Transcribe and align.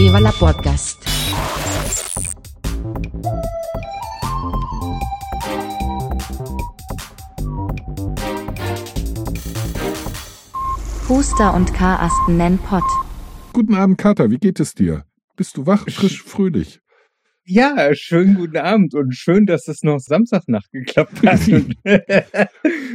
Viva 0.00 0.18
la 0.18 0.32
Podcast. 0.32 0.96
Huster 11.08 11.54
und 11.54 11.74
Karasten 11.74 12.36
nennen 12.36 12.58
Pott. 12.58 12.84
Guten 13.52 13.74
Abend, 13.74 13.98
Kater. 13.98 14.30
Wie 14.30 14.38
geht 14.38 14.60
es 14.60 14.74
dir? 14.74 15.04
Bist 15.36 15.56
du 15.56 15.66
wach, 15.66 15.84
frisch, 15.88 16.22
fröhlich? 16.22 16.80
Ja, 17.44 17.94
schönen 17.94 18.36
guten 18.36 18.58
Abend 18.58 18.94
und 18.94 19.14
schön, 19.14 19.44
dass 19.46 19.66
es 19.66 19.82
noch 19.82 19.98
Samstagnacht 19.98 20.70
geklappt 20.70 21.26
hat. 21.26 21.40
Und 21.48 21.76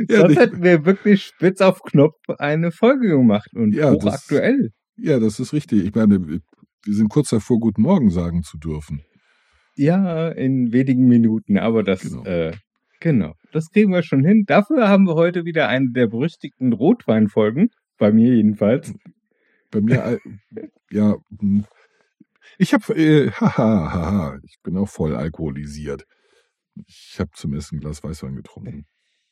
Sonst 0.09 0.37
hätten 0.37 0.63
wir 0.63 0.85
wirklich 0.85 1.23
spitz 1.23 1.61
auf 1.61 1.81
Knopf 1.81 2.15
eine 2.37 2.71
Folge 2.71 3.09
gemacht 3.09 3.49
und 3.53 3.73
Ja, 3.73 3.93
das- 3.93 4.03
hochaktuell. 4.03 4.71
Ja, 4.97 5.19
das 5.19 5.39
ist 5.39 5.51
richtig. 5.53 5.85
Ich 5.85 5.95
meine, 5.95 6.41
wir 6.85 6.93
sind 6.93 7.09
kurz 7.09 7.29
davor, 7.29 7.59
Guten 7.59 7.81
Morgen 7.81 8.09
sagen 8.09 8.43
zu 8.43 8.57
dürfen. 8.57 9.01
Ja, 9.75 10.29
in 10.29 10.71
wenigen 10.71 11.07
Minuten, 11.07 11.57
aber 11.57 11.83
das, 11.83 12.01
Genau. 12.01 12.23
äh, 12.23 12.53
genau, 12.99 13.33
das 13.51 13.69
kriegen 13.69 13.91
wir 13.91 14.03
schon 14.03 14.23
hin. 14.23 14.43
Dafür 14.45 14.87
haben 14.87 15.05
wir 15.05 15.15
heute 15.15 15.43
wieder 15.45 15.67
eine 15.67 15.91
der 15.91 16.07
berüchtigten 16.07 16.71
Rotweinfolgen, 16.71 17.69
bei 17.97 18.11
mir 18.11 18.35
jedenfalls. 18.35 18.93
Bei 19.71 19.81
mir, 19.81 20.19
ja, 20.91 21.15
hm. 21.39 21.65
ich 22.57 22.73
habe, 22.73 22.95
äh, 22.95 23.31
haha, 23.31 23.93
haha, 23.93 24.39
ich 24.43 24.57
bin 24.63 24.77
auch 24.77 24.89
voll 24.89 25.15
alkoholisiert. 25.15 26.05
Ich 26.87 27.17
habe 27.19 27.31
zum 27.33 27.53
Essen 27.53 27.77
ein 27.77 27.81
Glas 27.81 28.03
Weißwein 28.03 28.35
getrunken. 28.35 28.85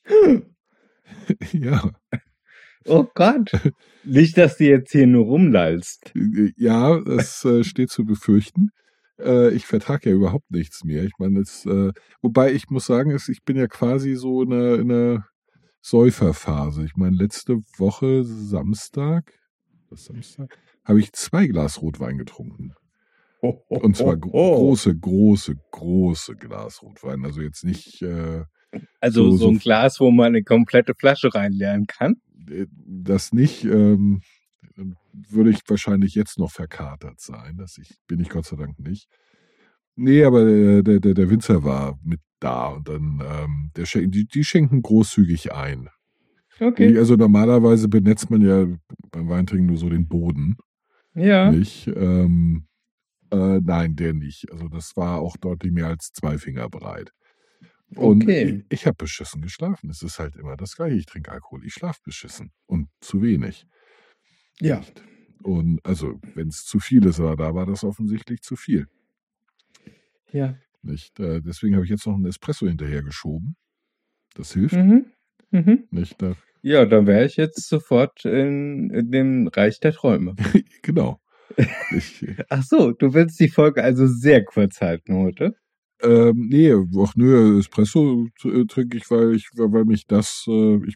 ja, 1.52 1.92
Oh 2.86 3.05
Gott, 3.14 3.52
nicht, 4.04 4.38
dass 4.38 4.58
du 4.58 4.66
jetzt 4.66 4.92
hier 4.92 5.08
nur 5.08 5.26
rumlallst. 5.26 6.12
ja, 6.58 7.00
das 7.02 7.44
äh, 7.46 7.64
steht 7.64 7.90
zu 7.90 8.06
befürchten. 8.06 8.70
Äh, 9.20 9.54
ich 9.54 9.66
vertrage 9.66 10.09
ja 10.09 10.16
überhaupt 10.16 10.52
nichts 10.52 10.84
mehr. 10.84 11.04
Ich 11.04 11.14
meine, 11.20 11.39
es, 11.39 11.66
äh, 11.66 11.92
wobei 12.22 12.54
ich 12.54 12.70
muss 12.70 12.86
sagen, 12.86 13.11
es, 13.11 13.30
ich 13.30 13.44
bin 13.44 13.58
ja 13.58 13.67
quasi 13.67 14.16
so 14.16 14.42
in 14.42 14.54
einer, 14.54 14.76
in 14.76 14.92
einer 14.92 15.26
Säuferphase. 15.81 16.86
Ich 16.86 16.95
meine, 16.95 17.16
letzte 17.16 17.59
Woche 17.78 18.23
Samstag, 18.23 19.34
was 19.89 20.06
Samstag, 20.06 20.58
habe 20.84 21.00
ich 21.00 21.14
zwei 21.14 21.48
Glas 21.48 21.81
Rotwein 21.81 22.17
getrunken. 22.17 22.73
Und 23.42 23.98
zwar 23.98 24.16
Oh. 24.31 24.56
große, 24.56 24.98
große, 24.98 25.56
große 25.72 26.36
Glas 26.36 26.81
Rotwein. 26.81 27.26
Also 27.26 27.42
jetzt 27.42 27.66
nicht 27.66 28.02
äh, 28.02 28.45
Also 29.00 29.32
so- 29.32 29.38
so, 29.38 29.50
ein 29.50 29.60
Glas, 29.60 30.00
wo 30.00 30.12
man 30.12 30.28
eine 30.28 30.44
komplette 30.44 30.94
Flasche 30.96 31.34
reinleeren 31.34 31.86
kann. 31.88 32.16
äh, 32.50 32.66
das 32.86 33.34
nicht. 33.34 33.64
Ähm, 33.66 34.22
würde 35.14 35.52
ich 35.52 35.60
wahrscheinlich 35.68 36.16
jetzt 36.16 36.40
noch 36.40 36.52
verkatert 36.52 37.20
sein. 37.20 37.58
Das 37.58 37.78
ich, 37.78 37.96
bin 38.08 38.20
ich 38.20 38.30
Gott 38.30 38.46
sei 38.46 38.56
Dank 38.56 38.80
nicht. 38.80 39.08
Nee, 39.96 40.24
aber 40.24 40.44
der, 40.46 40.82
der, 40.82 41.00
der 41.00 41.14
der 41.14 41.30
Winzer 41.30 41.64
war 41.64 42.00
mit 42.04 42.20
da 42.40 42.68
und 42.70 42.88
dann, 42.90 43.22
ähm, 43.24 43.72
der, 43.76 43.86
die, 44.08 44.26
die 44.26 44.44
schenken 44.44 44.82
großzügig 44.82 45.54
ein. 45.54 45.90
Okay. 46.60 46.98
Also 46.98 47.16
normalerweise 47.16 47.88
benetzt 47.88 48.30
man 48.32 48.42
ja 48.42 48.66
beim 49.12 49.30
Weintrinken 49.30 49.68
nur 49.68 49.78
so 49.78 49.90
den 49.90 50.08
Boden, 50.08 50.56
Ja. 51.14 51.52
nicht? 51.52 51.88
Ähm, 51.88 52.66
äh, 53.32 53.60
nein, 53.62 53.96
der 53.96 54.14
nicht. 54.14 54.52
Also 54.52 54.68
das 54.68 54.96
war 54.96 55.20
auch 55.20 55.38
deutlich 55.38 55.72
mehr 55.72 55.88
als 55.88 56.12
zwei 56.12 56.38
Finger 56.40 56.70
breit. 56.70 57.12
Und 57.95 58.23
Okay. 58.23 58.63
ich, 58.69 58.80
ich 58.80 58.86
habe 58.86 58.95
beschissen 58.97 59.41
geschlafen. 59.41 59.89
Es 59.89 60.02
ist 60.02 60.19
halt 60.19 60.36
immer 60.36 60.58
das 60.58 60.75
Gleiche. 60.75 60.95
Ich 60.95 61.05
trinke 61.05 61.31
Alkohol, 61.31 61.66
ich 61.66 61.73
schlafe 61.73 61.99
beschissen. 62.03 62.52
Und 62.66 62.89
zu 63.02 63.22
wenig. 63.22 63.66
Ja. 64.59 64.81
Und 65.44 65.80
also, 65.86 66.19
wenn 66.36 66.47
es 66.47 66.64
zu 66.66 66.80
viel 66.80 67.05
ist, 67.05 67.19
aber 67.19 67.36
da 67.36 67.53
war 67.53 67.66
das 67.66 67.83
offensichtlich 67.83 68.41
zu 68.41 68.55
viel. 68.55 68.88
Ja. 70.31 70.58
Nicht? 70.81 71.19
Äh, 71.19 71.41
deswegen 71.41 71.75
habe 71.75 71.86
ich 71.86 71.91
jetzt 71.91 72.05
noch 72.08 72.16
einen 72.16 72.25
Espresso 72.25 72.67
hinterher 72.67 73.03
geschoben. 73.03 73.55
Das 74.36 74.53
hilft. 74.53 74.75
Mhm. 74.75 75.05
Mhm. 75.52 75.87
Nicht? 75.92 76.21
Da, 76.21 76.36
Ja, 76.61 76.86
dann 76.86 77.08
wäre 77.08 77.26
ich 77.26 77.36
jetzt 77.37 77.67
sofort 77.67 78.26
in, 78.26 78.89
in 78.89 79.11
dem 79.11 79.48
Reich 79.48 79.80
der 79.80 79.93
Träume. 79.93 80.36
genau. 80.82 81.20
Ich, 81.95 82.26
Ach 82.49 82.64
so, 82.64 82.93
du 82.93 83.14
willst 83.14 83.39
die 83.39 83.49
Folge 83.49 83.83
also 83.83 84.08
sehr 84.08 84.43
kurz 84.43 84.82
halten 84.82 85.14
heute? 85.15 85.55
Ähm, 86.03 86.47
nee, 86.49 86.73
ach 86.73 87.15
nö, 87.15 87.59
Espresso 87.59 88.27
äh, 88.43 88.65
trinke 88.65 88.97
ich, 88.97 89.09
weil 89.09 89.36
ich, 89.36 89.49
weil 89.55 89.86
mich 89.86 90.05
das, 90.05 90.45
äh, 90.47 90.86
ich, 90.86 90.95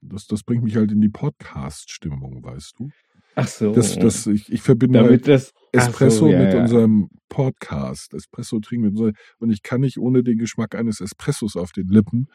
das, 0.00 0.26
das 0.26 0.42
bringt 0.42 0.64
mich 0.64 0.76
halt 0.76 0.90
in 0.92 1.00
die 1.00 1.08
Podcast-Stimmung, 1.08 2.42
weißt 2.42 2.74
du? 2.78 2.90
Ach 3.34 3.46
so. 3.46 3.72
Das, 3.72 3.98
das, 3.98 4.26
ich, 4.26 4.50
ich 4.50 4.62
verbinde 4.62 4.98
halt 5.00 5.08
damit 5.08 5.28
das 5.28 5.52
ach 5.76 5.88
Espresso 5.88 6.20
so, 6.20 6.28
ja, 6.28 6.42
mit 6.42 6.54
ja. 6.54 6.62
unserem 6.62 7.10
Podcast. 7.28 8.14
Espresso 8.14 8.58
trinken 8.60 8.86
mit 8.86 8.92
unserem, 8.92 9.12
und 9.38 9.50
ich 9.50 9.62
kann 9.62 9.82
nicht 9.82 9.98
ohne 9.98 10.22
den 10.22 10.38
Geschmack 10.38 10.74
eines 10.74 11.00
Espressos 11.00 11.54
auf 11.54 11.72
den 11.72 11.88
Lippen 11.88 12.28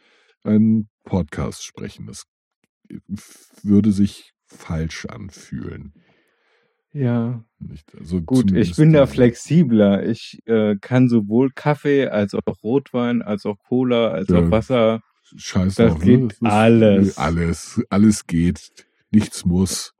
einen 0.43 0.89
Podcast 1.03 1.65
sprechen. 1.65 2.05
Das 2.05 2.25
würde 3.63 3.91
sich 3.91 4.33
falsch 4.45 5.05
anfühlen. 5.05 5.93
Ja, 6.94 7.44
Nicht? 7.59 7.88
Also 7.97 8.22
gut, 8.22 8.52
ich 8.52 8.75
bin 8.75 8.91
da 8.91 9.06
flexibler. 9.06 10.06
Ich 10.06 10.40
äh, 10.46 10.75
kann 10.81 11.07
sowohl 11.07 11.52
Kaffee 11.56 12.07
als 12.07 12.34
auch 12.34 12.41
Rotwein, 12.63 13.22
als 13.22 13.46
auch 13.46 13.57
Cola, 13.68 14.09
als 14.09 14.28
Ja. 14.29 14.40
auch 14.40 14.52
Wasser. 14.52 15.01
Scheiß 15.38 15.75
das 15.75 15.94
drauf, 15.94 16.01
geht 16.03 16.19
ne? 16.19 16.28
ist- 16.28 16.44
alles. 16.44 17.18
Alles, 17.18 17.81
alles 17.90 18.28
geht. 18.28 18.69
Nichts 19.12 19.46
muss. 19.46 19.94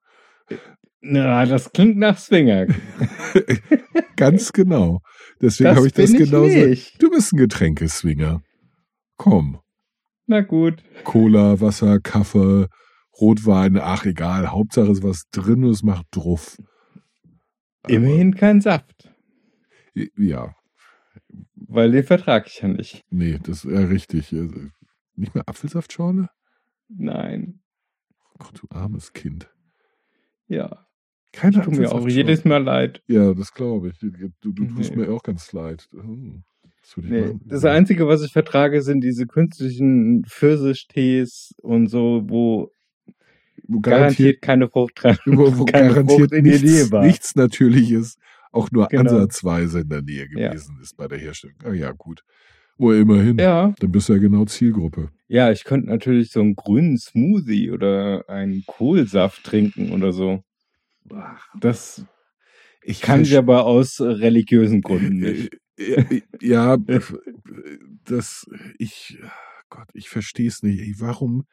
Na, 1.00 1.46
das 1.46 1.72
klingt 1.72 1.98
nach 1.98 2.18
Swinger. 2.18 2.68
Ganz 4.18 4.52
genau. 4.54 5.00
Deswegen 5.42 5.70
Das 5.70 5.78
habe 5.78 5.88
ich 5.88 5.94
das 5.94 6.10
ich 6.12 6.18
genauso. 6.18 6.48
nicht. 6.48 7.02
Du 7.02 7.10
bist 7.10 7.34
ein 7.34 7.38
Getränkeswinger. 7.38 8.42
Komm. 9.18 9.60
Na 10.28 10.42
gut. 10.42 10.84
Cola, 11.04 11.60
Wasser, 11.60 12.00
Kaffee, 12.00 12.68
Rotwein, 13.20 13.78
ach 13.82 14.06
egal, 14.06 14.52
Hauptsache 14.52 14.92
ist 14.92 15.04
was 15.04 15.24
drin 15.32 15.64
und 15.64 15.72
es 15.72 15.84
macht 15.84 16.06
druff. 16.12 16.58
Aber, 17.84 17.94
Immerhin 17.94 18.36
kein 18.36 18.62
Saft. 18.62 19.10
Ja, 20.18 20.56
Weil 21.56 21.92
den 21.92 22.04
vertrage 22.04 22.46
ich 22.48 22.62
ja 22.62 22.68
nicht. 22.68 23.04
nee, 23.10 23.38
das 23.42 23.66
ist 23.66 23.72
ja 23.72 23.80
richtig. 23.86 24.32
Also, 24.34 24.56
Nicht 25.16 25.36
mehr 25.36 25.48
Apfelsaftschorle? 25.48 26.30
Nein. 26.88 27.62
Oh 28.34 28.36
Gott, 28.40 28.62
du 28.62 28.68
armes 28.70 29.14
Kind. 29.14 29.50
Ja. 30.48 30.86
Keine 31.34 31.62
Tut 31.62 31.78
mir 31.78 31.92
auch 31.92 32.08
jedes 32.08 32.44
Mal 32.44 32.62
leid. 32.64 33.02
Ja, 33.08 33.34
das 33.34 33.54
glaube 33.54 33.90
ich. 33.90 34.00
Du, 34.00 34.10
du 34.42 34.66
tust 34.68 34.92
Nee. 34.92 34.98
mir 35.06 35.14
auch 35.14 35.24
ganz 35.24 35.52
leid. 35.54 35.88
Hm, 35.92 36.44
Das, 36.82 36.98
ich 36.98 37.04
Nee, 37.04 37.36
das 37.46 37.64
Einzige, 37.66 38.08
was 38.08 38.22
ich 38.24 38.34
vertrage, 38.34 38.82
sind 38.82 39.02
diese 39.02 39.28
künstlichen 39.28 40.26
Pfirsichttees 40.26 41.54
und 41.62 41.88
so, 41.88 42.24
wo 42.28 42.72
wo 43.68 43.80
garantiert, 43.80 44.42
garantiert 44.42 44.42
keine 44.42 44.70
Frucht 44.70 45.04
wo, 45.26 45.58
wo 45.60 45.66
keine 45.66 45.90
garantiert 45.90 46.20
Frucht 46.20 46.32
in 46.34 46.44
die 46.46 46.52
Nähe 46.52 46.60
nichts, 46.62 46.92
nichts 46.92 47.36
Natürliches 47.36 48.18
auch 48.52 48.70
nur 48.72 48.88
Genau. 48.90 49.02
ansatzweise 49.02 49.82
in 49.82 49.90
der 49.90 50.02
Nähe 50.02 50.28
Ja. 50.36 50.50
gewesen 50.50 50.78
ist 50.82 50.98
bei 50.98 51.08
der 51.08 51.18
Herstellung. 51.20 51.56
Ah 51.64 51.72
ja, 51.74 51.92
gut. 51.92 52.24
Wo 52.78 52.92
immerhin. 52.92 53.38
Ja, 53.38 53.74
Dann 53.80 53.92
bist 53.92 54.10
du 54.10 54.14
ja 54.14 54.20
genau 54.20 54.46
Zielgruppe. 54.46 55.10
ja, 55.28 55.52
ich 55.52 55.64
könnte 55.64 55.88
natürlich 55.88 56.32
so 56.32 56.40
einen 56.42 56.56
grünen 56.56 56.98
Smoothie 56.98 57.72
oder 57.72 58.26
einen 58.28 58.64
Kohlsaft 58.66 59.44
trinken 59.44 59.92
oder 59.92 60.12
so. 60.12 60.44
Das 61.60 62.06
Ich 62.84 63.02
kann 63.02 63.22
ich 63.22 63.38
aber 63.38 63.66
aus 63.66 64.00
äh, 64.00 64.06
religiösen 64.06 64.82
Gründen 64.82 65.18
nicht. 65.20 65.52
Äh, 65.78 65.84
äh, 65.84 66.22
Ja, 66.42 66.76
äh, 66.88 67.00
das, 68.06 68.46
ich, 68.78 69.18
Gott, 69.70 69.88
ich 69.94 70.10
verstehe 70.10 70.48
es 70.48 70.64
nicht. 70.64 71.00
Warum, 71.00 71.42
äh, 71.42 71.42
äh, 71.42 71.46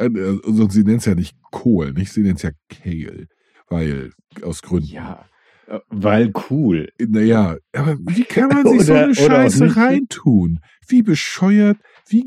also 0.00 0.68
sie 0.68 0.82
nennt 0.84 1.00
es 1.00 1.06
ja 1.06 1.14
nicht 1.14 1.36
Kohl, 1.50 1.92
nicht? 1.92 2.12
Sie 2.12 2.22
nennt 2.22 2.36
es 2.36 2.42
ja 2.42 2.50
Kale, 2.68 3.26
weil, 3.68 4.12
aus 4.42 4.62
Gründen. 4.62 4.88
Ja, 4.88 5.26
äh, 5.66 5.78
weil 5.88 6.32
cool. 6.50 6.88
Naja, 7.00 7.56
aber 7.72 7.96
wie 8.00 8.24
kann 8.24 8.48
man 8.48 8.66
sich 8.66 8.82
so 8.86 8.92
Oder- 8.92 9.04
eine 9.04 9.12
oder 9.12 9.22
auch 9.22 9.28
Scheiße 9.28 9.76
reintun? 9.76 10.60
Wie 10.88 11.02
bescheuert, 11.02 11.76
wie, 12.08 12.24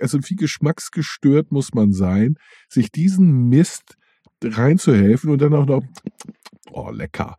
also 0.00 0.18
wie 0.28 0.36
geschmacksgestört 0.36 1.50
muss 1.50 1.74
man 1.74 1.92
sein, 1.92 2.36
sich 2.68 2.90
diesen 2.92 3.48
Mist 3.48 3.96
reinzuhelfen 4.42 5.30
und 5.30 5.40
dann 5.40 5.54
auch 5.54 5.66
noch, 5.66 5.82
oh, 6.70 6.90
lecker. 6.90 7.36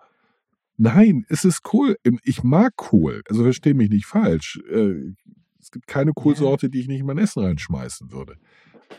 Nein, 0.77 1.23
es 1.29 1.45
ist 1.45 1.61
Kohl. 1.63 1.95
Ich 2.23 2.43
mag 2.43 2.75
Kohl. 2.75 3.21
Also 3.29 3.43
verstehe 3.43 3.73
mich 3.75 3.89
nicht 3.89 4.05
falsch. 4.07 4.59
Äh, 4.69 5.13
Es 5.61 5.71
gibt 5.71 5.87
keine 5.87 6.11
Kohlsorte, 6.13 6.69
die 6.69 6.81
ich 6.81 6.87
nicht 6.87 6.99
in 6.99 7.05
mein 7.05 7.17
Essen 7.17 7.43
reinschmeißen 7.43 8.11
würde. 8.11 8.35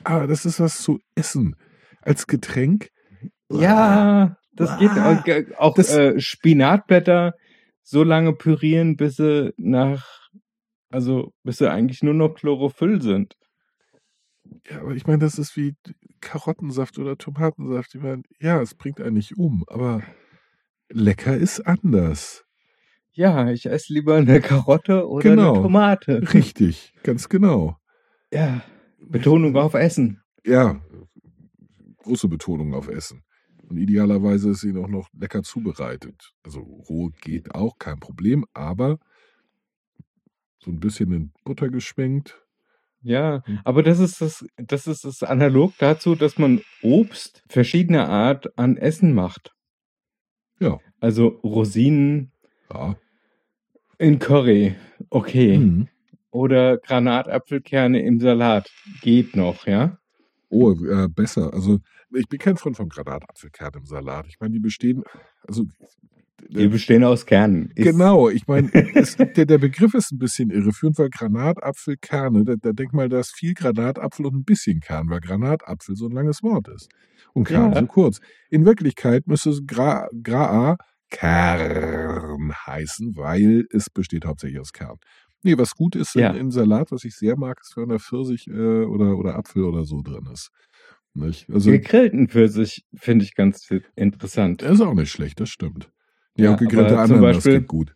Aber 0.04 0.26
das 0.26 0.44
ist 0.46 0.60
was 0.60 0.82
zu 0.82 1.00
essen. 1.14 1.56
Als 2.02 2.26
Getränk. 2.26 2.90
Ja, 3.50 4.36
das 4.52 4.78
geht 4.78 4.90
Ah, 4.92 5.12
auch, 5.18 5.24
ge- 5.24 5.54
auch 5.56 5.74
das- 5.74 5.94
äh, 5.94 6.20
Spinatblätter 6.20 7.34
so 7.82 8.02
lange 8.02 8.32
pürieren, 8.32 8.96
bis 8.96 9.16
sie 9.16 9.52
nach, 9.56 10.28
also 10.90 11.32
bis 11.44 11.58
sie 11.58 11.70
eigentlich 11.70 12.02
nur 12.02 12.14
noch 12.14 12.34
Chlorophyll 12.34 13.00
sind. 13.00 13.34
Ja, 14.70 14.80
aber 14.80 14.94
ich 14.94 15.06
meine, 15.06 15.18
das 15.18 15.38
ist 15.38 15.56
wie 15.56 15.74
Karottensaft 16.20 16.98
oder 16.98 17.16
Tomatensaft. 17.18 17.94
Ich 17.94 18.00
meine, 18.02 18.22
ja, 18.40 18.60
es 18.60 18.74
bringt 18.74 19.00
einen 19.00 19.14
nicht 19.14 19.36
um, 19.36 19.64
aber 19.68 20.02
lecker 20.88 21.36
ist 21.36 21.60
anders. 21.66 22.44
ja, 23.12 23.50
ich 23.50 23.66
esse 23.66 23.92
lieber 23.92 24.16
eine 24.16 24.40
Karotte 24.40 25.08
oder 25.08 25.22
Genau. 25.30 25.54
eine 25.54 25.62
Tomate. 25.62 26.32
Richtig, 26.34 26.92
ganz 27.02 27.28
genau. 27.28 27.76
Ja, 28.32 28.62
Betonung 29.08 29.56
auf 29.56 29.74
Essen. 29.74 30.20
Ja, 30.44 30.80
große 31.98 32.28
Betonung 32.28 32.74
auf 32.74 32.88
Essen. 32.88 33.22
Und 33.68 33.78
idealerweise 33.78 34.50
ist 34.50 34.60
sie 34.60 34.76
auch 34.76 34.88
noch 34.88 35.08
lecker 35.12 35.42
zubereitet. 35.42 36.32
Also 36.44 36.60
roh 36.60 37.10
geht 37.20 37.52
auch, 37.54 37.78
kein 37.78 37.98
Problem, 37.98 38.44
aber 38.54 38.98
so 40.60 40.70
ein 40.70 40.78
bisschen 40.80 41.12
in 41.12 41.32
Butter 41.44 41.68
geschwenkt. 41.68 42.40
Ja, 43.02 43.42
Hm. 43.46 43.60
aber 43.64 43.82
das 43.82 43.98
ist 43.98 44.20
das, 44.20 44.44
das 44.56 44.86
ist 44.86 45.04
das 45.04 45.22
analog 45.22 45.74
dazu, 45.78 46.14
dass 46.14 46.38
man 46.38 46.60
Obst 46.82 47.42
verschiedener 47.48 48.08
Art 48.08 48.56
an 48.58 48.76
Essen 48.76 49.14
macht. 49.14 49.52
Ja. 50.60 50.78
Also 51.00 51.26
Rosinen 51.44 52.32
Ja. 52.72 52.96
in 53.98 54.18
Curry, 54.18 54.74
okay. 55.10 55.58
Mhm. 55.58 55.88
Oder 56.36 56.76
Granatapfelkerne 56.76 58.02
im 58.02 58.20
Salat, 58.20 58.70
geht 59.00 59.34
noch, 59.36 59.66
ja. 59.66 59.96
Oh, 60.50 60.72
äh, 60.72 61.08
besser. 61.08 61.54
Also 61.54 61.78
ich 62.14 62.28
bin 62.28 62.38
kein 62.38 62.58
Freund 62.58 62.76
von 62.76 62.90
Granatapfelkern 62.90 63.72
im 63.78 63.86
Salat. 63.86 64.26
Ich 64.28 64.36
meine, 64.38 64.52
die 64.52 64.60
bestehen, 64.60 65.02
also 65.48 65.64
Die 66.50 66.68
bestehen 66.68 67.04
aus 67.04 67.24
Kernen. 67.24 67.72
Genau, 67.74 68.28
ich 68.28 68.46
meine, 68.46 68.68
der, 68.70 69.46
der 69.46 69.56
Begriff 69.56 69.94
ist 69.94 70.12
ein 70.12 70.18
bisschen 70.18 70.50
irreführend, 70.50 70.98
weil 70.98 71.08
Granatapfelkerne, 71.08 72.44
da, 72.44 72.54
da 72.60 72.72
denk 72.72 72.92
mal, 72.92 73.08
da 73.08 73.20
ist 73.20 73.34
viel 73.34 73.54
Granatapfel 73.54 74.26
und 74.26 74.34
ein 74.34 74.44
bisschen 74.44 74.80
Kern, 74.80 75.08
weil 75.08 75.20
Granatapfel 75.20 75.96
so 75.96 76.04
ein 76.06 76.12
langes 76.12 76.42
Wort 76.42 76.68
ist. 76.68 76.90
Und 77.32 77.44
Kern 77.44 77.72
Ja. 77.72 77.80
so 77.80 77.86
kurz. 77.86 78.20
In 78.50 78.66
Wirklichkeit 78.66 79.26
müsste 79.26 79.48
es 79.48 79.62
Gra, 79.66 80.06
Gra 80.22 80.76
Kern 81.08 82.52
heißen, 82.66 83.16
weil 83.16 83.64
es 83.70 83.88
besteht 83.90 84.26
hauptsächlich 84.26 84.60
aus 84.60 84.72
Kern. 84.72 84.96
Nee, 85.42 85.56
was 85.58 85.74
gut 85.74 85.94
ist 85.96 86.14
Ja. 86.14 86.30
in, 86.30 86.36
in 86.36 86.50
Salat, 86.50 86.90
was 86.92 87.04
ich 87.04 87.14
sehr 87.16 87.36
mag, 87.36 87.58
ist, 87.60 87.76
wenn 87.76 87.88
da 87.88 87.98
Pfirsich 87.98 88.48
äh, 88.48 88.84
oder, 88.84 89.16
oder 89.16 89.36
Apfel 89.36 89.64
oder 89.64 89.84
so 89.84 90.02
drin 90.02 90.28
ist. 90.32 90.50
Nicht? 91.14 91.48
Also, 91.50 91.70
Gegrillten 91.70 92.28
Pfirsich 92.28 92.84
finde 92.94 93.24
ich 93.24 93.34
ganz 93.34 93.68
interessant. 93.94 94.62
das 94.62 94.72
ist 94.72 94.80
auch 94.82 94.94
nicht 94.94 95.10
schlecht, 95.10 95.40
das 95.40 95.48
stimmt. 95.48 95.90
Ja, 96.36 96.50
Ja, 96.50 96.56
gegrillte 96.56 96.98
aber 96.98 97.06
zum 97.06 97.16
Ananas 97.16 97.36
Beispiel- 97.36 97.60
geht 97.60 97.68
gut. 97.68 97.94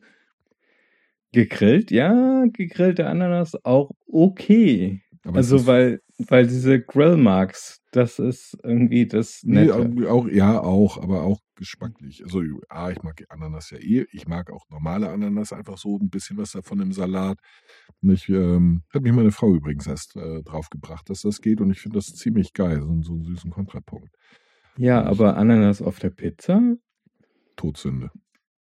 Gegrillt, 1.33 1.91
ja, 1.93 2.45
gegrillte 2.53 3.07
Ananas 3.07 3.55
auch 3.65 3.93
okay. 4.09 5.01
Aber 5.23 5.37
also 5.37 5.67
weil, 5.67 6.01
weil 6.19 6.47
diese 6.47 6.81
Grillmarks, 6.81 7.81
das 7.93 8.19
ist 8.19 8.57
irgendwie 8.65 9.07
das 9.07 9.43
Nee, 9.45 9.67
Nette. 9.67 9.75
auch, 10.09 10.11
auch, 10.25 10.29
ja, 10.29 10.61
auch, 10.61 11.01
aber 11.01 11.23
auch 11.23 11.41
geschmacklich. 11.61 12.25
Also, 12.25 12.43
ah, 12.69 12.91
ich 12.91 13.03
mag 13.03 13.23
Ananas 13.29 13.71
ja 13.71 13.79
eh. 13.79 14.07
Ich 14.11 14.27
mag 14.27 14.51
auch 14.51 14.69
normale 14.71 15.11
Ananas, 15.11 15.53
einfach 15.53 15.79
so 15.79 15.99
ein 15.99 16.09
bisschen 16.09 16.39
was 16.39 16.53
davon 16.53 16.81
im 16.81 16.93
Salat. 16.93 17.39
Nicht, 18.01 18.29
ähm, 18.31 18.83
hat 18.93 19.03
mich 19.03 19.13
meine 19.13 19.31
Frau 19.31 19.55
übrigens 19.55 19.87
erst 19.87 20.17
äh, 20.17 20.43
drauf 20.43 20.71
gebracht, 20.71 21.09
dass 21.11 21.21
das 21.21 21.41
geht 21.41 21.61
und 21.61 21.71
ich 21.71 21.81
finde 21.81 21.99
das 21.99 22.07
ziemlich 22.07 22.55
geil, 22.55 22.81
so, 22.81 23.03
so 23.03 23.13
einen 23.13 23.25
süßen 23.25 23.51
Kontrapunkt. 23.51 24.09
Ja, 24.79 25.05
aber 25.05 25.37
Ananas 25.37 25.83
auf 25.83 25.99
der 25.99 26.11
Pizza? 26.11 26.77
Todsünde. 27.57 28.11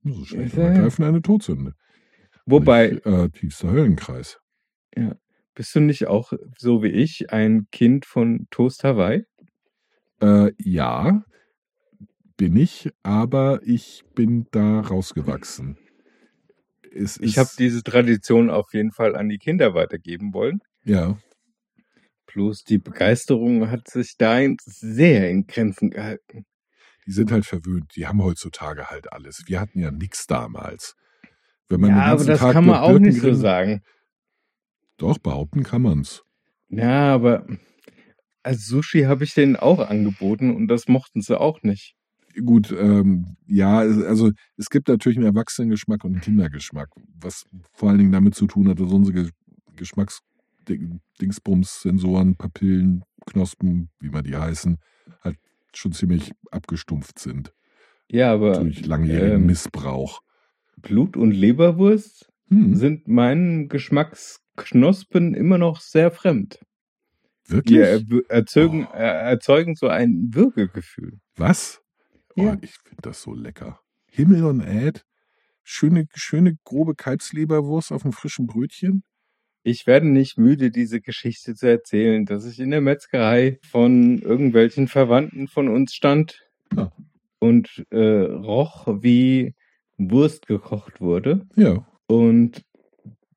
So 0.03 0.23
schlecht 0.23 0.53
Ist, 0.53 0.57
äh, 0.57 0.67
ergreifen 0.67 1.03
eine 1.03 1.21
Todsünde. 1.21 1.73
Wobei, 2.45 2.91
Nicht, 2.91 3.05
äh, 3.05 3.29
tiefster 3.29 3.71
Höllenkreis. 3.71 4.39
bist 5.53 5.75
du 5.75 5.81
nicht 5.81 6.07
auch 6.07 6.31
so 6.57 6.81
wie 6.81 6.89
ich 6.89 7.31
ein 7.31 7.67
Kind 7.71 8.05
von 8.05 8.47
Toast 8.51 8.85
Hawaii? 8.85 9.25
Äh, 10.21 10.53
ja, 10.57 11.23
bin 12.37 12.55
ich, 12.55 12.89
aber 13.03 13.61
ich 13.63 14.03
bin 14.13 14.47
da 14.51 14.81
rausgewachsen. 14.81 15.77
Es 16.93 17.17
Ich 17.19 17.37
habe 17.37 17.49
diese 17.57 17.83
Tradition 17.83 18.49
auf 18.49 18.73
jeden 18.73 18.91
Fall 18.91 19.15
an 19.15 19.29
die 19.29 19.37
Kinder 19.37 19.73
weitergeben 19.73 20.33
wollen. 20.33 20.59
Ja, 20.83 21.17
Bloß 22.35 22.65
die 22.65 22.79
Begeisterung 22.79 23.71
hat 23.71 23.87
sich 23.87 24.17
da 24.17 24.39
sehr 24.65 25.29
in 25.29 25.47
Grenzen 25.47 25.89
gehalten. 25.89 26.45
die 27.07 27.11
sind 27.11 27.31
halt 27.31 27.45
verwöhnt. 27.45 27.95
Die 27.95 28.07
haben 28.07 28.21
heutzutage 28.21 28.87
halt 28.89 29.13
alles. 29.13 29.43
Wir 29.45 29.61
hatten 29.61 29.79
ja 29.79 29.89
nichts 29.89 30.27
damals. 30.27 30.95
Wenn 31.69 31.79
man 31.79 31.91
Ja, 31.91 31.95
den 31.95 32.11
aber 32.11 32.25
das 32.25 32.39
Tag 32.39 32.51
kann 32.51 32.65
man 32.65 32.79
auch 32.79 32.99
nicht 32.99 33.21
so 33.21 33.33
sagen. 33.33 33.83
Doch, 34.97 35.17
behaupten 35.17 35.63
kann 35.63 35.83
man's. 35.83 36.23
Ja, 36.67 37.13
aber 37.13 37.47
als 38.43 38.65
Sushi 38.65 39.03
habe 39.03 39.23
ich 39.23 39.33
denen 39.33 39.55
auch 39.55 39.79
angeboten 39.79 40.53
und 40.53 40.67
das 40.67 40.89
mochten 40.89 41.21
sie 41.21 41.39
auch 41.39 41.61
nicht. 41.63 41.94
Gut, 42.43 42.75
ähm, 42.77 43.37
ja, 43.47 43.77
also 43.79 44.31
es 44.57 44.69
gibt 44.69 44.87
natürlich 44.89 45.17
einen 45.17 45.27
Erwachsenengeschmack 45.27 46.03
und 46.03 46.13
einen 46.13 46.21
Kindergeschmack, 46.21 46.89
was 47.21 47.45
vor 47.73 47.89
allen 47.89 47.99
Dingen 47.99 48.11
damit 48.11 48.35
zu 48.35 48.47
tun 48.47 48.67
hat, 48.67 48.79
dass 48.79 48.91
unsere 48.91 49.23
Ge 49.23 49.31
Geschmacksdingsbums, 49.77 51.81
Sensoren, 51.81 52.35
Papillen, 52.35 53.03
Knospen, 53.25 53.89
wie 53.99 54.09
man 54.09 54.23
die 54.23 54.35
heißen, 54.35 54.77
halt 55.21 55.37
schon 55.73 55.91
ziemlich 55.91 56.31
abgestumpft 56.51 57.19
sind 57.19 57.53
Ja, 58.09 58.31
aber 58.33 58.59
durch 58.59 58.85
langjährigen 58.85 59.41
ähm, 59.41 59.45
Missbrauch. 59.47 60.21
Blut- 60.77 61.17
und 61.17 61.31
Leberwurst 61.31 62.31
Hm, 62.49 62.75
sind 62.75 63.07
meinen 63.07 63.69
Geschmacksknospen 63.69 65.33
immer 65.33 65.57
noch 65.57 65.79
sehr 65.81 66.11
fremd. 66.11 66.59
wirklich? 67.47 68.05
Die 68.07 68.21
er 68.21 68.29
erzeugen, 68.29 68.85
Oh. 68.87 68.93
er 68.95 69.13
erzeugen 69.13 69.75
so 69.75 69.87
ein 69.87 70.29
Würgegefühl. 70.31 71.19
Was? 71.35 71.81
Oh, 72.37 72.41
Ja. 72.43 72.57
Ich 72.61 72.71
finde 72.83 73.01
das 73.01 73.21
so 73.21 73.33
lecker. 73.33 73.79
Himmel 74.11 74.43
und 74.45 74.61
Äd. 74.61 75.03
Schöne, 75.63 76.07
schöne 76.13 76.57
grobe 76.63 76.95
Kalbsleberwurst 76.95 77.91
auf 77.91 78.03
einem 78.03 78.13
frischen 78.13 78.45
Brötchen. 78.47 79.03
Ich 79.63 79.87
werde 79.87 80.07
nicht 80.07 80.37
müde, 80.37 80.69
diese 80.69 81.01
Geschichte 81.01 81.55
zu 81.55 81.67
erzählen, 81.67 82.25
dass 82.25 82.45
ich 82.45 82.59
in 82.59 82.69
der 82.69 82.81
Metzgerei 82.81 83.57
von 83.63 84.19
irgendwelchen 84.19 84.87
Verwandten 84.87 85.47
von 85.47 85.67
uns 85.69 85.95
stand 85.95 86.45
Ja. 86.75 86.91
und 87.39 87.83
äh, 87.89 87.97
roch, 88.21 88.85
wie 89.01 89.55
Wurst 89.97 90.45
gekocht 90.45 91.01
wurde. 91.01 91.47
Ja. 91.55 91.87
Und 92.05 92.61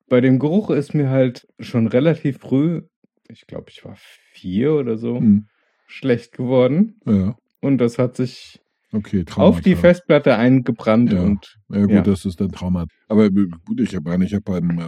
bei 0.09 0.21
dem 0.21 0.39
Geruch 0.39 0.69
ist 0.71 0.93
mir 0.93 1.09
halt 1.09 1.47
schon 1.61 1.87
relativ 1.87 2.39
früh, 2.39 2.83
ich 3.31 3.47
glaube, 3.47 3.71
ich 3.71 3.83
war 3.87 3.97
vier 3.97 4.75
oder 4.75 4.99
so, 4.99 5.17
Hm. 5.19 5.49
schlecht 5.87 6.33
geworden. 6.33 7.01
Ja. 7.07 7.39
Und 7.61 7.79
das 7.79 7.99
hat 7.99 8.17
sich 8.17 8.61
Okay, 8.91 9.25
Traumata. 9.25 9.57
auf 9.59 9.61
die 9.61 9.77
Festplatte 9.77 10.35
eingebrannt 10.37 11.13
Ja. 11.13 11.23
und 11.23 11.59
Ja 11.69 11.81
gut, 11.83 11.91
Ja. 11.91 12.01
das 12.03 12.25
ist 12.25 12.41
dann 12.41 12.51
Trauma. 12.51 12.87
Aber 13.09 13.27
äh, 13.27 13.31
gut, 13.31 13.81
ich 13.81 13.99
meine, 14.01 14.25
ich 14.25 14.33
habe 14.33 14.43
beim, 14.43 14.79
äh, 14.79 14.83
äh, 14.83 14.87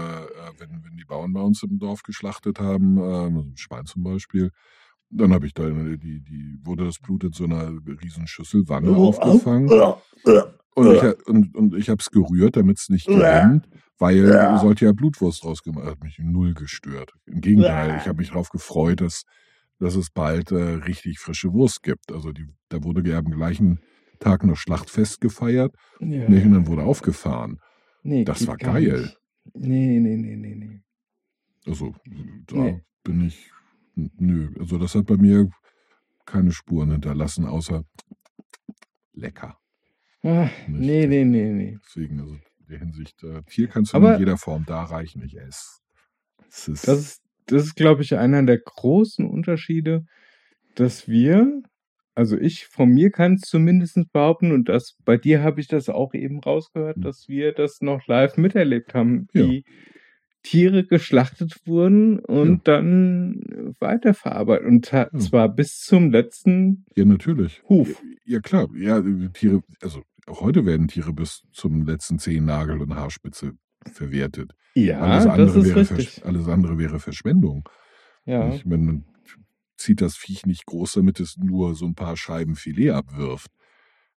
wenn, 0.59 0.71
wenn 0.85 0.97
die 0.97 1.04
Bauern 1.04 1.33
bei 1.33 1.40
uns 1.42 1.62
im 1.62 1.78
Dorf 1.78 2.02
geschlachtet 2.02 2.61
haben, 2.61 2.97
äh, 2.97 3.26
ein 3.26 3.52
Schwein 3.57 3.85
zum 3.85 4.02
Beispiel, 4.02 4.50
dann 5.11 5.33
habe 5.35 5.47
ich 5.47 5.52
da 5.54 5.69
die, 5.69 6.21
die, 6.23 6.59
wurde 6.62 6.85
das 6.85 6.99
Blut 6.99 7.25
in 7.25 7.33
so 7.33 7.45
einer 7.45 7.73
riesen 8.02 8.26
Schüssel 8.26 8.62
Wanne 8.69 8.95
aufgefangen. 8.97 9.69
Und 10.75 10.95
ich, 10.95 11.26
und, 11.26 11.54
und 11.57 11.75
ich 11.75 11.90
habe 11.90 11.99
es 12.00 12.11
gerührt, 12.11 12.57
damit 12.57 12.78
es 12.78 12.88
nicht 12.88 13.07
gerinnt, 13.09 13.69
weil 13.99 14.59
sollte 14.61 14.85
ja 14.87 14.92
Blutwurst 14.92 15.45
draus 15.45 15.62
gemacht. 15.62 15.85
Hat 15.87 16.02
mich 16.02 16.19
null 16.21 16.54
gestört. 16.54 17.12
Im 17.26 17.40
Gegenteil, 17.40 17.97
ich 18.00 18.07
habe 18.07 18.19
mich 18.19 18.28
darauf 18.28 18.49
gefreut, 18.50 19.00
dass, 19.00 19.25
dass 19.80 19.96
es 19.96 20.10
bald 20.10 20.52
äh, 20.52 20.56
richtig 20.56 21.18
frische 21.18 21.52
Wurst 21.52 21.82
gibt. 21.82 22.12
Also 22.12 22.32
die, 22.32 22.46
da 22.68 22.82
wurde 22.84 23.08
ja 23.08 23.18
am 23.18 23.30
gleichen 23.30 23.80
Tag 24.20 24.44
noch 24.44 24.56
Schlachtfest 24.56 25.20
gefeiert. 25.20 25.75
ja. 25.99 26.28
Nicht, 26.28 26.44
und 26.46 26.52
dann 26.52 26.66
wurde 26.66 26.82
aufgefahren. 26.82 27.58
Nee, 28.02 28.25
Das 28.25 28.46
war 28.46 28.56
geil. 28.56 29.00
nicht. 29.02 29.18
Nee, 29.54 29.99
nee, 29.99 30.16
nee, 30.16 30.37
nee, 30.37 30.54
nee. 30.54 30.82
Also 31.66 31.94
da 32.46 32.56
Nee. 32.56 32.80
bin 33.02 33.26
ich, 33.26 33.50
nö, 33.94 34.50
also 34.58 34.78
das 34.78 34.94
hat 34.94 35.06
bei 35.06 35.16
mir 35.16 35.49
keine 36.26 36.52
Spuren 36.52 36.90
hinterlassen, 36.92 37.44
außer 37.46 37.84
lecker. 39.12 39.56
Nicht. 40.22 40.68
nee, 40.68 41.06
nee, 41.06 41.25
nee, 41.25 41.50
nee. 41.52 41.78
Deswegen, 41.87 42.20
also 42.20 42.34
in 42.34 42.66
der 42.68 42.78
Hinsicht, 42.78 43.22
äh, 43.25 43.42
Tier 43.44 43.68
kannst 43.68 43.92
du 43.92 43.96
Aber- 43.96 44.14
in 44.14 44.20
jeder 44.20 44.37
Form 44.37 44.64
darreichen, 44.66 45.22
ich 45.22 45.37
esse. 45.38 45.80
Es 46.49 46.68
ist, 46.68 46.87
Das 46.88 46.99
ist, 46.99 47.22
das 47.47 47.64
ist, 47.64 47.76
glaube 47.76 48.02
ich, 48.02 48.16
einer 48.16 48.42
der 48.42 48.59
großen 48.59 49.26
Unterschiede, 49.28 50.04
dass 50.75 51.09
wir, 51.09 51.62
also 52.14 52.37
ich 52.38 52.66
von 52.66 52.90
mir 52.90 53.11
kann 53.11 53.35
es 53.35 53.42
zumindest 53.42 53.99
behaupten, 54.12 54.52
und 54.52 54.68
das 54.68 54.97
bei 55.04 55.16
dir 55.16 55.42
habe 55.42 55.61
ich 55.61 55.68
das 55.68 55.88
auch 55.88 56.14
eben 56.14 56.40
rausgehört, 56.40 56.97
Hm. 56.97 57.02
dass 57.02 57.28
wir 57.28 57.52
das 57.52 57.80
noch 57.80 58.06
live 58.06 58.37
miterlebt 58.37 58.94
haben, 58.94 59.26
Ja. 59.32 59.47
wie 59.47 59.64
Tiere 60.42 60.85
geschlachtet 60.87 61.56
wurden 61.66 62.18
und 62.20 62.66
dann 62.66 63.75
weiterverarbeitet. 63.78 64.66
Und 64.66 64.90
Ja. 64.90 65.11
zwar 65.18 65.49
bis 65.54 65.80
zum 65.80 66.11
letzten 66.12 66.87
ja, 66.97 67.04
natürlich. 67.04 67.62
Huf. 67.68 68.02
Ja, 68.25 68.40
klar. 68.40 68.68
Ja, 68.75 69.00
die 69.02 69.28
Tiere, 69.35 69.61
also 69.82 70.02
auch 70.26 70.40
heute 70.40 70.64
werden 70.64 70.88
Tiere 70.88 71.12
bis 71.12 71.42
zum 71.52 71.85
letzten 71.85 72.18
Zehennagel 72.18 72.80
und 72.80 72.94
Haarspitze 72.94 73.52
verwertet. 73.92 74.52
Ja, 74.75 75.00
alles, 75.00 75.25
das 75.25 75.32
andere 75.32 75.58
ist 75.60 75.66
wäre 75.66 75.80
richtig. 75.80 76.25
Alles 76.25 76.49
andere 76.49 76.78
wäre 76.78 77.00
Verschwendung. 77.00 77.68
Ja. 78.25 78.49
Nicht? 78.49 78.66
Man, 78.66 78.84
man 78.84 79.04
zieht 79.76 80.00
das 80.00 80.16
Viech 80.16 80.46
nicht 80.46 80.66
groß, 80.66 80.92
damit 80.92 81.20
es 81.20 81.37
nur 81.37 81.75
so 81.75 81.87
ein 81.87 81.94
paar 81.94 82.16
Scheiben 82.16 82.54
Filet 82.56 82.90
abwirft. 82.90 83.50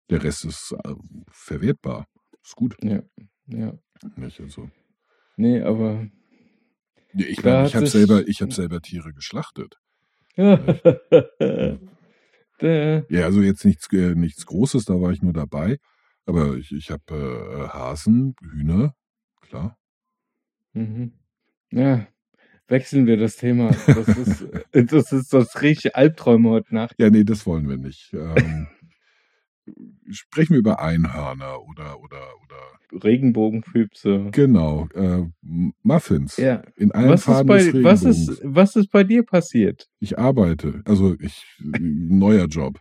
Der 0.09 0.23
Rest 0.23 0.45
ist 0.45 0.75
äh, 0.83 0.93
verwertbar. 1.29 2.07
Ist 2.43 2.55
gut. 2.55 2.75
Ja, 2.83 3.01
ja. 3.47 3.73
Nicht? 4.17 4.41
Also, 4.41 4.69
Nee, 5.35 5.61
aber 5.61 6.07
ja, 7.13 7.25
ich 7.25 7.43
meine, 7.43 7.59
hat 7.59 7.67
ich 7.69 7.75
habe 7.75 7.87
selber, 7.87 8.27
ich 8.27 8.41
habe 8.41 8.51
selber 8.53 8.81
Tiere 8.81 9.13
geschlachtet. 9.13 9.79
Der, 12.61 13.05
Ja, 13.09 13.25
also 13.25 13.41
jetzt 13.41 13.65
nichts, 13.65 13.91
äh, 13.91 14.15
nichts 14.15 14.45
Großes, 14.45 14.85
da 14.85 15.01
war 15.01 15.11
ich 15.11 15.21
nur 15.21 15.33
dabei. 15.33 15.79
Aber 16.25 16.55
ich, 16.55 16.71
ich 16.71 16.91
habe 16.91 17.03
äh, 17.13 17.67
Hasen, 17.69 18.35
Hühner, 18.41 18.95
klar. 19.43 19.77
mhm. 20.73 21.13
Ja, 21.71 22.07
wechseln 22.67 23.07
wir 23.07 23.17
das 23.17 23.37
Thema. 23.37 23.71
Das 23.87 24.07
ist, 24.17 24.47
das 24.71 25.11
ist 25.11 25.33
das 25.33 25.61
richtige 25.61 25.95
Albträume 25.95 26.49
heute 26.49 26.73
Nacht. 26.75 26.95
Ja, 26.97 27.09
nee, 27.09 27.23
das 27.23 27.45
wollen 27.45 27.67
wir 27.67 27.77
nicht. 27.77 28.13
Ähm, 28.13 28.67
sprechen 30.09 30.53
wir 30.53 30.59
über 30.59 30.79
Einhörner 30.79 31.61
oder, 31.63 31.99
oder, 31.99 32.27
oder, 32.43 33.03
Regenbogenfüchse. 33.03 34.29
genau, 34.31 34.87
äh, 34.93 35.23
Muffins. 35.81 36.37
Ja. 36.37 36.61
In 36.75 36.91
allen 36.91 37.09
Was 37.09 37.21
ist, 37.21 37.25
Farben 37.25 37.47
bei, 37.47 37.63
des 37.63 37.83
was, 37.83 38.03
ist, 38.03 38.41
was 38.43 38.75
ist 38.75 38.91
bei 38.91 39.03
dir 39.03 39.23
passiert? 39.23 39.89
Ich 39.99 40.19
arbeite, 40.19 40.81
also 40.85 41.15
ich, 41.19 41.43
neuer 41.59 42.45
Job. 42.45 42.79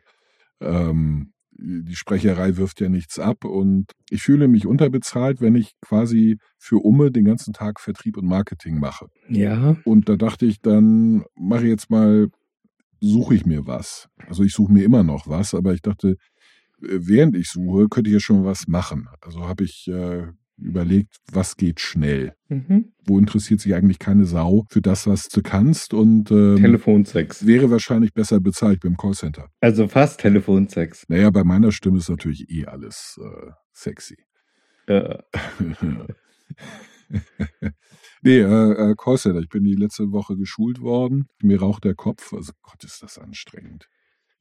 Ähm, 0.61 1.32
die 1.63 1.95
Sprecherei 1.95 2.57
wirft 2.57 2.81
ja 2.81 2.89
nichts 2.89 3.19
ab 3.19 3.45
und 3.45 3.93
ich 4.11 4.23
fühle 4.23 4.49
mich 4.49 4.67
unterbezahlt, 4.67 5.41
wenn 5.41 5.55
ich 5.55 5.73
quasi 5.81 6.39
für 6.59 6.85
Umme 6.85 7.11
den 7.11 7.25
ganzen 7.25 7.53
Tag 7.53 7.81
Vertrieb 7.81 8.17
und 8.17 8.27
Marketing 8.27 8.79
mache. 8.79 9.07
Ja. 9.29 9.77
Und 9.85 10.09
da 10.09 10.17
dachte 10.17 10.47
ich, 10.47 10.61
dann 10.61 11.25
mache 11.35 11.65
ich 11.65 11.71
jetzt 11.71 11.91
mal, 11.91 12.29
suche 13.01 13.35
ich 13.35 13.47
mir 13.47 13.67
was. 13.67 14.09
Also 14.27 14.43
ich 14.43 14.53
suche 14.53 14.73
mir 14.73 14.85
immer 14.85 15.03
noch 15.03 15.29
was, 15.29 15.55
aber 15.55 15.73
ich 15.75 15.83
dachte, 15.83 16.17
äh, 16.83 16.99
während 17.01 17.37
ich 17.37 17.49
suche, 17.51 17.89
könnte 17.89 18.11
ich 18.11 18.15
ja 18.15 18.21
schon 18.21 18.45
was 18.45 18.67
machen. 18.67 19.09
Also 19.21 19.47
habe 19.47 19.65
ich 19.65 19.89
äh, 19.89 20.27
überlegt, 20.57 21.17
was 21.31 21.57
geht 21.57 21.81
schnell. 21.81 22.35
Mhm. 22.49 22.93
Wo 23.05 23.19
interessiert 23.19 23.61
sich 23.61 23.75
eigentlich 23.75 23.99
keine 23.99 24.25
Sau 24.25 24.65
für 24.69 24.81
das, 24.81 25.07
was 25.07 25.29
du 25.29 25.43
kannst 25.43 25.95
und 25.95 26.31
ähm, 26.31 26.57
Telefonsex. 26.57 27.47
wäre 27.47 27.71
wahrscheinlich 27.71 28.13
besser 28.13 28.41
bezahlt 28.41 28.81
beim 28.81 28.97
Callcenter. 28.97 29.49
Also 29.61 29.89
fast 29.89 30.21
Telefonsex. 30.21 31.05
Naja, 31.09 31.31
bei 31.31 31.45
meiner 31.45 31.73
Stimme 31.73 31.99
ist 31.99 32.09
natürlich 32.09 32.51
eh 32.51 32.67
alles 32.67 33.19
äh, 33.23 33.51
sexy. 33.73 34.17
Äh, 34.87 35.19
nee, 38.23 38.39
äh, 38.39 38.91
äh, 38.91 38.95
Callcenter. 38.97 39.41
Ich 39.41 39.49
bin 39.49 39.65
die 39.65 39.75
letzte 39.75 40.13
Woche 40.13 40.37
geschult 40.37 40.81
worden. 40.81 41.27
Mir 41.43 41.61
raucht 41.61 41.85
der 41.85 41.95
Kopf. 41.95 42.33
Also 42.33 42.53
Gott, 42.63 42.85
ist 42.85 43.03
das 43.03 43.19
anstrengend. 43.19 43.89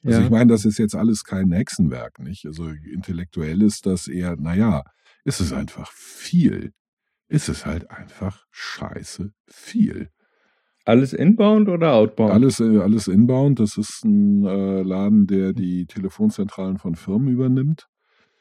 Also 0.03 0.19
ja. 0.19 0.25
ich 0.25 0.31
meine, 0.31 0.51
das 0.51 0.65
ist 0.65 0.79
jetzt 0.79 0.95
alles 0.95 1.23
kein 1.23 1.51
Hexenwerk, 1.51 2.19
nicht? 2.19 2.45
Also 2.45 2.69
intellektuell 2.69 3.61
ist 3.61 3.85
das 3.85 4.07
eher, 4.07 4.35
naja, 4.35 4.81
ist 5.23 5.39
es 5.39 5.53
einfach 5.53 5.91
viel. 5.91 6.73
Ist 7.27 7.49
es 7.49 7.65
halt 7.65 7.89
einfach 7.89 8.45
scheiße 8.51 9.31
viel. 9.47 10.09
Alles 10.83 11.13
inbound 11.13 11.69
oder 11.69 11.93
outbound? 11.93 12.33
Alles, 12.33 12.59
äh, 12.59 12.79
alles 12.79 13.07
inbound. 13.07 13.59
Das 13.59 13.77
ist 13.77 14.03
ein 14.03 14.45
äh, 14.45 14.81
Laden, 14.81 15.27
der 15.27 15.53
die 15.53 15.85
Telefonzentralen 15.85 16.77
von 16.77 16.95
Firmen 16.95 17.29
übernimmt. 17.29 17.87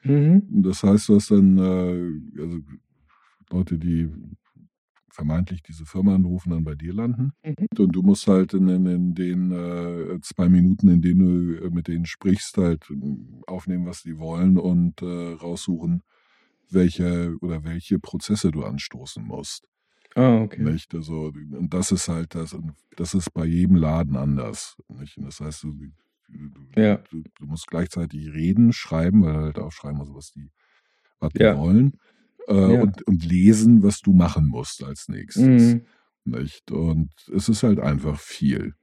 Mhm. 0.03 0.63
Das 0.63 0.83
heißt, 0.83 1.09
du 1.09 1.17
hast 1.17 1.31
dann 1.31 1.59
äh, 1.59 2.41
also 2.41 2.59
Leute, 3.51 3.79
die 3.79 4.09
vermeintlich 5.11 5.63
diese 5.63 5.85
Firma 5.85 6.15
anrufen, 6.15 6.51
dann 6.51 6.65
bei 6.65 6.75
dir 6.75 6.95
landen. 6.95 7.33
Mhm. 7.45 7.67
Und 7.79 7.93
du 7.95 8.03
musst 8.03 8.27
halt 8.27 8.55
in, 8.55 8.69
in, 8.69 8.87
in 8.87 9.15
den 9.15 9.53
äh, 9.53 10.21
zwei 10.23 10.49
Minuten, 10.49 10.89
in 10.89 11.03
denen 11.03 11.19
du 11.59 11.67
äh, 11.67 11.71
mit 11.71 11.89
denen 11.89 12.07
sprichst, 12.07 12.57
halt 12.57 12.91
äh, 12.91 12.95
aufnehmen, 13.47 13.87
was 13.87 14.03
die 14.03 14.19
wollen 14.19 14.57
und 14.57 15.03
äh, 15.03 15.35
raussuchen, 15.35 16.03
welche 16.73 17.37
oder 17.41 17.65
welche 17.65 17.99
Prozesse 17.99 18.51
du 18.51 18.63
anstoßen 18.65 19.25
musst. 19.25 19.67
Ah, 20.15 20.41
okay. 20.43 20.63
Nicht? 20.63 20.95
Also, 20.95 21.33
und 21.35 21.73
das 21.73 21.93
ist 21.93 22.09
halt 22.09 22.35
das, 22.35 22.53
und 22.53 22.73
das 22.97 23.15
ist 23.15 23.33
bei 23.33 23.45
jedem 23.45 23.77
Laden 23.77 24.17
anders. 24.17 24.77
Nicht? 24.89 25.17
Und 25.19 25.27
das 25.27 25.41
heißt, 25.41 25.63
du, 25.63 25.73
du, 26.29 26.81
Ja. 26.81 26.97
du, 27.11 27.23
du 27.39 27.47
musst 27.47 27.69
gleichzeitig 27.69 28.33
reden, 28.33 28.73
schreiben, 28.73 29.23
weil 29.23 29.35
du 29.35 29.41
halt 29.43 29.59
aufschreiben 29.59 29.99
musst, 29.99 30.15
was 30.15 30.31
die, 30.33 30.51
was 31.21 31.33
die 31.33 31.43
Ja. 31.43 31.57
wollen. 31.57 31.93
Äh, 32.49 32.75
Ja. 32.75 32.83
und, 32.83 33.07
und 33.07 33.25
lesen, 33.25 33.83
was 33.85 34.01
du 34.01 34.13
machen 34.13 34.47
musst 34.49 34.83
als 34.83 35.09
nächstes. 35.09 35.75
Mhm. 35.75 35.83
Nicht? 36.25 36.71
Und 36.73 37.13
es 37.33 37.49
ist 37.49 37.63
halt 37.63 37.79
einfach 37.79 38.19
viel. 38.19 38.75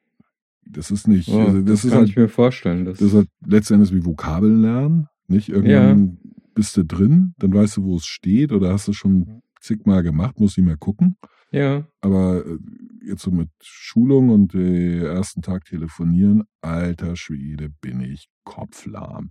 Das 0.65 0.91
ist 0.91 1.07
nicht, 1.07 1.29
Oh, 1.29 1.39
also 1.47 1.61
das, 1.61 1.65
das, 1.65 1.83
ist 1.85 1.91
kann 1.91 1.99
halt, 1.99 2.09
ich 2.09 2.15
mir 2.17 2.29
vorstellen. 2.29 2.85
Das, 2.85 2.99
das 2.99 3.07
ist 3.09 3.13
halt 3.15 3.29
letztendlich 3.45 3.93
wie 3.93 4.05
Vokabeln 4.05 4.61
lernen. 4.61 5.07
Nicht? 5.27 5.49
Irgendwann 5.49 6.19
bist 6.57 6.75
du 6.75 6.83
drin, 6.83 7.35
dann 7.37 7.53
weißt 7.53 7.77
du, 7.77 7.83
wo 7.83 7.97
es 7.97 8.07
steht, 8.07 8.51
oder 8.51 8.73
hast 8.73 8.87
du 8.87 8.93
schon 8.93 9.43
zigmal 9.61 10.01
gemacht, 10.01 10.39
musst 10.39 10.57
nicht 10.57 10.65
mehr 10.65 10.75
gucken. 10.75 11.15
ja. 11.51 11.87
Aber 12.01 12.43
äh, 12.43 12.57
jetzt 13.05 13.21
so 13.21 13.29
mit 13.29 13.49
Schulung 13.61 14.29
und 14.29 14.53
den 14.53 15.03
ersten 15.03 15.43
Tag 15.43 15.65
telefonieren, 15.65 16.45
alter 16.61 17.15
Schwede, 17.15 17.69
bin 17.69 18.01
ich 18.01 18.27
kopflahm. 18.43 19.29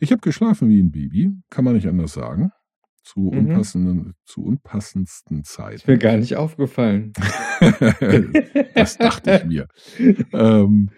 Ich 0.00 0.10
habe 0.10 0.20
geschlafen 0.20 0.68
wie 0.68 0.82
ein 0.82 0.90
Baby, 0.90 1.30
kann 1.48 1.64
man 1.64 1.74
nicht 1.74 1.86
anders 1.86 2.12
sagen. 2.12 2.50
Zu, 3.04 3.20
Mhm. 3.32 3.38
unpassenden, 3.48 4.14
zu 4.24 4.44
unpassendsten 4.44 5.40
Ist 5.40 5.52
Zeiten. 5.52 5.90
mir 5.90 5.98
gar 5.98 6.16
nicht 6.16 6.36
aufgefallen. 6.36 7.12
das 8.74 8.96
dachte 8.98 9.40
ich 9.42 9.44
mir. 9.48 9.66
Ähm, 10.32 10.88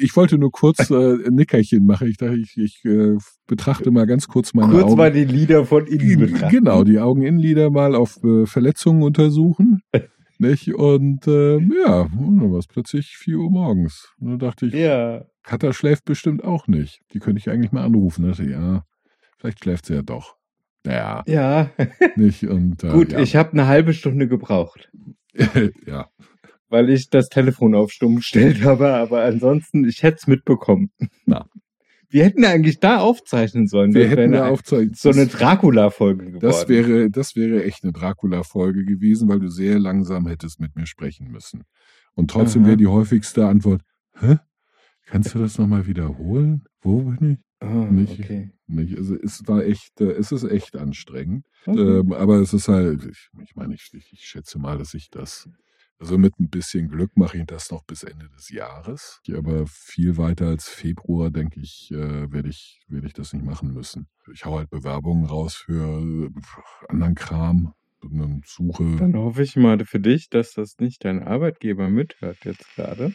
ich 0.00 0.14
wollte 0.16 0.38
nur 0.38 0.50
kurz 0.50 0.90
äh, 0.90 0.94
ein 1.26 1.34
Nickerchen 1.34 1.84
machen. 1.86 2.08
Ich 2.08 2.16
dachte, 2.18 2.36
ich, 2.36 2.56
ich 2.56 2.84
äh, 2.84 3.16
betrachte 3.46 3.90
mal 3.90 4.06
ganz 4.06 4.28
kurz 4.28 4.54
meine 4.54 4.72
Kurz 4.72 4.84
Augen. 4.84 4.96
mal 4.96 5.12
die 5.12 5.24
Lieder 5.24 5.64
von 5.64 5.86
innen 5.86 6.18
betrachten. 6.18 6.54
Genau, 6.54 6.84
die 6.84 6.98
Augeninnenlider 6.98 7.70
mal 7.70 7.94
auf 7.94 8.22
äh, 8.24 8.46
Verletzungen 8.46 9.02
untersuchen. 9.02 9.80
nicht? 10.38 10.74
Und 10.74 11.26
äh, 11.26 11.58
ja, 11.58 12.02
und 12.02 12.38
dann 12.40 12.52
war 12.52 12.58
es 12.58 12.66
plötzlich 12.66 13.16
4 13.16 13.38
Uhr 13.38 13.50
morgens. 13.50 14.12
Und 14.20 14.28
dann 14.30 14.38
dachte 14.38 14.66
ich, 14.66 14.74
Ja. 14.74 15.24
Katha 15.42 15.72
schläft 15.72 16.04
bestimmt 16.04 16.44
auch 16.44 16.66
nicht. 16.68 17.00
Die 17.14 17.20
könnte 17.20 17.38
ich 17.40 17.48
eigentlich 17.48 17.72
mal 17.72 17.84
anrufen. 17.84 18.22
Da 18.24 18.28
dachte 18.28 18.42
ich, 18.44 18.50
ja, 18.50 18.84
vielleicht 19.38 19.60
schläft 19.64 19.86
sie 19.86 19.94
ja 19.94 20.02
doch. 20.02 20.36
Naja, 20.84 21.22
Ja. 21.26 21.70
nicht. 22.16 22.44
Und, 22.44 22.84
äh, 22.84 22.88
Gut, 22.90 23.12
ja. 23.12 23.20
ich 23.20 23.36
habe 23.36 23.52
eine 23.52 23.66
halbe 23.66 23.92
Stunde 23.92 24.28
gebraucht, 24.28 24.90
ja, 25.86 26.08
weil 26.68 26.90
ich 26.90 27.10
das 27.10 27.28
Telefon 27.28 27.74
auf 27.74 27.90
stumm 27.92 28.16
gestellt 28.16 28.62
habe, 28.62 28.94
aber 28.94 29.22
ansonsten, 29.24 29.84
ich 29.86 30.02
hätte 30.02 30.18
es 30.20 30.26
mitbekommen. 30.26 30.90
Na. 31.26 31.46
Wir 32.10 32.24
hätten 32.24 32.42
eigentlich 32.46 32.80
da 32.80 33.00
aufzeichnen 33.00 33.66
sollen. 33.66 33.92
wir 33.92 34.04
Das 34.04 34.12
hätten 34.12 34.32
wäre 34.32 34.44
da 34.44 34.48
aufzeigen. 34.48 34.94
so 34.94 35.10
eine 35.10 35.26
Dracula-Folge 35.26 36.24
geworden. 36.24 36.40
das 36.40 36.66
wäre, 36.66 37.10
das 37.10 37.36
wäre 37.36 37.64
echt 37.64 37.84
eine 37.84 37.92
Dracula-Folge 37.92 38.86
gewesen, 38.86 39.28
weil 39.28 39.40
du 39.40 39.50
sehr 39.50 39.78
langsam 39.78 40.26
hättest 40.26 40.58
mit 40.58 40.74
mir 40.74 40.86
sprechen 40.86 41.30
müssen. 41.30 41.64
Und 42.14 42.30
trotzdem 42.30 42.62
Aha. 42.62 42.68
wäre 42.68 42.76
die 42.78 42.86
häufigste 42.86 43.46
Antwort, 43.46 43.82
hä? 44.18 44.38
Kannst 45.04 45.34
du 45.34 45.38
das 45.38 45.58
nochmal 45.58 45.86
wiederholen? 45.86 46.64
Wo 46.80 47.02
bin 47.02 47.32
ich? 47.32 47.38
Ah, 47.60 47.86
nicht. 47.90 48.20
okay. 48.20 48.50
Nicht? 48.66 48.96
Also 48.96 49.16
es 49.16 49.46
war 49.48 49.64
echt, 49.64 50.00
äh, 50.00 50.12
es 50.12 50.30
ist 50.30 50.44
echt 50.44 50.76
anstrengend. 50.76 51.44
okay. 51.66 51.98
Ähm, 52.00 52.12
aber 52.12 52.36
es 52.36 52.52
ist 52.52 52.68
halt, 52.68 53.04
ich, 53.04 53.30
ich 53.42 53.56
meine, 53.56 53.74
ich, 53.74 53.90
ich, 53.92 54.24
schätze 54.24 54.58
mal, 54.58 54.78
dass 54.78 54.94
ich 54.94 55.10
das, 55.10 55.48
also 55.98 56.18
mit 56.18 56.38
ein 56.38 56.50
bisschen 56.50 56.88
Glück 56.88 57.16
mache 57.16 57.38
ich 57.38 57.46
das 57.46 57.70
noch 57.72 57.82
bis 57.82 58.04
Ende 58.04 58.28
des 58.28 58.50
Jahres. 58.50 59.20
Aber 59.34 59.66
viel 59.66 60.16
weiter 60.16 60.46
als 60.46 60.68
Februar, 60.68 61.30
denke 61.30 61.60
ich, 61.60 61.90
äh, 61.90 62.30
werde 62.30 62.48
ich, 62.48 62.80
werde 62.86 63.08
ich 63.08 63.14
das 63.14 63.32
nicht 63.32 63.44
machen 63.44 63.72
müssen. 63.72 64.06
Ich 64.32 64.44
hau 64.44 64.58
halt 64.58 64.70
Bewerbungen 64.70 65.24
raus 65.24 65.56
für 65.56 66.30
anderen 66.88 67.16
Kram 67.16 67.74
und 68.00 68.46
suche. 68.46 68.96
Dann 68.96 69.16
hoffe 69.16 69.42
ich 69.42 69.56
mal 69.56 69.84
für 69.84 69.98
dich, 69.98 70.28
dass 70.28 70.52
das 70.52 70.78
nicht 70.78 71.04
dein 71.04 71.24
Arbeitgeber 71.24 71.88
mithört 71.88 72.44
jetzt 72.44 72.72
gerade. 72.76 73.14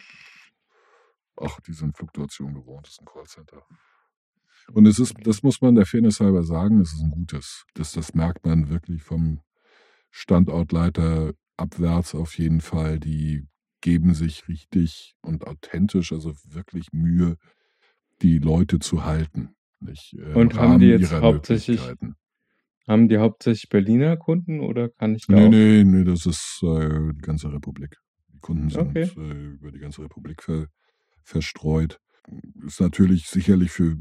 Ach, 1.37 1.59
die 1.61 1.73
sind 1.73 1.97
Fluktuation 1.97 2.53
gewohnt, 2.53 2.85
das 2.87 2.93
ist 2.93 3.01
ein 3.01 3.05
Callcenter. 3.05 3.65
Und 4.71 4.85
es 4.87 4.99
ist, 4.99 5.15
das 5.23 5.43
muss 5.43 5.61
man 5.61 5.75
der 5.75 5.85
Fairness 5.85 6.19
halber 6.19 6.43
sagen, 6.43 6.79
es 6.79 6.93
ist 6.93 7.01
ein 7.01 7.11
gutes. 7.11 7.65
Das, 7.73 7.91
das 7.91 8.13
merkt 8.13 8.45
man 8.45 8.69
wirklich 8.69 9.03
vom 9.03 9.41
Standortleiter 10.11 11.33
abwärts 11.57 12.15
auf 12.15 12.37
jeden 12.37 12.61
Fall. 12.61 12.99
Die 12.99 13.47
geben 13.81 14.13
sich 14.13 14.47
richtig 14.47 15.15
und 15.21 15.45
authentisch, 15.45 16.11
also 16.13 16.33
wirklich 16.49 16.93
Mühe, 16.93 17.37
die 18.21 18.39
Leute 18.39 18.79
zu 18.79 19.03
halten. 19.05 19.49
Nicht, 19.79 20.13
äh, 20.13 20.33
Und 20.33 20.55
haben 20.55 20.79
die 20.79 20.87
jetzt 20.87 21.11
hauptsächlich-. 21.11 21.81
Haben 22.87 23.07
die 23.07 23.17
hauptsächlich 23.17 23.69
Berliner 23.69 24.17
Kunden 24.17 24.59
oder 24.59 24.89
kann 24.89 25.15
ich 25.15 25.25
da 25.27 25.37
Nee, 25.37 25.47
auch? 25.47 25.51
nee, 25.51 25.83
nee, 25.85 26.03
das 26.03 26.25
ist 26.25 26.61
äh, 26.63 27.13
die 27.13 27.21
ganze 27.21 27.51
Republik. 27.51 27.95
Die 28.33 28.39
Kunden 28.39 28.69
sind 28.69 28.89
Okay. 28.89 29.09
äh, 29.17 29.53
über 29.53 29.71
die 29.71 29.79
ganze 29.79 30.03
Republik 30.03 30.43
ver, 30.43 30.67
verstreut. 31.23 31.99
Ist 32.65 32.79
natürlich 32.81 33.27
sicherlich 33.27 33.71
für 33.71 33.95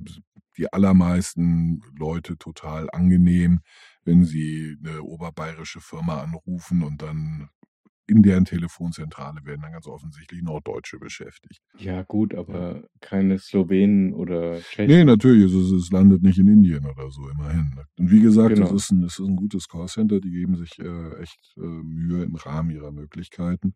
die 0.56 0.72
allermeisten 0.72 1.80
Leute 1.98 2.36
total 2.36 2.88
angenehm, 2.92 3.60
wenn 4.04 4.24
sie 4.24 4.76
eine 4.84 5.02
oberbayerische 5.02 5.80
Firma 5.80 6.22
anrufen 6.22 6.82
und 6.82 7.02
dann 7.02 7.48
in 8.08 8.22
deren 8.22 8.44
Telefonzentrale 8.44 9.44
werden 9.44 9.62
dann 9.62 9.72
ganz 9.72 9.86
offensichtlich 9.86 10.42
Norddeutsche 10.42 10.98
beschäftigt. 10.98 11.62
Ja, 11.78 12.02
gut, 12.02 12.34
aber 12.34 12.82
keine 13.00 13.38
Slowenen 13.38 14.12
oder 14.12 14.60
Tschechen. 14.60 14.94
Nee, 14.94 15.04
natürlich, 15.04 15.52
es, 15.52 15.70
es 15.70 15.90
landet 15.90 16.22
nicht 16.22 16.38
in 16.38 16.48
Indien 16.48 16.84
oder 16.84 17.10
so, 17.10 17.28
immerhin. 17.30 17.72
Und 17.98 18.10
wie 18.10 18.20
gesagt, 18.20 18.56
Genau. 18.56 18.66
es, 18.66 18.72
ist 18.72 18.90
ein, 18.90 19.04
es 19.04 19.18
ist 19.18 19.26
ein 19.26 19.36
gutes 19.36 19.68
Callcenter, 19.68 20.20
die 20.20 20.30
geben 20.30 20.56
sich 20.56 20.78
äh, 20.78 21.14
echt 21.22 21.54
äh, 21.56 21.60
Mühe 21.60 22.24
im 22.24 22.34
Rahmen 22.34 22.70
ihrer 22.70 22.92
Möglichkeiten. 22.92 23.74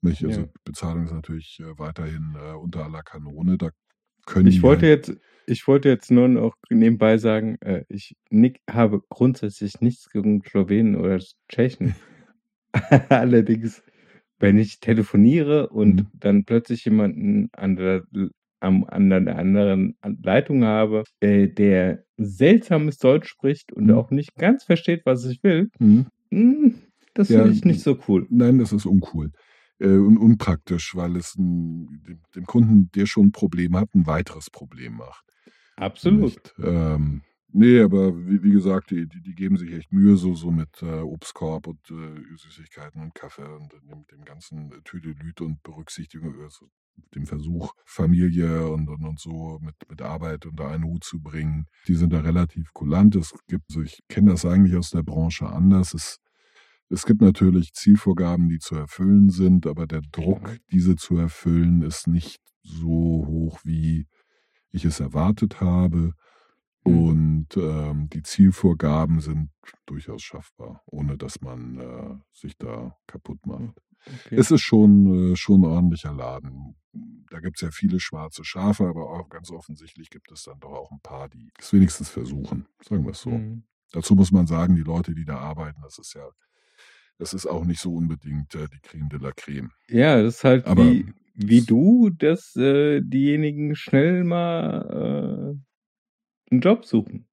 Nicht? 0.00 0.24
Also 0.24 0.42
Ja. 0.42 0.48
Bezahlung 0.64 1.04
ist 1.04 1.12
natürlich 1.12 1.58
äh, 1.60 1.78
weiterhin 1.78 2.36
äh, 2.36 2.52
unter 2.54 2.84
aller 2.84 3.02
Kanone. 3.02 3.58
Da 3.58 3.70
können 4.26 4.46
Ich 4.46 4.62
wollte 4.62 4.86
halt, 4.86 5.08
jetzt, 5.08 5.20
ich 5.46 5.66
wollte 5.66 5.88
jetzt 5.88 6.10
nur 6.10 6.28
noch 6.28 6.54
nebenbei 6.70 7.18
sagen, 7.18 7.56
äh, 7.60 7.84
ich 7.88 8.14
nick, 8.30 8.60
habe 8.70 9.00
grundsätzlich 9.08 9.80
nichts 9.80 10.08
gegen 10.10 10.42
Slowenen 10.44 10.96
oder 10.96 11.18
Tschechen. 11.48 11.94
Allerdings, 13.08 13.82
wenn 14.38 14.58
ich 14.58 14.80
telefoniere 14.80 15.68
und 15.70 15.96
Mhm. 16.02 16.06
dann 16.14 16.44
plötzlich 16.44 16.84
jemanden 16.84 17.48
an 17.52 17.76
der, 17.76 18.02
am, 18.60 18.84
an 18.84 19.08
der 19.10 19.36
anderen 19.38 19.96
Leitung 20.22 20.64
habe, 20.64 21.04
äh, 21.20 21.48
der 21.48 22.04
seltsames 22.16 22.98
Deutsch 22.98 23.28
spricht 23.28 23.72
und 23.72 23.86
Mhm. 23.86 23.94
auch 23.94 24.10
nicht 24.10 24.34
ganz 24.36 24.64
versteht, 24.64 25.02
was 25.06 25.24
ich 25.24 25.42
will, 25.42 25.70
Mhm. 25.78 26.06
hm, 26.30 26.74
das 27.14 27.28
Ja, 27.30 27.38
finde 27.38 27.52
ich 27.54 27.64
nicht 27.64 27.82
so 27.82 27.98
cool. 28.08 28.26
Nein, 28.30 28.58
das 28.58 28.72
ist 28.72 28.86
uncool 28.86 29.30
äh, 29.78 29.88
und 29.88 30.18
unpraktisch, 30.18 30.94
weil 30.94 31.16
es 31.16 31.36
ein, 31.36 32.02
dem, 32.06 32.20
dem 32.34 32.46
Kunden, 32.46 32.90
der 32.94 33.06
schon 33.06 33.26
ein 33.26 33.32
Problem 33.32 33.76
hat, 33.76 33.94
ein 33.94 34.06
weiteres 34.06 34.50
Problem 34.50 34.96
macht. 34.96 35.24
Absolut. 35.76 36.20
Nicht? 36.22 36.54
Ähm, 36.62 37.22
nee, 37.52 37.80
aber 37.80 38.16
wie, 38.26 38.42
wie 38.42 38.52
gesagt, 38.52 38.90
die, 38.90 39.06
die, 39.06 39.22
die 39.22 39.34
geben 39.34 39.56
sich 39.56 39.72
echt 39.72 39.92
Mühe, 39.92 40.16
so, 40.16 40.34
so 40.34 40.50
mit 40.50 40.82
äh, 40.82 41.00
Obstkorb 41.00 41.66
und 41.66 41.90
äh, 41.90 42.36
Süßigkeiten 42.36 43.00
und 43.00 43.14
Kaffee 43.14 43.48
und 43.48 43.72
dem, 43.72 44.04
dem 44.10 44.24
ganzen 44.24 44.72
Tüdelüt 44.84 45.40
und 45.40 45.62
Berücksichtigung, 45.62 46.34
also 46.42 46.68
dem 47.14 47.26
Versuch, 47.26 47.72
Familie 47.84 48.68
und, 48.68 48.88
und, 48.88 49.04
und 49.04 49.20
so 49.20 49.60
mit, 49.62 49.76
mit 49.88 50.02
Arbeit 50.02 50.46
unter 50.46 50.68
einen 50.68 50.82
Hut 50.82 51.04
zu 51.04 51.20
bringen. 51.20 51.66
Die 51.86 51.94
sind 51.94 52.12
da 52.12 52.20
relativ 52.20 52.72
kulant. 52.72 53.14
Es 53.14 53.32
gibt, 53.46 53.66
also 53.70 53.82
ich 53.82 54.00
kenne 54.08 54.32
das 54.32 54.44
eigentlich 54.44 54.76
aus 54.76 54.90
der 54.90 55.04
Branche 55.04 55.46
anders. 55.46 55.94
Es, 55.94 56.18
es 56.90 57.04
gibt 57.04 57.20
natürlich 57.20 57.72
Zielvorgaben, 57.72 58.48
die 58.48 58.58
zu 58.58 58.74
erfüllen 58.74 59.30
sind, 59.30 59.66
aber 59.66 59.86
der 59.86 60.00
Druck, 60.00 60.58
diese 60.70 60.96
zu 60.96 61.16
erfüllen, 61.16 61.82
ist 61.82 62.06
nicht 62.06 62.40
so 62.62 63.24
hoch, 63.26 63.60
wie 63.64 64.06
ich 64.70 64.84
es 64.84 65.00
erwartet 65.00 65.60
habe. 65.60 66.14
Mhm. 66.84 66.98
Und 66.98 67.56
ähm, 67.56 68.08
die 68.10 68.22
Zielvorgaben 68.22 69.20
sind 69.20 69.50
durchaus 69.86 70.22
schaffbar, 70.22 70.82
ohne 70.86 71.16
dass 71.16 71.40
man 71.40 71.78
äh, 71.78 72.16
sich 72.32 72.56
da 72.56 72.96
kaputt 73.06 73.44
macht. 73.46 73.80
Okay. 74.06 74.36
Es 74.36 74.50
ist 74.50 74.62
schon, 74.62 75.32
äh, 75.32 75.36
schon 75.36 75.62
ein 75.62 75.70
ordentlicher 75.70 76.12
Laden. 76.12 76.76
Da 77.30 77.40
gibt 77.40 77.56
es 77.56 77.62
ja 77.62 77.70
viele 77.70 78.00
schwarze 78.00 78.44
Schafe, 78.44 78.86
aber 78.86 79.10
auch 79.10 79.28
ganz 79.28 79.50
offensichtlich 79.50 80.08
gibt 80.08 80.30
es 80.32 80.44
dann 80.44 80.60
doch 80.60 80.72
auch 80.72 80.90
ein 80.90 81.00
paar, 81.02 81.28
die 81.28 81.50
es 81.58 81.72
wenigstens 81.72 82.08
versuchen. 82.08 82.66
Sagen 82.82 83.04
wir 83.04 83.10
es 83.10 83.20
so. 83.20 83.30
Mhm. 83.30 83.64
Dazu 83.92 84.14
muss 84.14 84.32
man 84.32 84.46
sagen, 84.46 84.76
die 84.76 84.82
Leute, 84.82 85.14
die 85.14 85.24
da 85.24 85.38
arbeiten, 85.38 85.80
das 85.82 85.98
ist 85.98 86.14
ja, 86.14 86.28
das 87.18 87.34
ist 87.34 87.46
auch 87.46 87.64
nicht 87.64 87.80
so 87.80 87.92
unbedingt 87.94 88.54
äh, 88.54 88.66
die 88.72 88.80
Creme 88.80 89.08
de 89.08 89.20
la 89.20 89.32
Creme. 89.32 89.70
Ja, 89.88 90.22
das 90.22 90.36
ist 90.36 90.44
halt 90.44 90.66
Aber- 90.66 90.84
wie, 90.84 91.06
wie 91.34 91.60
du, 91.62 92.10
dass 92.10 92.56
äh, 92.56 93.00
diejenigen 93.02 93.76
schnell 93.76 94.24
mal 94.24 95.54
äh, 95.58 96.52
einen 96.52 96.60
Job 96.60 96.84
suchen. 96.84 97.26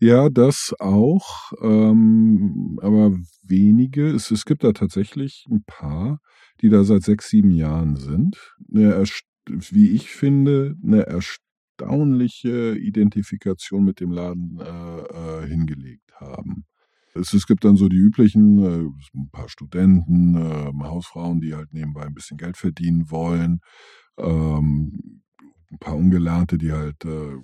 Ja, 0.00 0.28
das 0.28 0.74
auch, 0.80 1.52
ähm, 1.62 2.78
aber 2.82 3.16
wenige. 3.44 4.08
Es, 4.08 4.30
es 4.32 4.44
gibt 4.44 4.64
da 4.64 4.72
tatsächlich 4.72 5.46
ein 5.50 5.62
paar, 5.64 6.18
die 6.60 6.68
da 6.68 6.82
seit 6.84 7.02
sechs, 7.02 7.28
sieben 7.28 7.52
Jahren 7.52 7.94
sind. 7.96 8.36
Eine, 8.74 9.04
wie 9.46 9.90
ich 9.90 10.10
finde, 10.10 10.74
eine 10.82 11.06
erstaunliche 11.06 12.76
Identifikation 12.76 13.84
mit 13.84 14.00
dem 14.00 14.10
Laden 14.10 14.58
äh, 14.60 15.44
äh, 15.44 15.46
hingelegt 15.46 16.12
haben. 16.16 16.64
Es, 17.14 17.32
es 17.32 17.46
gibt 17.46 17.64
dann 17.64 17.76
so 17.76 17.88
die 17.88 17.96
üblichen, 17.96 18.58
äh, 18.58 19.18
ein 19.18 19.30
paar 19.30 19.48
Studenten, 19.48 20.34
äh, 20.34 20.72
Hausfrauen, 20.84 21.40
die 21.40 21.54
halt 21.54 21.72
nebenbei 21.72 22.02
ein 22.02 22.14
bisschen 22.14 22.38
Geld 22.38 22.56
verdienen 22.56 23.10
wollen, 23.10 23.60
ähm, 24.18 25.22
ein 25.70 25.78
paar 25.78 25.96
Ungelernte, 25.96 26.58
die 26.58 26.72
halt 26.72 27.04
äh, 27.04 27.36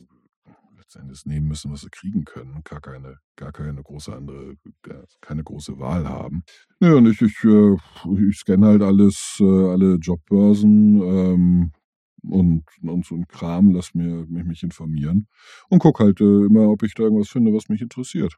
letztendlich 0.88 1.26
nehmen 1.26 1.48
müssen, 1.48 1.70
was 1.70 1.82
sie 1.82 1.90
kriegen 1.90 2.24
können 2.24 2.62
gar 2.64 2.80
keine, 2.80 3.18
gar 3.36 3.52
keine 3.52 3.82
große 3.82 4.14
andere, 4.14 4.54
gar 4.82 5.04
keine 5.20 5.44
große 5.44 5.78
Wahl 5.78 6.08
haben. 6.08 6.42
Ja, 6.80 6.94
und 6.94 7.06
ich, 7.06 7.20
ich, 7.20 7.44
äh, 7.44 7.76
ich 8.28 8.38
scanne 8.38 8.66
halt 8.66 8.82
alles, 8.82 9.36
äh, 9.40 9.44
alle 9.44 9.96
Jobbörsen 9.96 11.02
ähm, 11.02 11.72
und, 12.22 12.64
und 12.82 13.04
so 13.04 13.16
ein 13.16 13.26
Kram, 13.28 13.72
lass 13.72 13.94
mir 13.94 14.26
mich, 14.28 14.44
mich 14.44 14.62
informieren 14.62 15.28
und 15.68 15.80
guck 15.80 16.00
halt 16.00 16.20
äh, 16.20 16.46
immer, 16.46 16.68
ob 16.68 16.82
ich 16.82 16.94
da 16.94 17.02
irgendwas 17.02 17.28
finde, 17.28 17.52
was 17.52 17.68
mich 17.68 17.82
interessiert. 17.82 18.34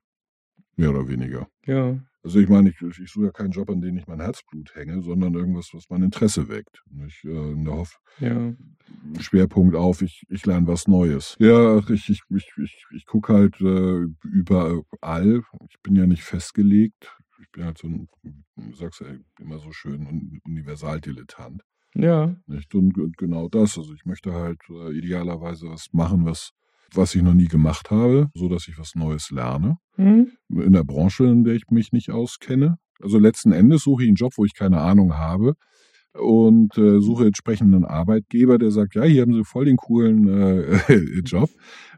Mehr 0.81 0.91
oder 0.91 1.09
weniger. 1.09 1.49
Ja. 1.67 1.99
Also 2.23 2.39
ich 2.39 2.49
meine, 2.49 2.69
ich, 2.71 2.81
ich 2.83 3.11
suche 3.11 3.27
ja 3.27 3.31
keinen 3.33 3.51
Job, 3.53 3.71
an 3.71 3.81
den 3.81 3.97
ich 3.97 4.07
mein 4.07 4.21
Herzblut 4.21 4.75
hänge, 4.75 5.03
sondern 5.03 5.33
irgendwas, 5.35 5.71
was 5.73 5.89
mein 5.89 6.03
Interesse 6.03 6.49
weckt. 6.49 6.83
Ich 7.07 7.25
äh, 7.25 7.53
in 7.53 7.65
der 7.65 7.75
Hoff 7.75 7.99
Ja. 8.19 8.53
Schwerpunkt 9.21 9.75
auf, 9.75 10.03
ich, 10.03 10.25
ich 10.29 10.45
lerne 10.45 10.67
was 10.67 10.87
Neues. 10.87 11.37
Ja, 11.39 11.79
ich, 11.79 12.11
ich, 12.11 12.21
ich, 12.29 12.53
ich, 12.63 12.87
ich 12.95 13.07
gucke 13.07 13.33
halt 13.33 13.59
äh, 13.61 14.07
überall. 14.29 15.43
Ich 15.71 15.81
bin 15.83 15.97
ja 15.97 16.07
nicht 16.07 16.23
festgelegt. 16.23 17.11
Ich 17.43 17.51
bin 17.53 17.65
halt 17.65 17.79
so 17.79 17.89
ein, 17.89 18.09
du 18.23 18.75
sagst 18.75 19.01
ja 19.01 19.07
immer 19.41 19.59
so 19.59 19.73
schön, 19.73 20.07
un- 20.07 20.41
Universaldilettant. 20.45 21.63
Ja. 21.95 22.37
Nicht? 22.47 22.75
Und, 22.75 22.99
und 22.99 23.17
genau 23.17 23.49
das. 23.49 23.79
Also 23.79 23.95
ich 23.95 24.05
möchte 24.05 24.33
halt 24.33 24.61
äh, 24.69 24.93
idealerweise 24.97 25.69
was 25.69 25.89
machen, 25.93 26.25
was, 26.27 26.53
was 26.95 27.15
ich 27.15 27.23
noch 27.23 27.35
nie 27.35 27.49
gemacht 27.49 27.91
habe, 27.91 28.29
so 28.35 28.49
dass 28.49 28.69
ich 28.69 28.79
was 28.79 28.95
Neues 28.95 29.31
lerne 29.31 29.77
Hm? 29.97 30.33
in 30.49 30.73
der 30.73 30.85
Branche, 30.85 31.25
in 31.25 31.45
der 31.45 31.55
ich 31.55 31.65
mich 31.71 31.93
nicht 31.93 32.11
auskenne. 32.11 32.77
Also 33.03 33.19
letzten 33.19 33.53
Endes 33.53 33.83
suche 33.83 34.03
ich 34.03 34.09
einen 34.09 34.17
Job, 34.17 34.33
wo 34.37 34.45
ich 34.45 34.55
keine 34.55 34.81
Ahnung 34.81 35.15
habe 35.15 35.55
und 36.19 36.77
äh, 36.77 37.01
suche 37.01 37.27
entsprechenden 37.27 37.85
Arbeitgeber, 37.85 38.59
der 38.59 38.71
sagt, 38.71 38.95
ja, 38.95 39.03
hier 39.05 39.23
haben 39.23 39.33
Sie 39.35 39.45
voll 39.45 39.65
den 39.67 39.77
coolen 39.77 40.27
äh, 40.29 40.79
Job, 41.25 41.49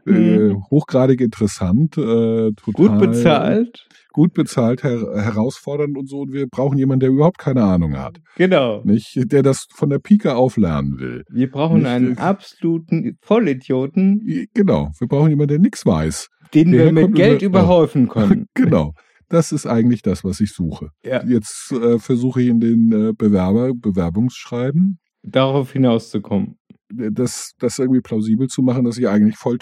äh, 0.05 0.11
Mhm. 0.11 0.63
hochgradig 0.69 1.21
interessant, 1.21 1.97
äh, 1.97 2.51
total 2.51 2.73
Gut 2.73 2.99
bezahlt. 2.99 3.87
gut 4.11 4.33
bezahlt, 4.33 4.83
her 4.83 4.99
herausfordernd 5.15 5.97
und 5.97 6.09
so. 6.09 6.19
Und 6.21 6.33
wir 6.33 6.47
brauchen 6.47 6.77
jemanden, 6.77 6.99
der 7.01 7.09
überhaupt 7.09 7.37
keine 7.37 7.63
Ahnung 7.63 7.97
hat, 7.97 8.19
Genau. 8.35 8.81
nicht, 8.83 9.31
der 9.31 9.43
das 9.43 9.65
von 9.73 9.89
der 9.89 9.99
Pike 9.99 10.35
auf 10.35 10.57
lernen 10.57 10.99
will. 10.99 11.23
Wir 11.31 11.49
brauchen 11.49 11.79
Nicht, 11.79 11.87
einen 11.87 12.17
äh, 12.17 12.21
absoluten 12.21 13.17
Vollidioten, 13.21 14.47
Genau, 14.53 14.91
wir 14.99 15.07
brauchen 15.07 15.29
jemanden, 15.29 15.49
der 15.49 15.59
nichts 15.59 15.85
weiß. 15.85 16.27
den 16.53 16.71
der 16.71 16.85
wir 16.87 16.91
mit 16.91 17.15
Geld 17.15 17.31
sagt, 17.39 17.41
überhäufen 17.43 18.07
können. 18.09 18.45
genau. 18.53 18.93
Das 19.33 19.51
ist 19.51 19.65
eigentlich 19.65 20.03
das, 20.03 20.23
was 20.23 20.39
ich 20.41 20.53
suche. 20.53 20.89
Ja. 21.03 21.25
Jetzt 21.25 21.71
äh, 21.71 21.97
versuche 21.97 22.39
ich 22.43 22.49
in 22.49 22.59
den 22.59 22.91
äh, 22.91 23.13
Bewerber, 23.13 23.73
Bewerbungsschreiben, 23.73 24.99
Darauf 25.23 25.71
hinauszukommen. 25.71 26.59
äh, 26.95 27.09
das, 27.11 27.53
das 27.57 27.79
irgendwie 27.79 28.01
plausibel 28.01 28.47
zu 28.47 28.61
machen, 28.61 28.83
dass 28.83 28.99
ich 28.99 29.07
eigentlich 29.07 29.37
voll, 29.37 29.57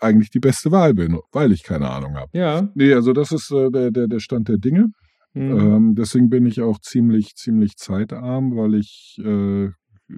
eigentlich 0.00 0.30
die 0.30 0.40
beste 0.40 0.72
Wahl 0.72 0.94
bin, 0.94 1.20
weil 1.30 1.52
ich 1.52 1.62
keine 1.62 1.88
Ahnung 1.88 2.16
habe. 2.16 2.36
Ja. 2.36 2.68
Nee, 2.74 2.92
also 2.92 3.12
das 3.12 3.30
ist 3.30 3.52
äh, 3.52 3.70
der, 3.70 3.92
der, 3.92 4.08
der 4.08 4.18
Stand 4.18 4.48
der 4.48 4.58
Dinge. 4.58 4.88
Mhm. 5.34 5.58
Ähm, 5.60 5.94
deswegen 5.94 6.28
bin 6.28 6.44
ich 6.46 6.60
auch 6.60 6.80
ziemlich, 6.80 7.36
ziemlich 7.36 7.76
zeitarm, 7.76 8.56
weil 8.56 8.74
ich 8.74 9.20
äh, 9.22 9.68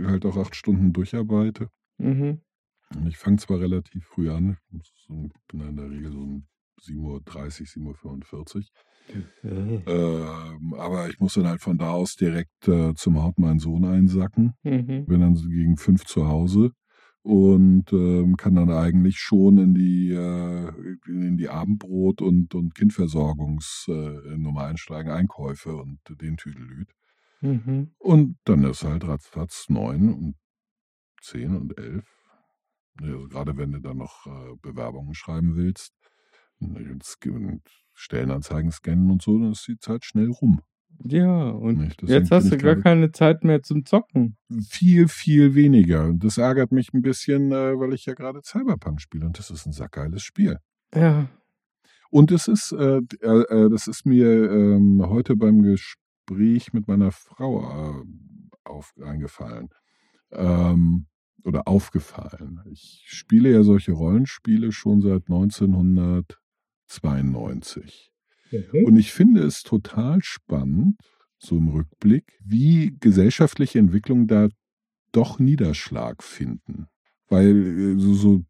halt 0.07 0.25
auch 0.25 0.39
acht 0.39 0.57
Stunden 0.57 0.95
durcharbeite. 0.95 1.69
Mhm. 1.99 2.41
Und 2.97 3.07
ich 3.07 3.19
fange 3.19 3.37
zwar 3.37 3.61
relativ 3.61 4.07
früh 4.07 4.31
an, 4.31 4.57
ich 4.71 5.09
bin 5.49 5.61
in 5.61 5.77
der 5.77 5.91
Regel 5.91 6.13
so 6.13 6.21
um 6.21 6.47
7.30 6.83 7.79
Uhr, 7.79 7.95
7.45 7.95 8.57
Uhr. 8.57 8.65
Ähm, 9.87 10.75
aber 10.75 11.09
ich 11.09 11.19
muss 11.19 11.35
dann 11.35 11.49
halt 11.49 11.61
von 11.61 11.79
da 11.79 11.91
aus 11.91 12.15
direkt 12.15 12.69
äh, 12.69 12.95
zum 12.95 13.23
Haut 13.23 13.39
meinen 13.39 13.59
Sohn 13.59 13.85
einsacken. 13.85 14.55
Mhm. 14.63 15.07
Bin 15.07 15.21
dann 15.21 15.35
gegen 15.35 15.77
fünf 15.77 16.05
zu 16.05 16.29
Hause 16.29 16.73
und 17.23 17.93
ähm, 17.93 18.37
kann 18.37 18.55
dann 18.55 18.71
eigentlich 18.71 19.19
schon 19.19 19.59
in 19.59 19.75
die, 19.75 20.11
äh, 20.11 20.69
in 21.07 21.37
die 21.37 21.51
Abendbrot- 21.51 22.23
und, 22.23 22.55
und 22.55 22.75
Kindversorgungsnummer 22.75 24.63
äh, 24.63 24.67
einsteigen, 24.67 25.13
Einkäufe 25.13 25.77
und 25.77 26.01
den 26.21 26.37
Tüdelüt. 26.37 26.93
Mhm. 27.41 27.93
Und 27.99 28.37
dann 28.45 28.65
ist 28.65 28.85
halt 28.85 29.07
ratzfatz 29.07 29.69
neun 29.69 30.13
und 30.13 30.35
zehn 31.21 31.57
und 31.57 31.79
elf. 31.79 32.07
Also 33.01 33.29
gerade 33.29 33.57
wenn 33.57 33.73
du 33.73 33.81
dann 33.81 33.99
noch 33.99 34.27
äh, 34.27 34.57
Bewerbungen 34.61 35.15
schreiben 35.15 35.57
willst 35.57 35.95
Stellenanzeigen 37.95 38.71
scannen 38.71 39.11
und 39.11 39.23
so, 39.23 39.39
dann 39.39 39.53
ist 39.53 39.67
die 39.69 39.79
Zeit 39.79 40.05
schnell 40.05 40.31
rum. 40.31 40.61
Ja, 41.05 41.49
und 41.49 41.97
jetzt 42.03 42.31
hast 42.31 42.53
du 42.53 42.59
gar 42.59 42.77
keine 42.77 43.11
Zeit 43.13 43.45
mehr 43.45 43.63
zum 43.63 43.85
Zocken. 43.85 44.37
Viel, 44.69 45.09
viel 45.09 45.55
weniger. 45.55 46.05
Und 46.05 46.23
das 46.23 46.39
ärgert 46.39 46.71
mich 46.71 46.93
ein 46.93 47.03
bisschen, 47.03 47.51
äh, 47.51 47.79
weil 47.79 47.93
ich 47.93 48.07
ja 48.07 48.15
gerade 48.15 48.41
Cyberpunk 48.45 49.01
spiele 49.01 49.27
und 49.27 49.39
das 49.39 49.51
ist 49.51 49.67
ein 49.67 49.73
sackgeiles 49.73 50.23
Spiel. 50.23 50.59
Ja. 50.95 51.29
Und 52.11 52.31
es 52.31 52.47
ist, 52.47 52.73
äh, 52.73 53.01
äh, 53.23 53.43
äh, 53.49 53.71
das 53.71 53.89
ist 53.89 54.05
mir 54.07 54.51
ähm, 54.51 55.03
heute 55.07 55.35
beim 55.35 55.63
Ges 55.63 55.97
Gespräch 56.27 56.73
mit 56.73 56.89
meiner 56.89 57.13
Frau 57.13 57.63
äh, 57.63 58.05
auf, 58.65 58.93
eingefallen. 59.03 59.69
Ähm, 60.31 61.07
oder 61.45 61.67
aufgefallen. 61.67 62.61
Ich 62.71 63.03
spiele 63.07 63.51
ja 63.51 63.65
solche 63.65 63.93
Rollenspiele 63.93 64.71
schon 64.71 65.01
seit 65.01 65.29
1992. 67.03 68.11
Mhm. 68.51 68.85
Und 68.85 68.97
ich 68.97 69.13
finde 69.13 69.43
es 69.43 69.63
total 69.63 70.21
spannend, 70.23 70.97
so 71.39 71.57
im 71.57 71.69
Rückblick, 71.69 72.39
wie 72.45 72.97
gesellschaftliche 73.01 73.79
Entwicklungen 73.79 74.27
da 74.27 74.49
doch 75.13 75.39
Niederschlag 75.39 76.23
finden. 76.23 76.87
Weil 77.29 77.95
äh, 77.97 77.99
so, 77.99 78.15
so 78.15 78.43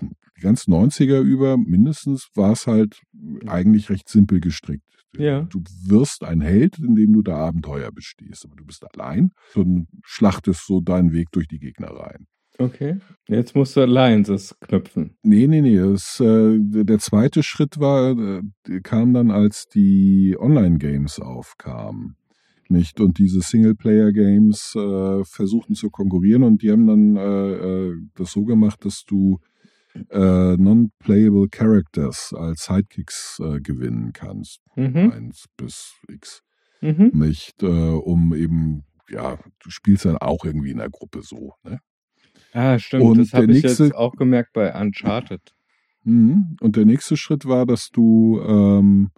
die 0.00 0.40
ganzen 0.40 0.72
90er 0.72 1.20
über 1.20 1.56
mindestens 1.56 2.28
war 2.34 2.52
es 2.52 2.66
halt 2.66 3.00
eigentlich 3.46 3.90
recht 3.90 4.08
simpel 4.08 4.40
gestrickt. 4.40 4.84
Ja. 5.16 5.42
Du 5.42 5.62
wirst 5.84 6.24
ein 6.24 6.40
Held, 6.40 6.78
indem 6.78 7.12
du 7.12 7.22
da 7.22 7.36
Abenteuer 7.36 7.92
bestehst, 7.92 8.44
aber 8.44 8.56
du 8.56 8.64
bist 8.64 8.84
allein 8.94 9.32
und 9.54 9.86
schlachtest 10.04 10.66
so 10.66 10.80
deinen 10.80 11.12
Weg 11.12 11.30
durch 11.32 11.48
die 11.48 11.58
Gegner 11.58 11.88
rein. 11.88 12.26
Okay. 12.58 12.98
Jetzt 13.28 13.56
musst 13.56 13.76
du 13.76 13.80
Alliances 13.80 14.54
knüpfen. 14.60 15.16
Nee, 15.22 15.46
nee, 15.46 15.62
nee. 15.62 15.78
Das, 15.78 16.20
äh, 16.20 16.58
der 16.58 16.98
zweite 16.98 17.42
Schritt 17.42 17.80
war, 17.80 18.16
äh, 18.18 18.80
kam 18.82 19.14
dann, 19.14 19.30
als 19.30 19.66
die 19.68 20.36
Online-Games 20.38 21.18
aufkamen. 21.18 22.16
Nicht? 22.68 23.00
Und 23.00 23.18
diese 23.18 23.40
Singleplayer-Games 23.40 24.74
äh, 24.76 25.24
versuchten 25.24 25.74
zu 25.74 25.90
konkurrieren 25.90 26.42
und 26.42 26.62
die 26.62 26.70
haben 26.70 26.86
dann 26.86 27.16
äh, 27.16 27.52
äh, 27.52 27.96
das 28.14 28.32
so 28.32 28.44
gemacht, 28.44 28.84
dass 28.84 29.04
du 29.06 29.40
äh, 30.10 30.56
non-playable 30.56 31.48
Characters 31.50 32.32
als 32.34 32.64
Sidekicks 32.64 33.42
gewinnen 33.62 34.12
kannst. 34.14 34.60
Mhm. 34.74 35.12
Eins 35.12 35.46
bis 35.56 35.94
X. 36.08 36.42
Mhm. 36.80 37.10
Nicht? 37.12 37.62
Um 37.62 38.34
eben, 38.34 38.84
ja, 39.10 39.38
du 39.62 39.70
spielst 39.70 40.06
dann 40.06 40.16
auch 40.16 40.44
irgendwie 40.44 40.70
in 40.70 40.78
der 40.78 40.88
Gruppe 40.88 41.20
so. 41.22 41.52
Ne? 41.62 41.78
Ah, 42.52 42.78
stimmt. 42.78 43.04
Und 43.04 43.18
das 43.18 43.32
habe 43.32 43.52
ich 43.52 43.62
nächste- 43.62 43.84
jetzt 43.84 43.94
auch 43.94 44.14
gemerkt 44.14 44.52
bei 44.52 44.72
Uncharted. 44.78 45.40
Mhm. 46.04 46.56
Und 46.60 46.76
der 46.76 46.84
nächste 46.84 47.16
Schritt 47.16 47.46
war, 47.46 47.64
dass 47.66 47.88
du 47.90 48.40
ähm, 48.46 49.10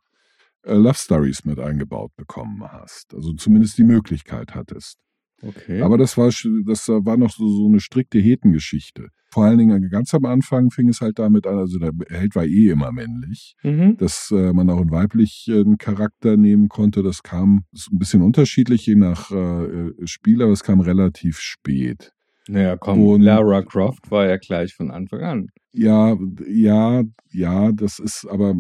äh, 0.63 0.75
Love 0.75 0.95
Stories 0.95 1.45
mit 1.45 1.59
eingebaut 1.59 2.13
bekommen 2.17 2.63
hast. 2.63 3.15
Also 3.15 3.33
zumindest 3.33 3.79
die 3.79 3.85
Möglichkeit 3.85 4.55
hattest. 4.55 4.99
Okay. 5.43 5.83
Aber 5.83 5.99
das 5.99 6.17
war, 6.17 6.31
das 6.67 6.89
war 6.89 7.17
noch 7.17 7.31
so, 7.31 7.47
so 7.49 7.67
eine 7.67 7.81
strikte 7.81 8.19
Hetengeschichte. 8.19 9.09
Vor 9.31 9.45
allen 9.45 9.59
Dingen 9.59 9.91
ganz 9.91 10.15
am 10.15 10.25
Anfang 10.25 10.71
fing 10.71 10.89
es 10.89 11.01
halt 11.01 11.19
damit 11.19 11.47
an, 11.47 11.59
also 11.59 11.79
der 11.79 11.91
Held 12.09 12.37
war 12.37 12.45
eh 12.45 12.69
immer 12.71 12.93
männlich, 12.93 13.57
mhm. 13.63 13.97
dass 13.97 14.31
äh, 14.31 14.53
man 14.53 14.71
auch 14.71 14.81
einen 14.81 14.93
weiblichen 14.93 15.77
Charakter 15.77 16.37
nehmen 16.37 16.69
konnte. 16.69 17.03
Das 17.03 17.23
kam 17.23 17.65
ist 17.73 17.93
ein 17.93 17.99
bisschen 17.99 18.23
unterschiedlich 18.23 18.87
je 18.87 18.95
nach 18.95 19.31
äh, 19.33 19.65
äh, 19.65 19.95
Spiel, 20.07 20.41
aber 20.41 20.53
es 20.53 20.63
kam 20.63 20.81
relativ 20.81 21.41
spät. 21.41 22.13
Naja, 22.49 22.77
komm, 22.77 23.07
Und- 23.07 23.23
Lara 23.23 23.63
Croft 23.63 24.11
war 24.11 24.27
ja 24.27 24.37
gleich 24.37 24.75
von 24.75 24.91
Anfang 24.91 25.23
an. 25.23 25.49
Ja, 25.73 26.17
ja, 26.47 27.03
ja, 27.33 27.73
das 27.73 27.99
ist 27.99 28.27
aber, 28.31 28.55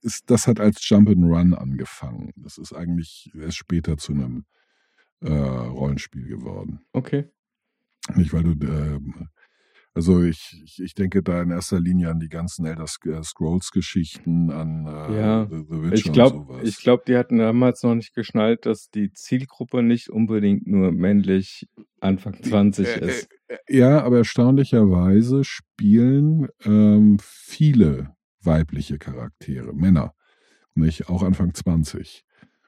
ist, 0.00 0.30
das 0.30 0.46
hat 0.46 0.58
als 0.58 0.80
Jump'n'Run 0.80 1.54
angefangen. 1.54 2.32
Das 2.36 2.56
ist 2.56 2.72
eigentlich 2.72 3.30
erst 3.38 3.58
später 3.58 3.98
zu 3.98 4.12
einem 4.12 4.44
äh, 5.20 5.30
Rollenspiel 5.32 6.26
geworden. 6.26 6.80
Okay. 6.92 7.26
Nicht, 8.14 8.32
weil 8.32 8.44
du, 8.44 8.52
ähm, 8.66 9.28
also 9.98 10.22
ich, 10.22 10.62
ich, 10.64 10.78
ich 10.80 10.94
denke 10.94 11.24
da 11.24 11.42
in 11.42 11.50
erster 11.50 11.80
Linie 11.80 12.10
an 12.10 12.20
die 12.20 12.28
ganzen 12.28 12.64
Elder 12.66 12.84
äh, 12.84 13.22
Scrolls-Geschichten, 13.24 14.48
an 14.52 14.86
äh, 14.86 15.16
Ja, 15.16 15.48
The, 15.50 15.56
The 15.68 15.82
Witcher 15.82 15.92
Ich 15.92 16.06
und 16.06 16.12
glaube, 16.12 16.36
sowas. 16.36 16.68
ich 16.68 16.76
glaub, 16.78 17.04
die 17.04 17.16
hatten 17.16 17.38
damals 17.38 17.82
noch 17.82 17.96
nicht 17.96 18.14
geschnallt, 18.14 18.64
dass 18.64 18.90
die 18.90 19.10
Zielgruppe 19.12 19.82
nicht 19.82 20.08
unbedingt 20.08 20.68
nur 20.68 20.92
männlich 20.92 21.66
Anfang 21.98 22.40
20 22.40 22.86
Äh, 22.86 23.06
ist. 23.08 23.28
äh, 23.48 23.54
äh, 23.54 23.76
Ja, 23.76 24.00
aber 24.04 24.18
erstaunlicherweise 24.18 25.42
spielen 25.42 26.46
ähm, 26.64 27.16
viele 27.20 28.14
weibliche 28.40 28.98
Charaktere, 28.98 29.74
Männer, 29.74 30.12
nicht 30.76 31.08
auch 31.08 31.24
Anfang 31.24 31.54
20. 31.54 32.22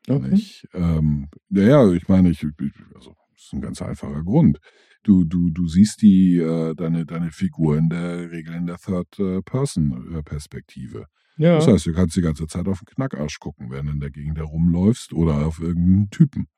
Okay. 0.08 0.30
Nicht? 0.30 0.66
Ähm, 0.74 1.28
naja, 1.48 1.88
ich 1.92 2.08
meine, 2.08 2.30
ich, 2.30 2.42
ich- 2.42 2.72
also, 2.96 3.14
das 3.40 3.46
ist 3.46 3.54
ein 3.54 3.62
ganz 3.62 3.80
einfacher 3.80 4.22
Grund. 4.22 4.58
Du, 5.02 5.24
du, 5.24 5.48
du 5.48 5.66
siehst 5.66 6.02
die, 6.02 6.36
äh, 6.36 6.74
deine, 6.74 7.06
deine 7.06 7.30
Figur 7.30 7.78
in 7.78 7.88
der 7.88 8.30
Regel 8.30 8.54
in 8.54 8.66
der 8.66 8.76
Third-Person-Perspektive. 8.76 11.06
Ja. 11.38 11.54
Das 11.54 11.66
heißt, 11.66 11.86
du 11.86 11.94
kannst 11.94 12.14
die 12.16 12.20
ganze 12.20 12.46
Zeit 12.46 12.68
auf 12.68 12.80
den 12.80 12.94
Knackarsch 12.94 13.38
gucken, 13.38 13.70
während 13.70 13.88
du 13.88 13.92
in 13.94 14.00
der 14.00 14.10
Gegend 14.10 14.36
herumläufst 14.36 15.14
oder 15.14 15.46
auf 15.46 15.58
irgendeinen 15.58 16.10
Typen. 16.10 16.48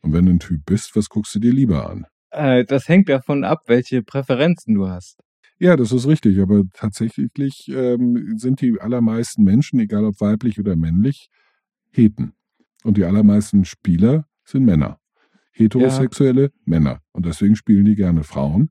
Und 0.00 0.12
wenn 0.12 0.26
du 0.26 0.32
ein 0.32 0.38
Typ 0.38 0.64
bist, 0.64 0.94
was 0.94 1.08
guckst 1.08 1.34
du 1.34 1.40
dir 1.40 1.52
lieber 1.52 1.90
an? 1.90 2.06
Äh, 2.30 2.64
das 2.64 2.88
hängt 2.88 3.08
davon 3.08 3.42
ab, 3.42 3.62
welche 3.66 4.04
Präferenzen 4.04 4.74
du 4.74 4.86
hast. 4.86 5.18
Ja, 5.58 5.74
das 5.76 5.90
ist 5.90 6.06
richtig, 6.06 6.38
aber 6.38 6.62
tatsächlich 6.72 7.66
ähm, 7.68 8.34
sind 8.36 8.60
die 8.60 8.80
allermeisten 8.80 9.42
Menschen, 9.42 9.80
egal 9.80 10.04
ob 10.04 10.20
weiblich 10.20 10.60
oder 10.60 10.76
männlich, 10.76 11.30
Heten. 11.90 12.34
Und 12.84 12.96
die 12.96 13.04
allermeisten 13.04 13.64
Spieler 13.64 14.26
sind 14.44 14.64
Männer. 14.64 15.01
Heterosexuelle 15.52 16.50
Männer. 16.64 17.00
Und 17.12 17.26
deswegen 17.26 17.56
spielen 17.56 17.84
die 17.84 17.94
gerne 17.94 18.24
Frauen. 18.24 18.70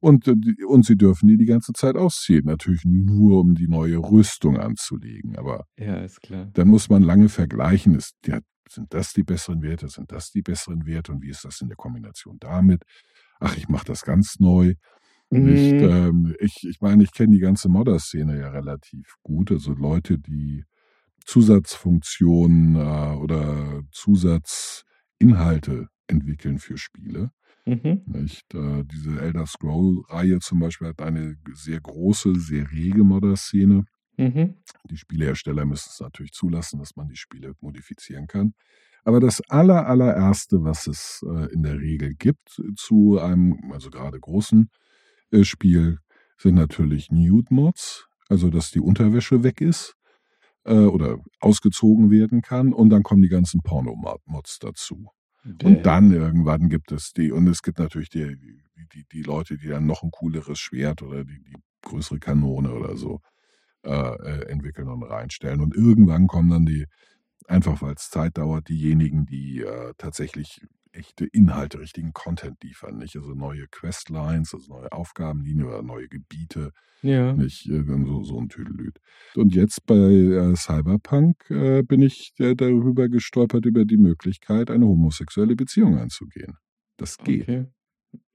Und, 0.00 0.28
äh, 0.28 0.34
und 0.68 0.84
sie 0.84 0.96
dürfen 0.96 1.28
die 1.28 1.36
die 1.36 1.46
ganze 1.46 1.72
Zeit 1.72 1.96
ausziehen. 1.96 2.44
Natürlich 2.44 2.84
nur, 2.84 3.40
um 3.40 3.54
die 3.54 3.68
neue 3.68 3.98
Rüstung 3.98 4.58
anzulegen. 4.58 5.36
Aber 5.36 5.64
Ja, 5.78 5.96
ist 5.96 6.20
klar. 6.20 6.50
dann 6.54 6.68
muss 6.68 6.88
man 6.88 7.02
lange 7.02 7.28
vergleichen. 7.28 7.94
Ist, 7.94 8.14
ja, 8.26 8.40
sind 8.68 8.92
das 8.92 9.12
die 9.12 9.22
besseren 9.22 9.62
Werte? 9.62 9.88
Sind 9.88 10.12
das 10.12 10.30
die 10.30 10.42
besseren 10.42 10.86
Werte? 10.86 11.12
Und 11.12 11.22
wie 11.22 11.30
ist 11.30 11.44
das 11.44 11.60
in 11.60 11.68
der 11.68 11.76
Kombination 11.76 12.36
damit? 12.40 12.82
Ach, 13.40 13.56
ich 13.56 13.68
mache 13.68 13.86
das 13.86 14.02
ganz 14.02 14.38
neu. 14.38 14.74
Mhm. 15.30 15.48
ähm, 15.48 16.34
ich, 16.38 16.64
ich 16.68 16.80
meine, 16.80 17.02
ich 17.02 17.12
kenne 17.12 17.32
die 17.32 17.40
ganze 17.40 17.68
Modder-Szene 17.68 18.38
ja 18.38 18.50
relativ 18.50 19.14
gut. 19.22 19.50
Also 19.50 19.72
Leute, 19.72 20.18
die 20.18 20.64
Zusatzfunktionen 21.24 22.76
äh, 22.76 23.16
oder 23.16 23.82
Zusatzinhalte 23.90 25.88
entwickeln 26.06 26.58
für 26.58 26.78
Spiele. 26.78 27.30
Mhm. 27.64 28.02
Nicht? 28.06 28.54
Äh, 28.54 28.84
diese 28.84 29.20
Elder 29.20 29.46
Scroll-Reihe 29.46 30.38
zum 30.38 30.60
Beispiel 30.60 30.88
hat 30.88 31.02
eine 31.02 31.36
sehr 31.52 31.80
große, 31.80 32.36
sehr 32.36 32.70
rege 32.70 33.04
Modder-Szene. 33.04 33.84
Mhm. 34.16 34.54
Die 34.90 34.96
Spielehersteller 34.96 35.64
müssen 35.64 35.90
es 35.92 36.00
natürlich 36.00 36.32
zulassen, 36.32 36.78
dass 36.78 36.96
man 36.96 37.08
die 37.08 37.16
Spiele 37.16 37.54
modifizieren 37.60 38.26
kann. 38.26 38.54
Aber 39.04 39.20
das 39.20 39.40
aller, 39.48 39.86
allererste, 39.86 40.64
was 40.64 40.86
es 40.86 41.24
äh, 41.28 41.52
in 41.52 41.62
der 41.62 41.78
Regel 41.78 42.14
gibt 42.14 42.60
zu 42.76 43.20
einem, 43.20 43.70
also 43.72 43.90
gerade 43.90 44.18
großen 44.18 44.68
äh, 45.30 45.44
Spiel, 45.44 45.98
sind 46.38 46.54
natürlich 46.56 47.10
Nude-Mods, 47.10 48.08
also 48.28 48.50
dass 48.50 48.70
die 48.70 48.80
Unterwäsche 48.80 49.42
weg 49.42 49.60
ist 49.60 49.94
äh, 50.64 50.74
oder 50.74 51.18
ausgezogen 51.40 52.10
werden 52.10 52.42
kann. 52.42 52.72
Und 52.72 52.90
dann 52.90 53.02
kommen 53.02 53.22
die 53.22 53.28
ganzen 53.28 53.62
Porno-Mods 53.62 54.58
dazu. 54.58 55.06
Und 55.62 55.86
dann 55.86 56.12
irgendwann 56.12 56.68
gibt 56.68 56.92
es 56.92 57.12
die, 57.12 57.30
und 57.30 57.46
es 57.46 57.62
gibt 57.62 57.78
natürlich 57.78 58.08
die, 58.10 58.36
die, 58.36 58.62
die, 58.92 59.04
die 59.12 59.22
Leute, 59.22 59.56
die 59.56 59.68
dann 59.68 59.86
noch 59.86 60.02
ein 60.02 60.10
cooleres 60.10 60.58
Schwert 60.58 61.02
oder 61.02 61.24
die, 61.24 61.40
die 61.40 61.56
größere 61.82 62.18
Kanone 62.18 62.72
oder 62.72 62.96
so 62.96 63.20
äh, 63.84 63.90
äh, 63.90 64.48
entwickeln 64.48 64.88
und 64.88 65.04
reinstellen. 65.04 65.60
Und 65.60 65.74
irgendwann 65.74 66.26
kommen 66.26 66.50
dann 66.50 66.66
die, 66.66 66.86
einfach 67.46 67.80
weil 67.82 67.94
es 67.94 68.10
Zeit 68.10 68.38
dauert, 68.38 68.68
diejenigen, 68.68 69.26
die 69.26 69.60
äh, 69.60 69.94
tatsächlich 69.96 70.60
echte 70.96 71.26
Inhalte, 71.26 71.78
richtigen 71.80 72.12
Content 72.12 72.62
liefern, 72.62 72.98
nicht? 72.98 73.16
Also 73.16 73.34
neue 73.34 73.66
Questlines, 73.70 74.54
also 74.54 74.72
neue 74.72 74.90
Aufgabenlinien 74.92 75.66
oder 75.66 75.82
neue 75.82 76.08
Gebiete, 76.08 76.72
Ja. 77.02 77.32
nicht? 77.32 77.64
So, 77.64 78.22
so 78.24 78.40
ein 78.40 78.48
Tüdelüt. 78.48 78.98
Und 79.34 79.54
jetzt 79.54 79.84
bei 79.86 79.94
äh, 79.94 80.56
Cyberpunk 80.56 81.50
äh, 81.50 81.82
bin 81.82 82.02
ich 82.02 82.32
äh, 82.38 82.54
darüber 82.54 83.08
gestolpert, 83.08 83.66
über 83.66 83.84
die 83.84 83.98
Möglichkeit, 83.98 84.70
eine 84.70 84.86
homosexuelle 84.86 85.56
Beziehung 85.56 85.98
einzugehen. 85.98 86.56
Das 86.96 87.18
geht. 87.18 87.42
Okay. 87.42 87.66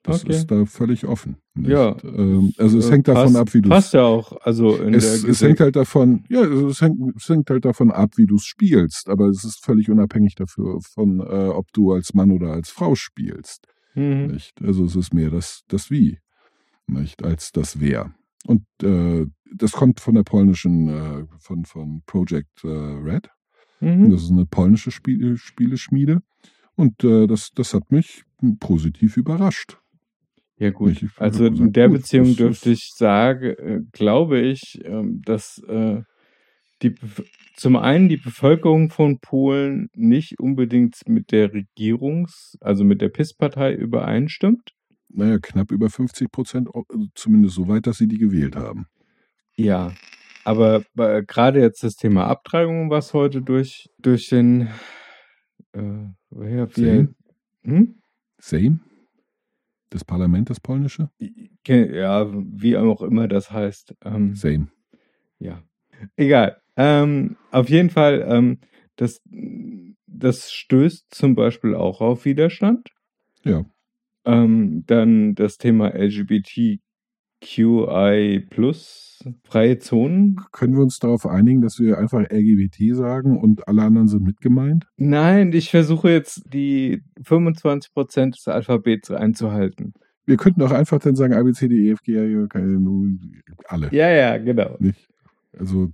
Das 0.03 0.23
okay. 0.23 0.33
ist 0.33 0.47
da 0.49 0.65
völlig 0.65 1.05
offen. 1.05 1.37
Nicht? 1.53 1.69
Ja. 1.69 1.95
Ähm, 2.03 2.53
also 2.57 2.79
es 2.79 2.87
Äh, 2.87 2.91
hängt 2.93 3.07
davon 3.07 3.23
passt- 3.33 3.35
ab, 3.35 3.53
wie 3.53 3.61
du 3.61 3.69
Passt 3.69 3.93
ja 3.93 4.03
auch. 4.03 4.35
Also 4.41 4.75
es, 4.81 5.23
es 5.23 5.41
hängt 5.43 5.59
halt 5.59 5.75
davon, 5.75 6.23
ja, 6.27 6.41
es 6.41 6.81
hängt, 6.81 7.15
es 7.15 7.29
hängt 7.29 7.49
halt 7.51 7.65
davon 7.65 7.91
ab, 7.91 8.11
wie 8.15 8.25
du 8.25 8.35
es 8.37 8.43
spielst, 8.45 9.09
aber 9.09 9.27
es 9.27 9.43
ist 9.43 9.63
völlig 9.63 9.89
unabhängig 9.91 10.33
dafür 10.35 10.79
von, 10.81 11.19
äh, 11.19 11.49
ob 11.49 11.71
du 11.73 11.91
als 11.91 12.15
Mann 12.15 12.31
oder 12.31 12.51
als 12.51 12.69
Frau 12.71 12.95
spielst. 12.95 13.67
Mhm. 13.93 14.37
Also 14.63 14.85
es 14.85 14.95
ist 14.95 15.13
mehr 15.13 15.29
das, 15.29 15.61
das 15.67 15.91
Wie, 15.91 16.17
nicht, 16.87 17.23
als 17.23 17.51
das 17.51 17.79
Wer. 17.79 18.11
Und 18.47 18.63
äh, 18.81 19.27
das 19.53 19.73
kommt 19.73 19.99
von 19.99 20.15
der 20.15 20.23
polnischen, 20.23 20.87
äh, 20.89 21.25
von, 21.37 21.63
von 21.65 22.01
Project 22.07 22.63
äh, 22.63 22.67
Red. 22.69 23.29
Mhm. 23.81 24.09
Das 24.09 24.23
ist 24.23 24.31
eine 24.31 24.47
polnische 24.47 24.89
Spiel, 24.89 25.37
Spieleschmiede. 25.37 26.21
Und 26.75 27.03
äh, 27.03 27.27
das, 27.27 27.51
das 27.53 27.75
hat 27.75 27.91
mich 27.91 28.23
positiv 28.59 29.17
überrascht. 29.17 29.77
Ja 30.61 30.69
gut, 30.69 31.03
also 31.17 31.47
in 31.47 31.73
der 31.73 31.89
Beziehung 31.89 32.35
dürfte 32.35 32.69
ich 32.69 32.93
sagen, 32.93 33.45
äh, 33.57 33.79
glaube 33.93 34.39
ich, 34.39 34.79
ähm, 34.85 35.19
dass 35.25 35.57
äh, 35.67 36.03
die, 36.83 36.93
zum 37.55 37.75
einen 37.77 38.09
die 38.09 38.17
Bevölkerung 38.17 38.91
von 38.91 39.17
Polen 39.17 39.89
nicht 39.95 40.39
unbedingt 40.39 40.97
mit 41.07 41.31
der 41.31 41.51
Regierungs-, 41.51 42.57
also 42.61 42.83
mit 42.83 43.01
der 43.01 43.09
PIS-Partei 43.09 43.73
übereinstimmt. 43.73 44.69
Naja, 45.09 45.39
knapp 45.39 45.71
über 45.71 45.89
50 45.89 46.31
Prozent, 46.31 46.69
also 46.71 47.07
zumindest 47.15 47.55
so 47.55 47.67
weit, 47.67 47.87
dass 47.87 47.97
sie 47.97 48.07
die 48.07 48.19
gewählt 48.19 48.55
haben. 48.55 48.85
Ja, 49.55 49.95
aber 50.43 50.83
bei- 50.93 51.21
gerade 51.21 51.59
jetzt 51.59 51.83
das 51.83 51.95
Thema 51.95 52.27
Abtreibung, 52.27 52.91
was 52.91 53.15
heute 53.15 53.41
durch, 53.41 53.89
durch 53.97 54.29
den, 54.29 54.67
äh, 55.73 56.05
wer, 56.29 56.69
wie, 56.69 56.81
Sejm? 56.81 57.15
hm? 57.63 57.95
Sejm? 58.37 58.81
Das 59.91 60.05
Parlament, 60.05 60.49
das 60.49 60.61
polnische? 60.61 61.09
Ja, 61.67 62.27
wie 62.33 62.77
auch 62.77 63.01
immer 63.01 63.27
das 63.27 63.51
heißt. 63.51 63.93
Ähm, 64.05 64.35
Sejm. 64.35 64.69
ja, 65.37 65.61
egal. 66.15 66.61
Ähm, 66.77 67.35
auf 67.51 67.69
jeden 67.69 67.89
Fall, 67.89 68.25
ähm, 68.27 68.59
das, 68.95 69.21
das 70.07 70.51
stößt 70.51 71.13
zum 71.13 71.35
Beispiel 71.35 71.75
auch 71.75 71.99
auf 71.99 72.23
Widerstand. 72.23 72.89
Ja. 73.43 73.65
Ähm, 74.23 74.85
dann 74.87 75.35
das 75.35 75.57
Thema 75.57 75.89
LGBTQI 77.41 78.47
plus 78.49 79.23
freie 79.43 79.79
Zonen. 79.79 80.37
Können 80.51 80.75
wir 80.75 80.81
uns 80.81 80.99
darauf 80.99 81.25
einigen, 81.25 81.61
dass 81.61 81.79
wir 81.79 81.97
einfach 81.97 82.21
LGBT 82.29 82.95
sagen 82.95 83.37
und 83.37 83.67
alle 83.67 83.83
anderen 83.83 84.07
sind 84.07 84.23
mitgemeint? 84.23 84.85
Nein, 84.97 85.51
ich 85.53 85.69
versuche 85.69 86.09
jetzt 86.09 86.41
die 86.53 87.03
25% 87.21 88.35
des 88.35 88.47
Alphabets 88.47 89.11
einzuhalten. 89.11 89.93
Wir 90.25 90.37
könnten 90.37 90.61
auch 90.61 90.71
einfach 90.71 90.99
dann 90.99 91.15
sagen 91.15 91.33
A, 91.33 91.41
B, 91.43 91.51
C, 91.51 91.67
D, 91.67 91.75
E, 91.75 91.91
F, 91.91 92.01
G, 92.03 92.47
K, 92.47 92.59
alle. 93.65 93.89
Ja, 93.91 94.09
ja, 94.09 94.37
genau. 94.37 94.77
Nicht? 94.79 95.07
Also, 95.57 95.91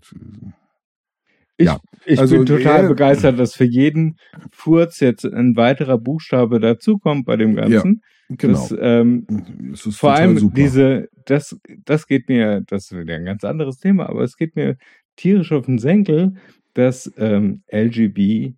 Ich, 1.60 1.66
Ja, 1.66 1.80
ich 2.06 2.20
also, 2.20 2.36
bin 2.36 2.46
total 2.46 2.86
äh, 2.86 2.88
begeistert, 2.88 3.40
dass 3.40 3.56
für 3.56 3.66
jeden 3.66 4.18
Furz 4.52 5.00
jetzt 5.00 5.26
ein 5.26 5.56
weiterer 5.56 5.98
Buchstabe 5.98 6.60
dazukommt 6.60 7.26
bei 7.26 7.36
dem 7.36 7.56
Ganzen. 7.56 8.02
Genau. 8.30 8.54
Das, 8.54 8.76
ähm, 8.80 9.28
Es 9.74 9.86
ist 9.86 9.98
vor 9.98 10.14
allem 10.14 10.38
super. 10.38 10.56
diese, 10.56 11.10
das, 11.26 11.60
das 11.86 12.08
geht 12.08 12.30
mir, 12.30 12.62
das 12.62 12.92
ist 12.92 12.98
wieder 12.98 13.16
ein 13.16 13.26
ganz 13.26 13.44
anderes 13.44 13.78
Thema, 13.78 14.10
aber 14.10 14.24
es 14.24 14.38
geht 14.38 14.56
mir 14.56 14.78
tierisch 15.16 15.52
auf 15.52 15.66
den 15.66 15.80
Senkel, 15.80 16.36
dass 16.74 17.12
ähm, 17.18 17.64
LGB 17.72 18.54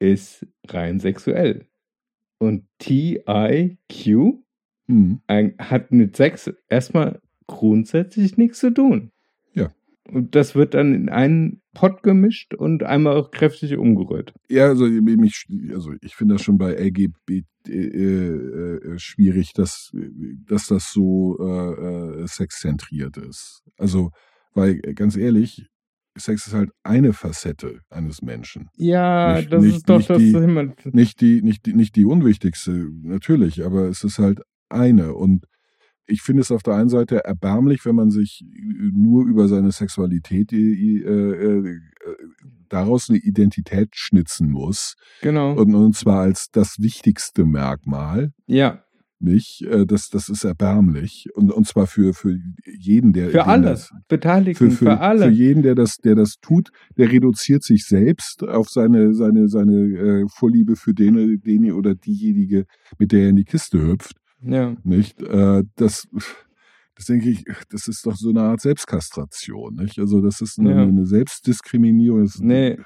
ist 0.00 0.46
rein 0.66 1.00
sexuell. 1.00 1.66
Und 2.38 2.66
TIQ 2.78 4.44
Hm. 4.88 5.20
ein, 5.26 5.54
hat 5.58 5.92
mit 5.92 6.16
Sex 6.16 6.52
erstmal 6.68 7.20
grundsätzlich 7.46 8.36
nichts 8.36 8.58
zu 8.58 8.70
tun. 8.70 9.10
Und 10.10 10.34
das 10.34 10.54
wird 10.54 10.74
dann 10.74 10.94
in 10.94 11.08
einen 11.08 11.62
Pott 11.72 12.02
gemischt 12.02 12.54
und 12.54 12.82
einmal 12.82 13.16
auch 13.16 13.30
kräftig 13.30 13.76
umgerührt. 13.76 14.34
Ja, 14.48 14.66
also, 14.66 14.84
mich, 14.86 15.46
also 15.72 15.92
ich 16.02 16.14
finde 16.14 16.34
das 16.34 16.42
schon 16.42 16.58
bei 16.58 16.74
LGBT 16.74 17.34
äh, 17.68 17.72
äh, 17.74 18.98
schwierig, 18.98 19.52
dass, 19.54 19.90
dass 20.46 20.66
das 20.66 20.92
so 20.92 21.38
äh, 21.40 22.22
äh, 22.22 22.26
sexzentriert 22.26 23.16
ist. 23.16 23.62
Also, 23.78 24.10
weil 24.52 24.78
äh, 24.82 24.92
ganz 24.94 25.16
ehrlich, 25.16 25.66
Sex 26.16 26.46
ist 26.46 26.54
halt 26.54 26.70
eine 26.84 27.12
Facette 27.12 27.80
eines 27.90 28.22
Menschen. 28.22 28.68
Ja, 28.76 29.38
Nicht- 29.38 29.52
das 29.52 29.64
nicht- 29.64 29.76
ist 29.78 29.88
doch 29.88 29.96
nicht 29.98 30.10
das 30.10 30.18
die-. 30.18 30.90
Nicht 30.92 31.20
die, 31.22 31.42
nicht 31.42 31.66
die, 31.66 31.72
nicht 31.74 31.96
die 31.96 32.04
unwichtigste, 32.04 32.88
natürlich, 33.02 33.64
aber 33.64 33.88
es 33.88 34.04
ist 34.04 34.18
halt 34.18 34.40
eine. 34.68 35.14
Und 35.14 35.46
ich 36.06 36.22
finde 36.22 36.42
es 36.42 36.50
auf 36.50 36.62
der 36.62 36.74
einen 36.74 36.88
Seite 36.88 37.24
erbärmlich, 37.24 37.84
wenn 37.84 37.94
man 37.94 38.10
sich 38.10 38.44
nur 38.92 39.26
über 39.26 39.48
seine 39.48 39.72
Sexualität 39.72 40.52
äh, 40.52 40.56
äh, 40.56 41.68
äh, 41.68 41.80
daraus 42.68 43.08
eine 43.08 43.18
Identität 43.18 43.90
schnitzen 43.94 44.50
muss. 44.50 44.96
Genau. 45.22 45.54
Und, 45.54 45.74
und 45.74 45.94
zwar 45.94 46.20
als 46.20 46.50
das 46.50 46.76
wichtigste 46.78 47.44
Merkmal, 47.44 48.32
ja, 48.46 48.84
nicht? 49.24 49.62
Äh, 49.62 49.86
Das, 49.86 50.08
das 50.10 50.28
ist 50.28 50.44
erbärmlich. 50.44 51.28
Und, 51.34 51.50
und 51.50 51.66
zwar 51.66 51.86
für, 51.86 52.14
für 52.14 52.38
jeden, 52.64 53.12
der. 53.12 53.30
für 53.30 53.38
dem 53.38 53.48
alle. 53.48 53.66
Das, 53.70 53.90
Beteiligten, 54.08 54.70
für, 54.70 54.76
für, 54.76 54.84
für, 54.84 55.00
alle. 55.00 55.26
für 55.26 55.30
jeden, 55.30 55.62
der 55.62 55.74
das, 55.74 55.96
der 55.96 56.14
das 56.14 56.36
tut, 56.40 56.70
der 56.96 57.10
reduziert 57.10 57.62
sich 57.62 57.86
selbst 57.86 58.46
auf 58.46 58.68
seine, 58.68 59.14
seine, 59.14 59.48
seine 59.48 59.74
äh, 59.74 60.26
Vorliebe 60.28 60.76
für 60.76 60.94
den, 60.94 61.40
den 61.40 61.72
oder 61.72 61.94
diejenige, 61.94 62.66
mit 62.98 63.12
der 63.12 63.22
er 63.22 63.28
in 63.30 63.36
die 63.36 63.44
Kiste 63.44 63.80
hüpft. 63.80 64.16
Ja. 64.40 64.76
Nicht? 64.84 65.20
Äh, 65.22 65.62
das, 65.76 66.08
das 66.94 67.06
denke 67.06 67.30
ich, 67.30 67.44
das 67.70 67.88
ist 67.88 68.06
doch 68.06 68.14
so 68.16 68.30
eine 68.30 68.42
Art 68.42 68.60
Selbstkastration, 68.60 69.74
nicht? 69.76 69.98
Also 69.98 70.20
das 70.20 70.40
ist 70.40 70.58
eine, 70.58 70.70
Ja. 70.70 70.82
eine 70.82 71.06
Selbstdiskriminierung. 71.06 72.28
Nee, 72.40 72.78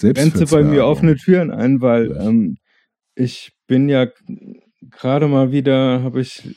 grenze 0.00 0.46
bei 0.46 0.62
mir 0.62 0.84
offene 0.86 1.16
Türen 1.16 1.50
ein, 1.50 1.80
weil 1.80 2.12
ähm, 2.18 2.56
ich 3.14 3.52
bin 3.66 3.88
ja 3.88 4.08
gerade 4.90 5.28
mal 5.28 5.52
wieder, 5.52 6.02
habe 6.02 6.20
ich 6.20 6.56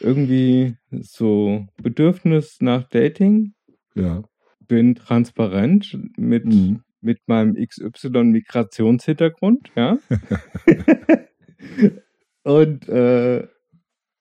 irgendwie 0.00 0.76
so 0.90 1.66
Bedürfnis 1.82 2.56
nach 2.60 2.88
Dating, 2.88 3.52
Ja. 3.94 4.22
bin 4.66 4.94
transparent 4.94 5.98
mit, 6.16 6.46
Mhm. 6.46 6.82
mit 7.02 7.18
meinem 7.26 7.54
XY-Migrationshintergrund, 7.56 9.70
ja. 9.76 9.98
Und 12.42 12.88
äh, 12.88 13.46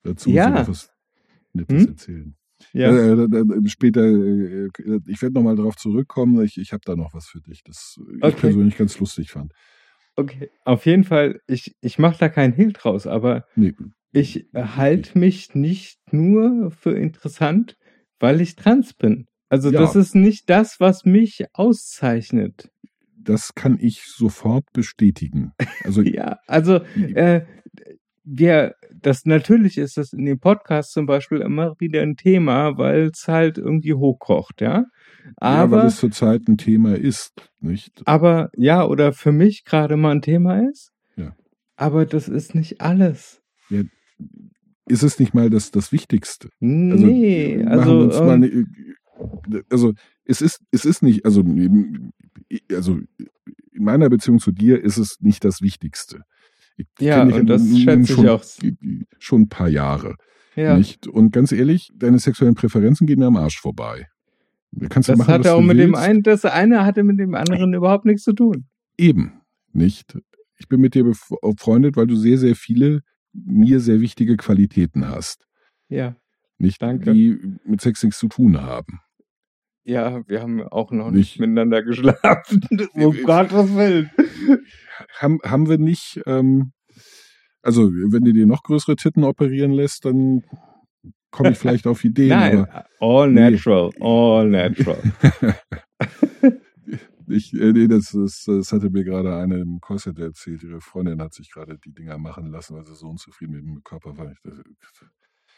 Dazu 0.04 0.30
Ja. 0.30 0.50
musst 0.50 0.58
du 0.58 0.60
noch 0.62 0.68
was 0.70 0.94
Nettes 1.54 1.84
Hm? 1.84 1.88
erzählen. 1.90 2.36
ja, 2.74 2.90
Äh, 2.92 3.12
äh, 3.14 3.70
später, 3.70 4.02
äh, 4.06 4.70
ich 5.08 5.22
werde 5.22 5.34
nochmal 5.36 5.56
darauf 5.56 5.76
zurückkommen. 5.76 6.44
Ich, 6.44 6.58
ich 6.58 6.72
habe 6.74 6.82
da 6.86 6.96
noch 6.96 7.14
was 7.14 7.28
für 7.28 7.42
dich, 7.42 7.64
das 7.64 7.96
ich 8.18 8.22
Okay. 8.24 8.42
persönlich 8.42 8.78
ganz 8.78 9.00
lustig 9.00 9.32
fand. 9.32 9.54
okay. 10.16 10.50
Auf 10.66 10.86
jeden 10.86 11.04
Fall, 11.04 11.40
ich, 11.48 11.76
ich 11.82 12.00
mache 12.00 12.18
da 12.20 12.30
keinen 12.30 12.54
Hehl 12.54 12.74
draus, 12.74 13.08
aber 13.08 13.46
Nee, 13.56 13.74
ich 14.12 14.48
halte 14.54 15.18
mich 15.18 15.54
nicht 15.56 16.00
nur 16.12 16.72
für 16.72 16.92
interessant, 16.98 17.78
weil 18.20 18.42
ich 18.42 18.56
trans 18.56 18.94
bin. 18.94 19.28
Also 19.50 19.72
Ja. 19.72 19.80
das 19.82 19.96
ist 19.96 20.16
nicht 20.16 20.50
das, 20.50 20.80
was 20.80 21.06
mich 21.06 21.46
auszeichnet. 21.54 22.70
das 23.18 23.54
kann 23.54 23.78
ich 23.80 24.04
sofort 24.06 24.66
bestätigen. 24.74 25.54
Also 25.84 26.02
Ja, 26.06 26.40
also 26.48 26.76
äh, 27.16 27.42
wir, 28.32 28.76
das 28.94 29.26
natürlich 29.26 29.78
ist 29.78 29.98
das 29.98 30.14
in 30.14 30.26
dem 30.26 30.40
Podcast 30.40 30.92
zum 30.92 31.06
Beispiel 31.06 31.40
immer 31.40 31.76
wieder 31.80 32.02
ein 32.02 32.16
Thema, 32.16 32.78
weil 32.78 33.10
es 33.14 33.28
halt 33.28 33.58
irgendwie 33.58 33.94
hochkocht, 33.94 34.62
ja. 34.62 34.78
ja, 34.78 34.86
Aber, 35.38 35.78
weil 35.78 35.88
es 35.88 35.98
zurzeit 35.98 36.48
ein 36.48 36.58
Thema 36.58 36.96
ist, 36.96 37.34
nicht? 37.60 38.02
aber 38.06 38.52
ja, 38.56 38.86
oder 38.86 39.14
für 39.14 39.32
mich 39.32 39.66
gerade 39.66 39.98
mal 39.98 40.12
ein 40.12 40.22
Thema 40.22 40.70
ist. 40.70 40.92
Ja. 41.16 41.36
Aber 41.76 42.06
das 42.06 42.28
ist 42.28 42.56
nicht 42.56 42.82
alles. 42.82 43.42
Ist 44.90 45.04
es 45.04 45.20
nicht 45.20 45.36
mal 45.36 45.52
das, 45.52 45.70
das 45.70 45.92
Wichtigste? 45.92 46.50
Also, 46.60 46.66
nee, 47.06 47.64
also 47.64 48.12
ähm, 48.12 48.30
eine, 48.30 48.66
also 49.70 49.94
es 50.26 50.42
ist, 50.42 50.62
es 50.72 50.84
ist 50.84 51.04
nicht, 51.04 51.26
also, 51.26 51.44
also 52.72 53.00
in 53.72 53.84
meiner 53.84 54.10
Beziehung 54.10 54.40
zu 54.40 54.52
dir 54.52 54.84
ist 54.84 54.98
es 54.98 55.18
nicht 55.22 55.46
das 55.46 55.62
Wichtigste. 55.62 56.24
Ich 56.80 56.88
Ja, 57.02 57.24
und 57.24 57.46
das 57.48 57.62
schätze 57.78 58.02
ich 58.02 58.10
schon, 58.10 58.28
auch. 58.30 58.44
schon 59.20 59.42
ein 59.42 59.50
paar 59.50 59.68
Jahre. 59.68 60.16
ja. 60.56 60.78
Nicht? 60.78 61.08
Und 61.08 61.32
ganz 61.34 61.52
ehrlich, 61.52 61.90
deine 61.96 62.20
sexuellen 62.20 62.56
Präferenzen 62.56 63.06
gehen 63.06 63.20
mir 63.20 63.28
am 63.28 63.36
Arsch 63.38 63.60
vorbei. 63.60 64.08
Kannst 64.90 65.10
ja 65.10 65.14
Das 65.16 65.20
machen, 65.20 65.34
hat 65.34 65.48
auch 65.48 65.60
du 65.60 65.66
mit 65.66 65.78
dem 65.80 65.92
willst. 65.92 66.04
einen, 66.04 66.24
das 66.24 66.46
eine 66.46 66.86
hatte 66.86 67.04
mit 67.04 67.20
dem 67.20 67.36
anderen 67.36 67.74
überhaupt 67.74 68.06
nichts 68.06 68.24
zu 68.24 68.34
tun. 68.34 68.68
Eben, 68.98 69.42
nicht? 69.74 70.18
Ich 70.58 70.68
bin 70.68 70.80
mit 70.80 70.94
dir 70.96 71.04
befreundet, 71.04 71.98
weil 71.98 72.08
du 72.08 72.16
sehr, 72.16 72.38
sehr 72.38 72.56
viele 72.56 73.02
mir 73.34 73.80
sehr 73.80 74.00
wichtige 74.00 74.38
Qualitäten 74.38 75.08
hast. 75.08 75.46
Ja. 75.90 76.16
Nicht, 76.58 76.82
Danke. 76.82 77.14
die 77.14 77.38
mit 77.66 77.82
Sex 77.82 78.04
nichts 78.04 78.20
zu 78.20 78.28
tun 78.28 78.62
haben. 78.62 79.00
Ja, 79.84 80.22
wir 80.28 80.42
haben 80.42 80.62
auch 80.62 80.92
noch 80.92 81.08
Nicht- 81.12 81.18
nicht, 81.18 81.40
miteinander 81.40 81.82
geschlafen. 81.84 82.62
um 82.94 83.16
Gottes 83.24 83.76
Willen. 83.76 84.10
Haben, 85.18 85.40
haben 85.44 85.68
wir 85.70 85.78
nicht, 85.78 86.22
ähm, 86.26 86.74
also 87.62 87.84
wenn 87.90 88.24
du 88.24 88.34
dir 88.34 88.46
noch 88.46 88.64
größere 88.64 88.96
Titten 88.96 89.24
operieren 89.24 89.72
lässt, 89.72 90.06
dann 90.06 90.44
komme 91.32 91.52
ich 91.52 91.58
vielleicht 91.58 91.88
auf 91.88 92.04
Ideen. 92.06 92.30
Nein, 92.30 92.58
Aber 92.66 92.86
all 93.00 93.32
Nee. 93.32 93.52
natural, 93.52 93.90
all 94.00 94.50
natural. 94.50 95.02
ich, 97.28 97.54
äh, 97.54 97.72
nee, 97.72 97.88
das, 97.88 98.12
das, 98.12 98.44
das 98.46 98.72
hatte 98.72 98.90
mir 98.90 99.04
gerade 99.04 99.36
eine 99.36 99.60
im 99.60 99.80
Callcenter 99.82 100.24
erzählt. 100.24 100.64
Ihre 100.64 100.82
Freundin 100.82 101.22
hat 101.22 101.34
sich 101.34 101.52
gerade 101.52 101.78
die 101.84 101.94
Dinger 101.94 102.18
machen 102.18 102.52
lassen, 102.52 102.76
weil 102.76 102.86
sie 102.86 102.96
so 102.96 103.08
unzufrieden 103.08 103.54
mit 103.56 103.64
dem 103.64 103.84
Körper 103.84 104.18
war. 104.18 104.32
Ich, 104.32 104.40
das, 104.44 104.62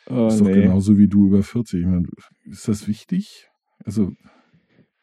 Oh, 0.07 0.27
ist 0.27 0.39
doch 0.41 0.47
nee. 0.47 0.62
genauso 0.63 0.97
wie 0.97 1.07
du 1.07 1.27
über 1.27 1.43
40. 1.43 1.81
Ich 1.81 1.86
meine, 1.86 2.07
ist 2.45 2.67
das 2.67 2.88
wichtig? 2.88 3.47
Also, 3.86 4.13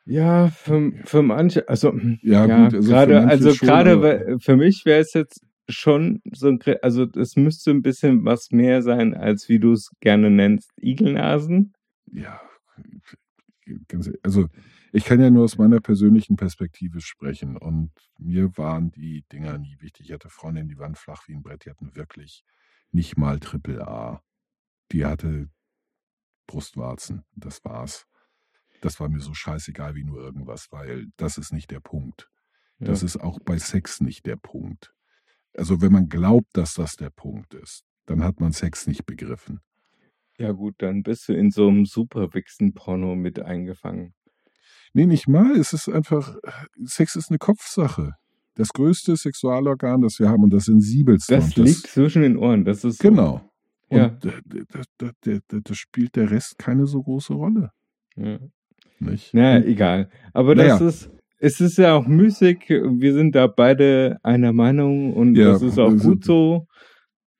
Ja, 0.04 0.48
für, 0.48 0.92
für 1.04 1.22
manche, 1.22 1.68
also 1.68 1.98
ja, 2.22 2.46
ja, 2.46 2.64
gut, 2.64 2.74
also 2.74 2.90
gerade, 2.90 3.26
also 3.26 3.54
schon, 3.54 3.68
gerade 3.68 4.38
für 4.40 4.56
mich 4.56 4.82
wäre 4.84 5.00
es 5.00 5.12
jetzt 5.14 5.44
schon 5.68 6.22
so 6.32 6.48
ein, 6.48 6.58
also 6.82 7.04
es 7.16 7.36
müsste 7.36 7.70
ein 7.70 7.82
bisschen 7.82 8.24
was 8.24 8.50
mehr 8.50 8.82
sein, 8.82 9.14
als 9.14 9.48
wie 9.48 9.58
du 9.58 9.72
es 9.72 9.90
gerne 10.00 10.30
nennst, 10.30 10.70
Igelnasen. 10.80 11.74
ja, 12.12 12.40
also 14.22 14.48
Ich 14.92 15.04
kann 15.04 15.20
ja 15.20 15.30
nur 15.30 15.44
aus 15.44 15.58
meiner 15.58 15.80
persönlichen 15.80 16.36
Perspektive 16.36 17.00
sprechen 17.00 17.56
und 17.56 17.90
mir 18.18 18.56
waren 18.56 18.90
die 18.90 19.24
Dinger 19.30 19.58
nie 19.58 19.76
wichtig. 19.80 20.06
Ich 20.06 20.12
hatte 20.12 20.30
Freundinnen, 20.30 20.68
die 20.68 20.78
waren 20.78 20.94
flach 20.94 21.28
wie 21.28 21.34
ein 21.34 21.42
Brett, 21.42 21.66
die 21.66 21.70
hatten 21.70 21.94
wirklich 21.94 22.44
nicht 22.90 23.18
mal 23.18 23.38
Triple 23.38 23.86
A. 23.86 24.22
Die 24.92 25.04
hatte 25.04 25.50
Brustwarzen, 26.46 27.24
das 27.36 27.62
war's. 27.64 28.06
Das 28.80 29.00
war 29.00 29.08
mir 29.08 29.20
so 29.20 29.34
scheißegal 29.34 29.94
wie 29.94 30.04
nur 30.04 30.20
irgendwas, 30.20 30.68
weil 30.70 31.06
das 31.16 31.38
ist 31.38 31.52
nicht 31.52 31.70
der 31.70 31.80
Punkt. 31.80 32.28
Das 32.78 33.00
Ja. 33.02 33.06
ist 33.06 33.16
auch 33.18 33.38
bei 33.44 33.58
Sex 33.58 34.00
nicht 34.00 34.26
der 34.26 34.36
Punkt. 34.36 34.92
Also 35.56 35.80
wenn 35.80 35.92
man 35.92 36.08
glaubt, 36.08 36.48
dass 36.56 36.74
das 36.74 36.94
der 36.96 37.10
Punkt 37.10 37.54
ist, 37.54 37.82
dann 38.06 38.22
hat 38.22 38.40
man 38.40 38.52
Sex 38.52 38.86
nicht 38.86 39.04
begriffen. 39.06 39.60
Ja 40.38 40.52
gut, 40.52 40.76
dann 40.78 41.02
bist 41.02 41.28
du 41.28 41.32
in 41.32 41.50
so 41.50 41.66
einem 41.68 41.84
Superwichsen-Porno 41.84 43.16
mit 43.16 43.40
eingefangen. 43.40 44.14
Nee, 44.92 45.06
nicht 45.06 45.26
mal. 45.28 45.56
Es 45.56 45.72
ist 45.72 45.88
einfach, 45.88 46.36
Sex 46.84 47.16
ist 47.16 47.30
eine 47.30 47.38
Kopfsache. 47.38 48.12
Das 48.54 48.68
größte 48.70 49.16
Sexualorgan, 49.16 50.00
das 50.02 50.18
wir 50.18 50.28
haben 50.28 50.44
und 50.44 50.52
das 50.52 50.64
sensibelste. 50.64 51.34
Das 51.36 51.56
liegt 51.56 51.86
zwischen 51.88 52.22
den 52.22 52.36
Ohren. 52.36 52.64
Das 52.64 52.84
ist 52.84 52.98
so. 53.02 53.08
Genau. 53.08 53.50
Und 53.88 53.98
Ja. 53.98 54.08
da, 54.08 54.30
da, 54.98 55.10
da, 55.20 55.60
da 55.60 55.74
spielt 55.74 56.14
der 56.16 56.30
Rest 56.30 56.58
keine 56.58 56.86
so 56.86 57.02
große 57.02 57.34
Rolle. 57.34 57.70
ja. 58.16 58.38
Nicht? 59.00 59.32
Naja, 59.34 59.64
egal. 59.64 60.08
Aber 60.32 60.54
Naja. 60.54 60.78
das 60.78 60.80
ist, 60.80 61.10
es 61.38 61.60
ist 61.60 61.78
ja 61.78 61.94
auch 61.94 62.06
müßig. 62.06 62.68
Wir 62.68 63.14
sind 63.14 63.34
da 63.34 63.46
beide 63.46 64.18
einer 64.22 64.52
Meinung 64.52 65.12
und 65.14 65.36
Ja, 65.36 65.52
das 65.52 65.62
ist 65.62 65.78
auch 65.78 65.90
also- 65.90 66.08
gut 66.10 66.24
so. 66.24 66.66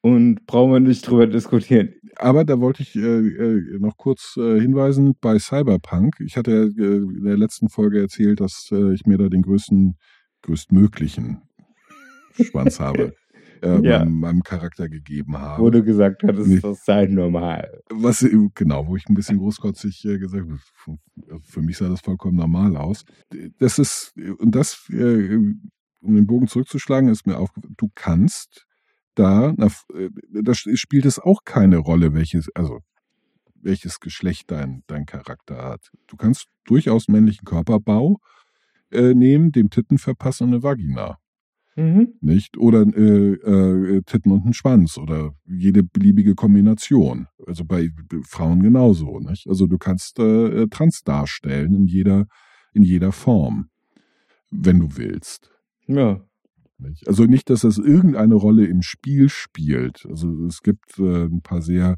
Und 0.00 0.46
brauchen 0.46 0.72
wir 0.72 0.80
nicht 0.80 1.02
drüber 1.08 1.26
diskutieren. 1.26 1.92
Aber 2.16 2.44
da 2.44 2.60
wollte 2.60 2.82
ich 2.82 2.94
äh, 2.94 3.00
äh, 3.00 3.78
noch 3.80 3.96
kurz 3.96 4.36
äh, 4.36 4.60
hinweisen, 4.60 5.14
bei 5.20 5.38
Cyberpunk, 5.40 6.14
ich 6.20 6.36
hatte 6.36 6.52
ja 6.76 6.84
äh, 6.84 6.96
in 6.98 7.24
der 7.24 7.36
letzten 7.36 7.68
Folge 7.68 8.00
erzählt, 8.00 8.40
dass 8.40 8.68
äh, 8.72 8.92
ich 8.94 9.06
mir 9.06 9.18
da 9.18 9.28
den 9.28 9.42
größten, 9.42 9.96
größtmöglichen 10.42 11.42
Schwanz 12.40 12.78
habe, 12.80 13.12
äh, 13.62 13.80
Ja. 13.82 13.98
meinem, 14.00 14.20
meinem 14.20 14.42
Charakter 14.42 14.88
gegeben 14.88 15.36
habe. 15.38 15.62
Wo 15.62 15.70
du 15.70 15.82
gesagt 15.82 16.22
hattest, 16.22 16.48
Nee. 16.48 16.60
das 16.60 16.84
sei 16.84 17.06
normal. 17.06 17.80
Was 17.90 18.26
genau, 18.54 18.86
wo 18.86 18.96
ich 18.96 19.08
ein 19.08 19.14
bisschen 19.14 19.38
großkotzig 19.38 20.04
äh, 20.04 20.18
gesagt 20.18 20.48
habe, 20.48 20.58
für, 21.42 21.62
mich 21.62 21.78
sah 21.78 21.88
das 21.88 22.00
vollkommen 22.00 22.36
normal 22.36 22.76
aus. 22.76 23.04
Das 23.58 23.78
ist, 23.78 24.14
und 24.38 24.54
das, 24.54 24.88
äh, 24.90 25.36
um 26.00 26.14
den 26.14 26.26
Bogen 26.26 26.46
zurückzuschlagen, 26.46 27.08
ist 27.08 27.26
mir 27.26 27.38
aufgefallen, 27.38 27.74
du 27.76 27.88
kannst 27.94 28.66
da, 29.14 29.52
na, 29.56 29.66
äh, 29.94 30.10
da 30.42 30.54
spielt 30.54 31.04
es 31.06 31.18
auch 31.18 31.40
keine 31.44 31.78
Rolle, 31.78 32.14
welches, 32.14 32.48
also 32.54 32.80
welches 33.60 33.98
Geschlecht 34.00 34.50
dein, 34.50 34.82
dein 34.86 35.06
Charakter 35.06 35.64
hat. 35.64 35.90
Du 36.06 36.16
kannst 36.16 36.46
durchaus 36.64 37.08
männlichen 37.08 37.44
Körperbau 37.44 38.18
äh, 38.92 39.14
nehmen, 39.14 39.50
dem 39.50 39.70
Titten 39.70 39.98
verpassen 39.98 40.44
und 40.44 40.54
eine 40.54 40.62
Vagina 40.62 41.18
Mhm. 41.78 42.14
nicht? 42.20 42.58
Oder 42.58 42.82
äh, 42.82 43.34
äh, 43.34 44.02
Titten 44.04 44.32
und 44.32 44.42
einen 44.42 44.52
Schwanz 44.52 44.98
oder 44.98 45.32
jede 45.46 45.84
beliebige 45.84 46.34
Kombination. 46.34 47.28
Also 47.46 47.64
bei 47.64 47.90
Frauen 48.26 48.62
genauso, 48.64 49.20
nicht? 49.20 49.46
Also 49.46 49.66
du 49.68 49.78
kannst 49.78 50.18
äh, 50.18 50.62
äh, 50.62 50.66
trans 50.68 51.02
darstellen 51.04 51.74
in 51.74 51.86
jeder, 51.86 52.26
in 52.74 52.82
jeder 52.82 53.12
Form, 53.12 53.68
wenn 54.50 54.80
du 54.80 54.88
willst. 54.96 55.50
Ja. 55.86 56.20
Nicht? 56.78 57.06
Also 57.06 57.24
nicht, 57.26 57.48
dass 57.48 57.60
das 57.60 57.78
irgendeine 57.78 58.34
Rolle 58.34 58.66
im 58.66 58.82
Spiel 58.82 59.28
spielt. 59.28 60.04
Also 60.10 60.46
es 60.46 60.62
gibt 60.62 60.98
äh, 60.98 61.26
ein 61.26 61.42
paar 61.42 61.62
sehr 61.62 61.96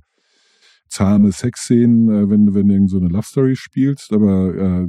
zahme 0.88 1.32
Sexszenen, 1.32 2.08
äh, 2.10 2.28
wenn, 2.28 2.46
du- 2.46 2.54
wenn 2.54 2.68
du 2.68 2.74
irgend 2.74 2.90
so 2.90 2.98
eine 2.98 3.08
Love 3.08 3.26
Story 3.26 3.56
spielst, 3.56 4.12
aber 4.12 4.54
äh, 4.54 4.88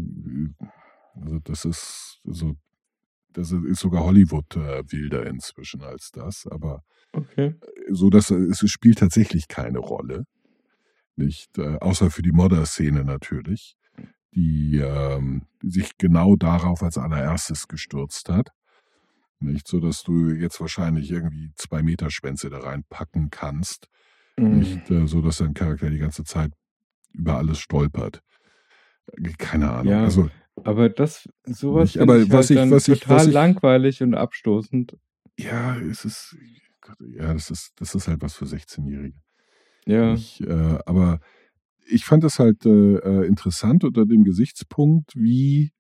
also 1.22 1.40
das 1.44 1.64
ist 1.64 2.20
also 2.28 2.56
das 3.34 3.52
ist 3.52 3.80
sogar 3.80 4.04
Hollywood 4.04 4.56
äh, 4.56 4.84
wilder 4.92 5.26
inzwischen 5.26 5.82
als 5.82 6.12
das, 6.12 6.48
aber 6.50 6.84
Okay. 7.14 7.56
so 7.90 8.10
dass 8.10 8.30
es 8.32 8.60
spielt 8.70 9.00
tatsächlich 9.00 9.48
keine 9.48 9.80
Rolle, 9.80 10.26
nicht 11.16 11.58
äh, 11.58 11.78
außer 11.80 12.10
für 12.10 12.22
die 12.22 12.32
Modder-Szene 12.32 13.04
natürlich, 13.04 13.76
die 14.34 14.78
ähm, 14.78 15.44
sich 15.62 15.98
genau 15.98 16.36
darauf 16.36 16.82
als 16.84 16.98
allererstes 16.98 17.68
gestürzt 17.68 18.30
hat, 18.30 18.50
nicht 19.40 19.68
so, 19.68 19.80
dass 19.80 20.04
du 20.04 20.30
jetzt 20.30 20.62
wahrscheinlich 20.62 21.12
irgendwie 21.12 21.52
zwei 21.56 21.84
Meter 21.84 22.10
Schwänze 22.10 22.50
da 22.50 22.60
reinpacken 22.60 23.30
kannst, 23.30 23.88
Mhm. 24.38 24.60
nicht 24.60 24.90
äh, 24.90 25.08
so, 25.08 25.22
dass 25.22 25.38
dein 25.38 25.54
Charakter 25.54 25.90
die 25.90 25.98
ganze 26.00 26.24
Zeit 26.24 26.54
über 27.14 27.38
alles 27.38 27.60
stolpert. 27.60 28.22
Äh, 29.18 29.34
Keine 29.38 29.72
Ahnung. 29.72 29.94
Ja, 29.94 30.04
also 30.04 30.30
Aber 30.64 30.90
das, 30.90 31.28
sowas 31.46 31.96
Nicht, 31.96 32.02
aber 32.02 32.20
ich 32.20 32.30
was 32.32 32.50
halt 32.50 32.60
ich- 32.66 32.72
was 32.72 32.88
ich- 32.88 33.00
total 33.00 33.18
was 33.18 33.28
ich- 33.28 33.34
langweilig 33.34 34.04
und 34.04 34.14
abstoßend. 34.16 34.98
ja, 35.40 35.78
es 35.80 36.06
ist 36.06 36.36
ja, 37.14 37.34
das 37.34 37.50
ist 37.52 37.72
das 37.78 37.96
ist 37.96 38.08
halt 38.08 38.22
was 38.22 38.36
für 38.36 38.46
16-Jährige. 38.46 39.18
Ja. 39.86 40.14
Ich, 40.14 40.42
äh, 40.42 40.78
aber 40.86 41.20
ich 41.88 42.06
fand 42.06 42.24
es 42.24 42.40
halt 42.40 42.66
äh, 42.66 42.96
äh, 42.98 43.26
interessant 43.28 43.84
unter 43.84 44.06
dem 44.06 44.24
Gesichtspunkt, 44.24 45.12
wie 45.16 45.72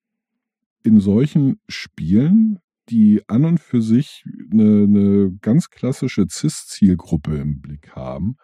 in 0.83 0.99
solchen 0.99 1.59
Spielen, 1.67 2.59
die 2.89 3.21
an 3.27 3.45
und 3.45 3.59
für 3.59 3.81
sich 3.81 4.23
eine, 4.51 4.83
eine 4.83 5.31
ganz 5.41 5.69
klassische 5.69 6.25
CIS-Zielgruppe 6.27 7.35
im 7.37 7.61
Blick 7.61 7.91
haben, 7.95 8.35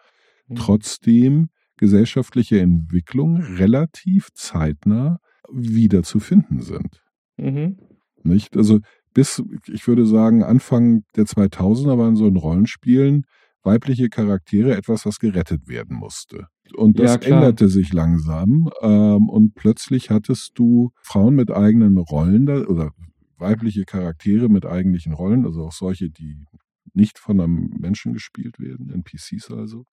Mhm. 0.48 0.54
trotzdem 0.56 1.48
gesellschaftliche 1.76 2.60
Entwicklungen 2.60 3.42
relativ 3.56 4.28
zeitnah 4.34 5.18
wieder 5.50 6.02
zu 6.02 6.20
finden 6.20 6.60
sind. 6.60 7.02
Mhm. 7.36 7.78
Nicht? 8.22 8.56
Also 8.56 8.80
bis, 9.14 9.42
ich 9.66 9.86
würde 9.86 10.06
sagen, 10.06 10.42
Anfang 10.42 11.02
der 11.16 11.24
2000er 11.24 11.98
waren 11.98 12.16
so 12.16 12.26
in 12.26 12.36
Rollenspielen 12.36 13.24
weibliche 13.62 14.08
Charaktere 14.08 14.76
etwas, 14.76 15.04
was 15.04 15.18
gerettet 15.18 15.68
werden 15.68 15.96
musste. 15.96 16.46
Und 16.74 16.98
das 16.98 17.14
Ja, 17.26 17.36
änderte 17.36 17.68
sich 17.68 17.92
langsam 17.92 18.70
ähm, 18.80 19.28
und 19.28 19.54
plötzlich 19.54 20.10
hattest 20.10 20.52
du 20.54 20.90
Frauen 21.02 21.34
mit 21.34 21.50
eigenen 21.50 21.98
Rollen 21.98 22.46
da, 22.46 22.62
oder 22.62 22.92
weibliche 23.36 23.84
Charaktere 23.84 24.48
mit 24.48 24.66
eigentlichen 24.66 25.12
Rollen, 25.12 25.44
also 25.44 25.64
auch 25.64 25.72
solche, 25.72 26.10
die 26.10 26.44
nicht 26.92 27.18
von 27.18 27.40
einem 27.40 27.70
Menschen 27.78 28.12
gespielt 28.12 28.58
werden, 28.58 28.90
NPCs 28.90 29.50
also, 29.50 29.84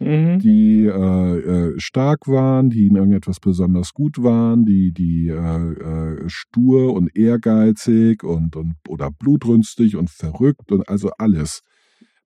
Mhm. 0.00 0.38
die 0.38 0.86
äh, 0.86 1.38
äh, 1.38 1.74
stark 1.78 2.26
waren, 2.26 2.70
die 2.70 2.86
in 2.86 2.96
irgendetwas 2.96 3.38
besonders 3.38 3.92
gut 3.92 4.22
waren, 4.22 4.64
die, 4.64 4.92
die 4.92 5.28
äh, 5.28 5.34
äh, 5.34 6.28
stur 6.28 6.94
und 6.94 7.14
ehrgeizig 7.14 8.24
und, 8.24 8.56
und 8.56 8.76
oder 8.88 9.10
blutrünstig 9.10 9.96
und 9.96 10.08
verrückt 10.08 10.72
und 10.72 10.88
also 10.88 11.10
alles 11.18 11.60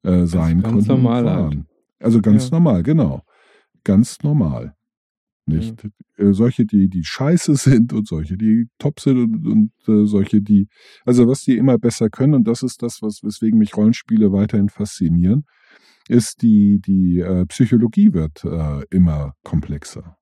äh, 0.05 0.25
sein 0.27 0.63
ganz 0.63 0.73
konnten. 0.73 0.89
normal 0.89 1.25
halt. 1.25 1.39
waren. 1.39 1.67
Also 1.99 2.21
ganz 2.21 2.45
Ja. 2.51 2.59
normal, 2.59 2.83
genau. 2.85 3.23
Ganz 3.83 4.23
normal. 4.23 4.75
Nicht? 5.47 5.85
Äh, 6.17 6.33
solche, 6.33 6.65
die, 6.65 6.89
die 6.89 7.05
scheiße 7.05 7.57
sind 7.57 7.93
und 7.93 8.07
solche, 8.07 8.37
die 8.37 8.67
top 8.79 9.01
sind 9.01 9.19
und, 9.19 9.47
und 9.47 9.73
äh, 9.89 10.07
solche, 10.07 10.41
die, 10.41 10.69
also 11.05 11.27
was 11.27 11.41
die 11.43 11.57
immer 11.57 11.77
besser 11.79 12.09
können, 12.09 12.35
und 12.35 12.47
das 12.49 12.63
ist 12.63 12.83
das, 12.83 13.03
was, 13.03 13.21
weswegen 13.23 13.59
mich 13.59 13.77
Rollenspiele 13.77 14.33
weiterhin 14.33 14.69
faszinieren, 14.69 15.45
ist 16.09 16.43
die, 16.43 16.81
die 16.81 17.21
äh, 17.21 17.47
Psychologie 17.47 18.13
wird 18.13 18.45
äh, 18.45 18.85
immer 18.91 19.35
komplexer. 19.43 20.17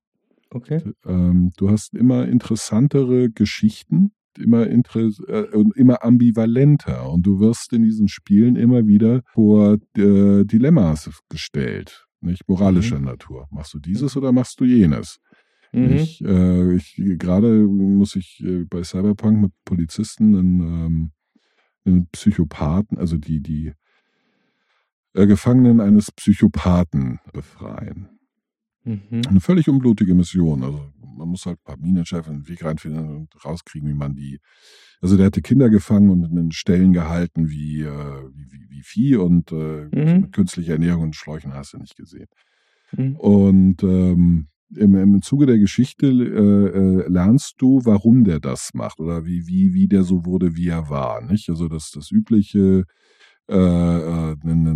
Okay. 0.50 0.82
Ähm, 1.06 1.50
du 1.56 1.70
hast 1.70 1.94
immer 1.94 2.28
interessantere 2.28 3.30
Geschichten, 3.30 4.12
immer, 4.38 4.66
inter 4.66 5.08
äh, 5.28 5.56
und 5.56 5.76
immer 5.76 6.04
ambivalenter 6.04 7.10
und 7.10 7.26
du 7.26 7.40
wirst 7.40 7.72
in 7.72 7.82
diesen 7.82 8.08
Spielen 8.08 8.56
immer 8.56 8.86
wieder 8.86 9.22
vor 9.32 9.78
äh, 9.96 10.44
Dilemmas 10.44 11.10
gestellt, 11.28 12.06
nicht 12.20 12.48
moralischer 12.48 13.00
Natur. 13.00 13.48
Machst 13.50 13.74
du 13.74 13.78
dieses 13.78 14.16
oder 14.16 14.32
machst 14.32 14.60
du 14.60 14.64
jenes? 14.64 15.18
Mhm. 15.72 15.92
Ich, 15.92 16.22
äh, 16.22 16.74
ich 16.74 17.00
gerade 17.18 17.66
muss 17.66 18.14
ich 18.14 18.42
äh, 18.44 18.64
bei 18.64 18.84
Cyberpunk 18.84 19.40
mit 19.40 19.52
Polizisten 19.64 20.36
einen, 20.36 20.60
ähm, 20.60 21.10
einen 21.86 22.08
Psychopathen, 22.12 22.98
also 22.98 23.16
die 23.16 23.40
die 23.40 23.72
äh, 25.14 25.26
Gefangenen 25.26 25.80
eines 25.80 26.10
Psychopathen 26.10 27.20
befreien. 27.32 28.08
Mhm. 28.84 29.22
Eine 29.28 29.40
völlig 29.40 29.68
unblutige 29.68 30.14
Mission. 30.14 30.62
Also 30.64 30.92
man 31.16 31.28
muss 31.28 31.46
halt 31.46 31.58
ein 31.58 31.64
paar 31.64 31.76
Minenchefs 31.76 32.28
einen 32.28 32.48
Weg 32.48 32.64
reinfinden 32.64 33.16
und 33.16 33.44
rauskriegen, 33.44 33.88
wie 33.88 33.94
man 33.94 34.14
die. 34.14 34.40
Also 35.00 35.16
der 35.16 35.26
hatte 35.26 35.42
Kinder 35.42 35.68
gefangen 35.68 36.10
und 36.10 36.24
in 36.24 36.36
den 36.36 36.52
Stellen 36.52 36.92
gehalten 36.92 37.48
wie, 37.48 37.82
äh, 37.82 38.22
wie, 38.34 38.66
wie, 38.70 38.82
Vieh 38.82 39.16
und 39.16 39.52
äh, 39.52 39.88
Mhm. 39.92 40.20
mit 40.22 40.32
künstlicher 40.32 40.72
Ernährung 40.72 41.04
und 41.04 41.16
Schläuchen 41.16 41.54
hast 41.54 41.74
du 41.74 41.78
nicht 41.78 41.96
gesehen. 41.96 42.26
Mhm. 42.96 43.16
Und 43.16 43.82
ähm, 43.84 44.48
im, 44.74 44.94
im 44.94 45.22
Zuge 45.22 45.46
der 45.46 45.58
Geschichte 45.58 46.06
äh, 46.06 46.78
äh, 47.04 47.08
lernst 47.08 47.56
du, 47.58 47.82
warum 47.84 48.24
der 48.24 48.40
das 48.40 48.70
macht 48.74 49.00
oder 49.00 49.24
wie, 49.26 49.46
wie, 49.46 49.74
wie 49.74 49.86
der 49.86 50.02
so 50.02 50.24
wurde, 50.24 50.56
wie 50.56 50.68
er 50.68 50.88
war. 50.88 51.20
Nicht? 51.22 51.48
Also 51.50 51.68
das, 51.68 51.90
das 51.90 52.10
übliche, 52.10 52.84
äh, 53.48 53.54
äh, 53.54 54.36
eine 54.42 54.74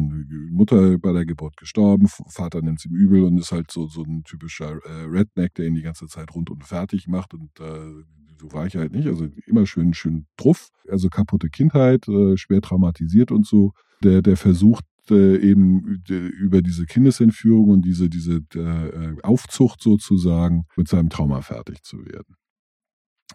Mutter 0.51 0.99
bei 0.99 1.13
der 1.13 1.25
Geburt 1.25 1.57
gestorben, 1.57 2.09
Vater 2.09 2.63
nimmt 2.63 2.85
ihm 2.85 2.95
übel 2.95 3.23
und 3.25 3.39
ist 3.39 3.53
halt 3.53 3.71
so, 3.71 3.87
so 3.87 4.03
ein 4.03 4.25
typischer 4.25 4.79
äh, 4.85 5.05
Redneck, 5.05 5.55
der 5.55 5.67
ihn 5.67 5.75
die 5.75 5.83
ganze 5.83 6.07
Zeit 6.07 6.35
rund 6.35 6.51
und 6.51 6.65
fertig 6.65 7.07
macht 7.07 7.35
und 7.35 7.51
äh, 7.61 8.05
so 8.39 8.53
war 8.53 8.67
ich 8.67 8.77
halt 8.77 8.93
nicht. 8.93 9.07
Also 9.07 9.29
immer 9.47 9.67
schön, 9.67 9.95
schön 9.95 10.27
druff. 10.37 10.69
Also 10.89 11.09
kaputte 11.09 11.49
Kindheit, 11.49 12.07
äh, 12.09 12.37
schwer 12.37 12.61
traumatisiert 12.61 13.31
und 13.31 13.47
so. 13.47 13.73
Der, 14.03 14.21
der 14.21 14.37
versucht 14.37 14.85
äh, 15.11 15.39
eben 15.39 16.03
über 16.07 16.63
diese 16.63 16.85
Kindesentführung 16.85 17.71
und 17.71 17.83
diese, 17.83 18.09
diese 18.09 18.43
äh, 18.55 19.23
Aufzucht 19.23 19.81
sozusagen 19.83 20.67
mit 20.77 20.89
seinem 20.89 21.09
Trauma 21.09 21.41
fertig 21.41 21.83
zu 21.83 22.05
werden. 22.05 22.35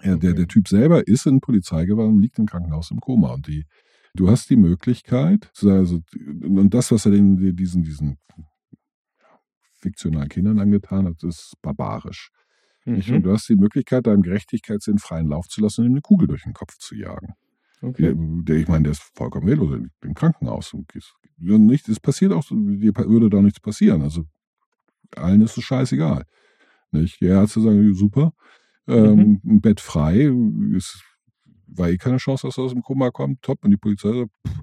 Ja, 0.03 0.17
der, 0.17 0.33
der 0.33 0.47
Typ 0.47 0.67
selber 0.67 1.07
ist 1.07 1.25
in 1.25 1.41
Polizeigewahrsam 1.41 2.15
und 2.15 2.21
liegt 2.21 2.39
im 2.39 2.45
Krankenhaus 2.45 2.91
im 2.91 2.99
Koma. 2.99 3.33
Und 3.33 3.47
die, 3.47 3.65
du 4.15 4.29
hast 4.29 4.49
die 4.49 4.57
Möglichkeit, 4.57 5.51
also, 5.63 6.01
und 6.43 6.73
das, 6.73 6.91
was 6.91 7.05
er 7.05 7.11
den, 7.11 7.55
diesen, 7.55 7.83
diesen 7.83 8.17
fiktionalen 9.73 10.29
Kindern 10.29 10.59
angetan 10.59 11.05
hat, 11.05 11.23
ist 11.23 11.53
barbarisch. 11.61 12.29
Mhm. 12.85 13.15
Und 13.15 13.23
du 13.23 13.31
hast 13.31 13.47
die 13.49 13.55
Möglichkeit, 13.55 14.07
deinem 14.07 14.21
Gerechtigkeitssinn 14.21 14.97
freien 14.97 15.27
Lauf 15.27 15.47
zu 15.47 15.61
lassen 15.61 15.81
und 15.81 15.87
ihm 15.87 15.93
eine 15.93 16.01
Kugel 16.01 16.27
durch 16.27 16.43
den 16.43 16.53
Kopf 16.53 16.77
zu 16.77 16.95
jagen. 16.95 17.33
Okay. 17.81 18.01
Der, 18.01 18.15
der, 18.15 18.55
ich 18.57 18.67
meine, 18.67 18.83
der 18.83 18.91
ist 18.91 19.03
vollkommen 19.15 19.47
wehrlos, 19.47 19.79
im 20.01 20.13
Krankenhaus. 20.13 20.73
Und 20.73 20.93
nicht, 21.37 21.89
es 21.89 21.99
passiert 21.99 22.31
auch, 22.31 22.47
dir 22.49 22.93
würde 22.95 23.29
da 23.29 23.41
nichts 23.41 23.59
passieren. 23.59 24.01
Also 24.01 24.25
allen 25.15 25.41
ist 25.41 25.57
es 25.57 25.63
scheißegal. 25.63 26.25
Nicht? 26.91 27.21
Der 27.21 27.39
Arzt 27.39 27.53
sagen, 27.53 27.93
super, 27.93 28.33
ähm, 28.87 29.15
mhm. 29.15 29.41
ein 29.45 29.61
Bett 29.61 29.79
frei, 29.79 30.31
es 30.75 31.01
war 31.75 31.89
eh 31.89 31.97
keine 31.97 32.17
Chance, 32.17 32.47
dass 32.47 32.57
er 32.57 32.65
aus 32.65 32.73
dem 32.73 32.81
Koma 32.81 33.11
kommt, 33.11 33.41
top. 33.41 33.63
Und 33.63 33.71
die 33.71 33.77
Polizei 33.77 34.11
sagt, 34.11 34.31
pff, 34.47 34.61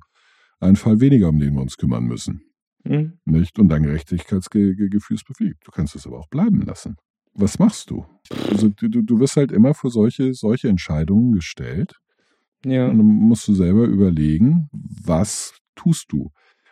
ein 0.61 0.77
Fall 0.77 1.01
weniger, 1.01 1.29
um 1.29 1.39
den 1.39 1.55
wir 1.55 1.63
uns 1.63 1.77
kümmern 1.77 2.05
müssen. 2.05 2.43
Mhm. 2.85 3.19
Nicht? 3.25 3.59
Und 3.59 3.69
dein 3.69 3.83
Gerechtigkeitsgefühl 3.83 5.17
ist 5.17 5.27
befriedigt. 5.27 5.61
Du 5.65 5.71
kannst 5.71 5.95
es 5.95 6.07
aber 6.07 6.19
auch 6.19 6.29
bleiben 6.29 6.63
lassen. 6.63 6.97
Was 7.35 7.59
machst 7.59 7.91
du? 7.91 8.05
Also 8.51 8.69
du, 8.69 8.89
du 8.89 9.21
wirst 9.21 9.37
halt 9.37 9.53
immer 9.53 9.75
vor 9.75 9.91
solche, 9.91 10.35
solche 10.35 10.69
Entscheidungen 10.69 11.33
gestellt. 11.33 11.95
Ja. 12.65 12.89
Und 12.89 12.99
dann 12.99 13.07
musst 13.07 13.47
du 13.47 13.55
selber 13.55 13.85
überlegen, 13.85 14.69
was 14.73 15.57
tust 15.77 16.07
du? 16.11 16.31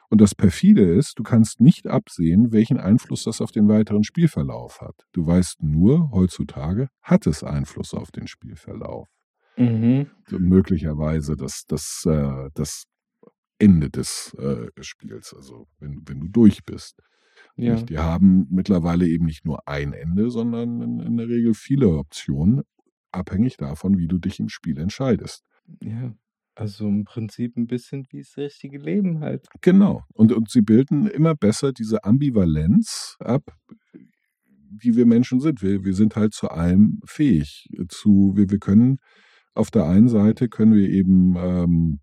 Und 0.09 0.21
das 0.21 0.35
perfide 0.35 0.83
ist, 0.83 1.19
du 1.19 1.23
kannst 1.23 1.61
nicht 1.61 1.87
absehen, 1.87 2.53
welchen 2.53 2.79
Einfluss 2.79 3.25
das 3.25 3.41
auf 3.41 3.51
den 3.51 3.69
weiteren 3.69 4.05
Spielverlauf 4.05 4.81
hat. 4.81 4.95
Du 5.13 5.27
weißt 5.27 5.63
nur, 5.63 6.11
heutzutage 6.13 6.89
hat 7.03 7.27
es 7.27 7.43
Einfluss 7.43 7.93
auf 7.93 8.11
den 8.11 8.27
Spielverlauf. 8.27 9.09
Mhm. 9.57 10.11
Möglicherweise 10.31 11.37
das, 11.37 11.65
das, 11.67 12.05
äh, 12.07 12.51
das 12.55 12.85
Ende 13.59 13.91
des 13.91 14.35
äh, 14.39 14.69
Spiels, 14.81 15.35
also 15.35 15.67
wenn, 15.79 16.03
wenn 16.07 16.21
du 16.21 16.29
durch 16.29 16.65
bist. 16.65 17.01
Ja. 17.57 17.81
Die 17.81 17.99
haben 17.99 18.47
mittlerweile 18.51 19.09
eben 19.09 19.25
nicht 19.25 19.47
nur 19.47 19.67
ein 19.67 19.93
Ende, 19.93 20.31
sondern 20.31 20.83
in, 20.83 21.01
in 21.01 21.17
der 21.17 21.29
Regel 21.29 21.55
viele 21.55 21.89
Optionen, 21.89 22.63
abhängig 23.13 23.57
davon, 23.57 23.99
wie 23.99 24.09
du 24.09 24.19
dich 24.19 24.41
im 24.41 24.49
Spiel 24.49 24.79
entscheidest. 24.79 25.43
Ja. 25.83 26.15
Also 26.55 26.89
im 26.89 27.05
Prinzip 27.05 27.57
ein 27.57 27.67
bisschen 27.67 28.07
wie 28.11 28.21
das 28.21 28.37
richtige 28.39 28.79
Leben 28.79 29.21
halt. 29.21 29.47
Genau. 29.61 30.05
Und, 30.15 30.33
und 30.33 30.51
sie 30.51 30.63
bilden 30.63 31.07
immer 31.07 31.35
besser 31.35 31.73
diese 31.73 32.05
Ambivalenz 32.05 33.17
ab, 33.19 33.43
die 34.71 34.97
wir 34.97 35.05
Menschen 35.05 35.41
sind. 35.41 35.63
Wir, 35.63 35.85
wir 35.85 35.95
sind 35.95 36.17
halt 36.17 36.33
zu 36.33 36.49
allem 36.49 37.01
fähig. 37.05 37.69
Zu, 37.89 38.33
wir, 38.37 38.51
wir 38.51 38.59
können 38.59 38.99
auf 39.57 39.71
der 39.71 39.87
einen 39.87 40.09
Seite 40.09 40.49
können 40.49 40.75
wir 40.75 40.89
eben 40.89 41.37
ähm, 41.37 42.01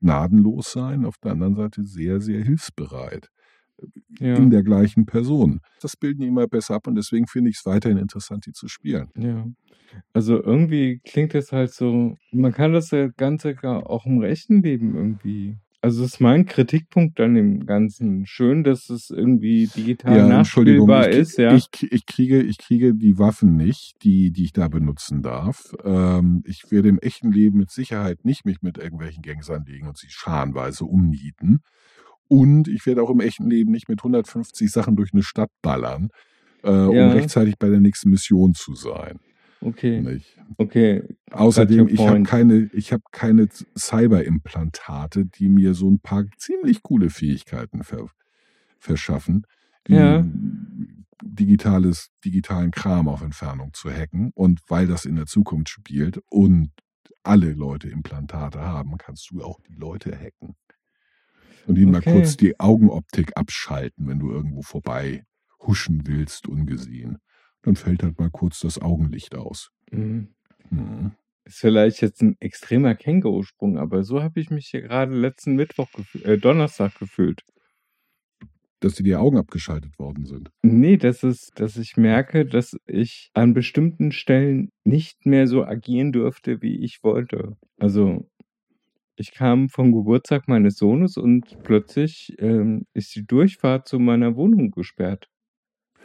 gnadenlos 0.00 0.72
sein, 0.72 1.04
auf 1.04 1.16
der 1.22 1.32
anderen 1.32 1.54
Seite 1.54 1.84
sehr, 1.84 2.20
sehr 2.20 2.42
hilfsbereit. 2.42 3.28
Ja. 4.20 4.36
In 4.36 4.48
der 4.48 4.62
gleichen 4.62 5.04
Person. 5.04 5.60
Das 5.82 5.98
bilden 5.98 6.22
die 6.22 6.28
immer 6.28 6.46
besser 6.46 6.76
ab 6.76 6.86
und 6.86 6.94
deswegen 6.94 7.26
finde 7.26 7.50
ich 7.50 7.58
es 7.58 7.66
weiterhin 7.66 7.98
interessant, 7.98 8.46
die 8.46 8.52
zu 8.52 8.68
spielen. 8.68 9.10
Ja. 9.18 9.46
Also 10.14 10.42
irgendwie 10.42 11.00
klingt 11.04 11.34
es 11.34 11.52
halt 11.52 11.72
so, 11.72 12.16
man 12.32 12.52
kann 12.52 12.72
das 12.72 12.90
Ganze 13.18 13.54
auch 13.62 14.06
im 14.06 14.18
rechten 14.18 14.62
Leben 14.62 14.94
irgendwie. 14.94 15.58
Also 15.86 16.02
das 16.02 16.14
ist 16.14 16.20
mein 16.20 16.46
Kritikpunkt 16.46 17.20
an 17.20 17.34
dem 17.34 17.64
Ganzen. 17.64 18.26
Schön, 18.26 18.64
dass 18.64 18.90
es 18.90 19.10
irgendwie 19.10 19.68
digital 19.68 20.16
ja, 20.16 20.26
nachspielbar 20.26 21.10
ich, 21.10 21.16
ist, 21.16 21.38
ja. 21.38 21.54
Ich, 21.54 21.68
ich, 21.80 22.06
kriege, 22.06 22.42
ich 22.42 22.58
kriege 22.58 22.92
die 22.92 23.20
Waffen 23.20 23.56
nicht, 23.56 24.02
die, 24.02 24.32
die 24.32 24.46
ich 24.46 24.52
da 24.52 24.66
benutzen 24.66 25.22
darf. 25.22 25.76
Ähm, 25.84 26.42
ich 26.44 26.72
werde 26.72 26.88
im 26.88 26.98
echten 26.98 27.30
Leben 27.30 27.58
mit 27.58 27.70
Sicherheit 27.70 28.24
nicht 28.24 28.44
mich 28.44 28.62
mit 28.62 28.78
irgendwelchen 28.78 29.22
Gangs 29.22 29.48
anlegen 29.48 29.86
und 29.86 29.96
sie 29.96 30.08
scharenweise 30.10 30.84
umnieten. 30.84 31.60
Und 32.26 32.66
ich 32.66 32.84
werde 32.84 33.04
auch 33.04 33.10
im 33.10 33.20
echten 33.20 33.48
Leben 33.48 33.70
nicht 33.70 33.88
mit 33.88 34.00
150 34.00 34.68
Sachen 34.68 34.96
durch 34.96 35.12
eine 35.12 35.22
Stadt 35.22 35.50
ballern, 35.62 36.08
äh, 36.64 36.68
ja. 36.68 36.88
um 36.88 37.12
rechtzeitig 37.12 37.60
bei 37.60 37.68
der 37.68 37.78
nächsten 37.78 38.10
Mission 38.10 38.54
zu 38.54 38.74
sein. 38.74 39.20
Okay. 39.60 40.00
Nicht. 40.00 40.36
Okay. 40.58 41.02
Außerdem, 41.30 41.88
ich 41.88 42.00
habe 42.00 42.22
keine, 42.22 42.70
ich 42.72 42.92
habe 42.92 43.02
keine 43.10 43.48
Cyberimplantate, 43.76 45.26
die 45.26 45.48
mir 45.48 45.74
so 45.74 45.90
ein 45.90 46.00
paar 46.00 46.24
ziemlich 46.36 46.82
coole 46.82 47.10
Fähigkeiten 47.10 47.82
ver, 47.82 48.06
verschaffen, 48.78 49.46
ja. 49.88 50.24
digitales, 51.22 52.10
digitalen 52.24 52.70
Kram 52.70 53.08
auf 53.08 53.22
Entfernung 53.22 53.72
zu 53.72 53.90
hacken. 53.90 54.30
Und 54.34 54.60
weil 54.68 54.86
das 54.86 55.04
in 55.04 55.16
der 55.16 55.26
Zukunft 55.26 55.70
spielt 55.70 56.20
und 56.30 56.70
alle 57.22 57.52
Leute 57.52 57.88
Implantate 57.88 58.60
haben, 58.60 58.98
kannst 58.98 59.30
du 59.30 59.42
auch 59.42 59.60
die 59.68 59.74
Leute 59.74 60.16
hacken. 60.16 60.54
Und 61.66 61.78
ihnen 61.78 61.94
okay. 61.94 62.10
mal 62.10 62.18
kurz 62.18 62.36
die 62.36 62.60
Augenoptik 62.60 63.32
abschalten, 63.36 64.06
wenn 64.06 64.20
du 64.20 64.30
irgendwo 64.30 64.62
vorbei 64.62 65.24
huschen 65.60 66.06
willst, 66.06 66.46
ungesehen 66.46 67.18
dann 67.66 67.76
fällt 67.76 68.02
halt 68.02 68.18
mal 68.18 68.30
kurz 68.30 68.60
das 68.60 68.80
Augenlicht 68.80 69.34
aus. 69.34 69.72
Mhm. 69.90 70.28
Mhm. 70.70 71.12
Ist 71.44 71.58
vielleicht 71.58 72.00
jetzt 72.00 72.22
ein 72.22 72.36
extremer 72.40 72.94
Känguru-Sprung, 72.94 73.78
aber 73.78 74.04
so 74.04 74.22
habe 74.22 74.40
ich 74.40 74.50
mich 74.50 74.68
hier 74.68 74.82
gerade 74.82 75.14
letzten 75.14 75.54
Mittwoch, 75.54 75.88
äh, 76.22 76.38
Donnerstag 76.38 76.98
gefühlt. 76.98 77.42
Dass 78.80 78.94
dir 78.94 79.02
die 79.02 79.16
Augen 79.16 79.38
abgeschaltet 79.38 79.98
worden 79.98 80.26
sind. 80.26 80.50
Nee, 80.62 80.96
das 80.96 81.22
ist, 81.22 81.58
dass 81.58 81.76
ich 81.76 81.96
merke, 81.96 82.46
dass 82.46 82.76
ich 82.86 83.30
an 83.34 83.54
bestimmten 83.54 84.12
Stellen 84.12 84.70
nicht 84.84 85.26
mehr 85.26 85.46
so 85.46 85.64
agieren 85.64 86.12
dürfte, 86.12 86.62
wie 86.62 86.84
ich 86.84 87.02
wollte. 87.02 87.56
Also, 87.78 88.28
ich 89.16 89.32
kam 89.32 89.70
vom 89.70 89.92
Geburtstag 89.92 90.46
meines 90.46 90.76
Sohnes 90.76 91.16
und 91.16 91.62
plötzlich 91.64 92.34
ähm, 92.38 92.86
ist 92.92 93.14
die 93.16 93.26
Durchfahrt 93.26 93.88
zu 93.88 93.98
meiner 93.98 94.36
Wohnung 94.36 94.70
gesperrt. 94.70 95.28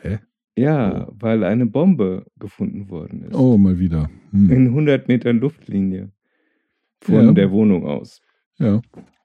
Hä? 0.02 0.20
Ja, 0.58 1.08
Oh. 1.08 1.14
weil 1.20 1.44
eine 1.44 1.66
Bombe 1.66 2.26
gefunden 2.38 2.90
worden 2.90 3.24
ist. 3.24 3.36
Oh, 3.36 3.58
mal 3.58 3.80
wieder. 3.80 4.10
Hm. 4.32 4.52
In 4.52 4.68
100 4.74 5.08
Metern 5.08 5.40
Luftlinie 5.40 6.12
von 7.02 7.26
Ja. 7.28 7.32
der 7.32 7.52
Wohnung 7.52 7.86
aus. 7.88 8.22
Ja. 8.58 8.82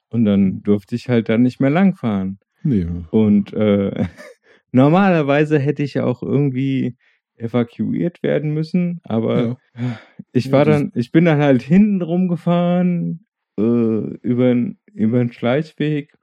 Und 0.09 0.25
dann 0.25 0.63
durfte 0.63 0.95
ich 0.95 1.09
halt 1.09 1.29
dann 1.29 1.43
nicht 1.43 1.61
mehr 1.61 1.71
langfahren. 1.71 2.39
Nee. 2.63 2.87
Und 3.11 3.53
äh, 3.55 4.05
normalerweise 4.73 5.59
hätte 5.59 5.83
ich 5.83 5.95
ja 5.95 6.05
auch 6.05 6.23
irgendwie 6.23 6.97
evakuiert 7.37 8.23
werden 8.23 8.55
müssen, 8.55 9.01
aber 9.03 9.59
Ja. 9.75 9.99
ich 10.33 10.47
Ja, 10.47 10.53
war 10.53 10.65
das 10.65 10.79
dann, 10.81 10.93
ich 10.95 11.13
bin 11.13 11.25
dann 11.27 11.39
halt 11.39 11.61
hinten 11.63 12.01
rumgefahren 12.03 13.27
äh, 13.59 13.63
über 13.63 14.55
den 14.55 15.33
Schleichweg 15.33 16.15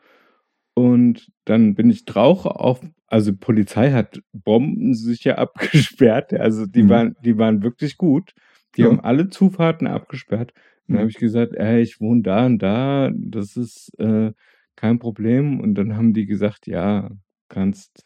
und 0.74 1.32
dann 1.46 1.76
bin 1.76 1.90
ich 1.92 2.06
drauf 2.06 2.46
auf, 2.48 2.82
also 3.08 3.36
Polizei 3.36 3.92
hat 3.92 4.22
Bomben 4.32 4.94
sicher 4.94 5.38
abgesperrt. 5.40 6.34
Also 6.34 6.66
die 6.66 6.84
mhm. 6.84 6.90
waren, 6.90 7.16
die 7.24 7.38
waren 7.38 7.64
wirklich 7.64 7.98
gut. 7.98 8.34
Die 8.76 8.82
ja. 8.82 8.88
haben 8.88 9.00
alle 9.00 9.30
Zufahrten 9.30 9.88
abgesperrt. 9.88 10.54
Dann 10.88 10.96
mhm. 10.96 11.00
habe 11.00 11.10
ich 11.10 11.18
gesagt, 11.18 11.54
ey, 11.56 11.82
ich 11.82 12.02
wohne 12.02 12.24
da 12.24 12.46
und 12.46 12.60
da, 12.60 13.12
das 13.14 13.56
ist 13.56 13.92
äh, 14.00 14.32
kein 14.76 15.00
Problem. 15.00 15.60
Und 15.60 15.76
dann 15.76 15.96
haben 15.96 16.14
die 16.14 16.26
gesagt, 16.26 16.68
ja, 16.68 17.12
kannst 17.50 18.06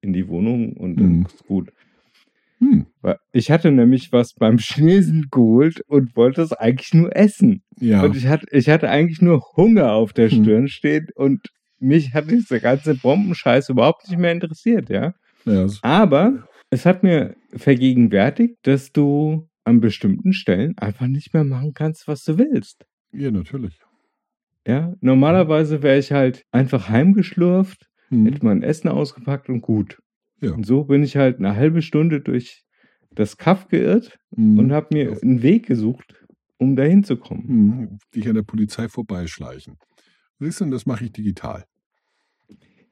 in 0.00 0.12
die 0.12 0.28
Wohnung 0.28 0.74
und 0.76 0.96
dann 1.00 1.18
mhm. 1.18 1.26
ist 1.26 1.44
gut. 1.46 1.72
Hm. 2.58 2.86
Ich 3.32 3.50
hatte 3.50 3.70
nämlich 3.70 4.12
was 4.12 4.34
beim 4.34 4.58
Chinesen 4.60 5.28
geholt 5.30 5.80
und 5.86 6.16
wollte 6.16 6.42
es 6.42 6.52
eigentlich 6.52 6.94
nur 6.94 7.14
essen. 7.16 7.62
Ja. 7.78 8.02
Und 8.02 8.16
ich 8.16 8.26
hatte, 8.26 8.46
ich 8.50 8.68
hatte 8.68 8.88
eigentlich 8.88 9.20
nur 9.20 9.42
Hunger 9.56 9.92
auf 9.92 10.12
der 10.12 10.30
hm. 10.30 10.42
Stirn 10.42 10.62
hm. 10.62 10.68
stehen 10.68 11.06
und 11.14 11.48
mich 11.78 12.14
hat 12.14 12.30
dieser 12.30 12.60
ganze 12.60 12.94
Bombenscheiß 12.94 13.68
überhaupt 13.68 14.08
nicht 14.08 14.18
mehr 14.18 14.32
interessiert, 14.32 14.88
ja. 14.88 15.14
ja. 15.44 15.66
Aber 15.82 16.46
es 16.70 16.86
hat 16.86 17.02
mir 17.02 17.36
vergegenwärtigt, 17.54 18.56
dass 18.62 18.92
du 18.92 19.48
an 19.64 19.80
bestimmten 19.80 20.32
Stellen 20.32 20.76
einfach 20.78 21.06
nicht 21.06 21.34
mehr 21.34 21.44
machen 21.44 21.72
kannst, 21.74 22.06
was 22.06 22.24
du 22.24 22.38
willst. 22.38 22.84
Ja, 23.12 23.30
natürlich. 23.30 23.78
Ja, 24.66 24.94
normalerweise 25.00 25.82
wäre 25.82 25.98
ich 25.98 26.12
halt 26.12 26.44
einfach 26.50 26.88
heimgeschlurft, 26.88 27.88
mhm. 28.10 28.26
hätte 28.26 28.44
mein 28.44 28.62
Essen 28.62 28.88
ausgepackt 28.88 29.48
und 29.48 29.60
gut. 29.60 29.98
Ja. 30.40 30.52
Und 30.52 30.66
so 30.66 30.84
bin 30.84 31.02
ich 31.02 31.16
halt 31.16 31.38
eine 31.38 31.54
halbe 31.54 31.82
Stunde 31.82 32.20
durch 32.20 32.64
das 33.10 33.36
Kaff 33.36 33.68
geirrt 33.68 34.18
mhm. 34.30 34.58
und 34.58 34.72
habe 34.72 34.88
mir 34.92 35.18
einen 35.22 35.42
Weg 35.42 35.66
gesucht, 35.66 36.14
um 36.58 36.76
dahin 36.76 37.04
zu 37.04 37.16
kommen. 37.16 37.44
Mhm. 37.46 37.98
Dich 38.14 38.28
an 38.28 38.34
der 38.34 38.42
Polizei 38.42 38.88
vorbeischleichen. 38.88 39.76
Siehst 40.44 40.60
du, 40.60 40.66
das 40.66 40.84
mache 40.84 41.04
ich 41.06 41.12
digital. 41.12 41.64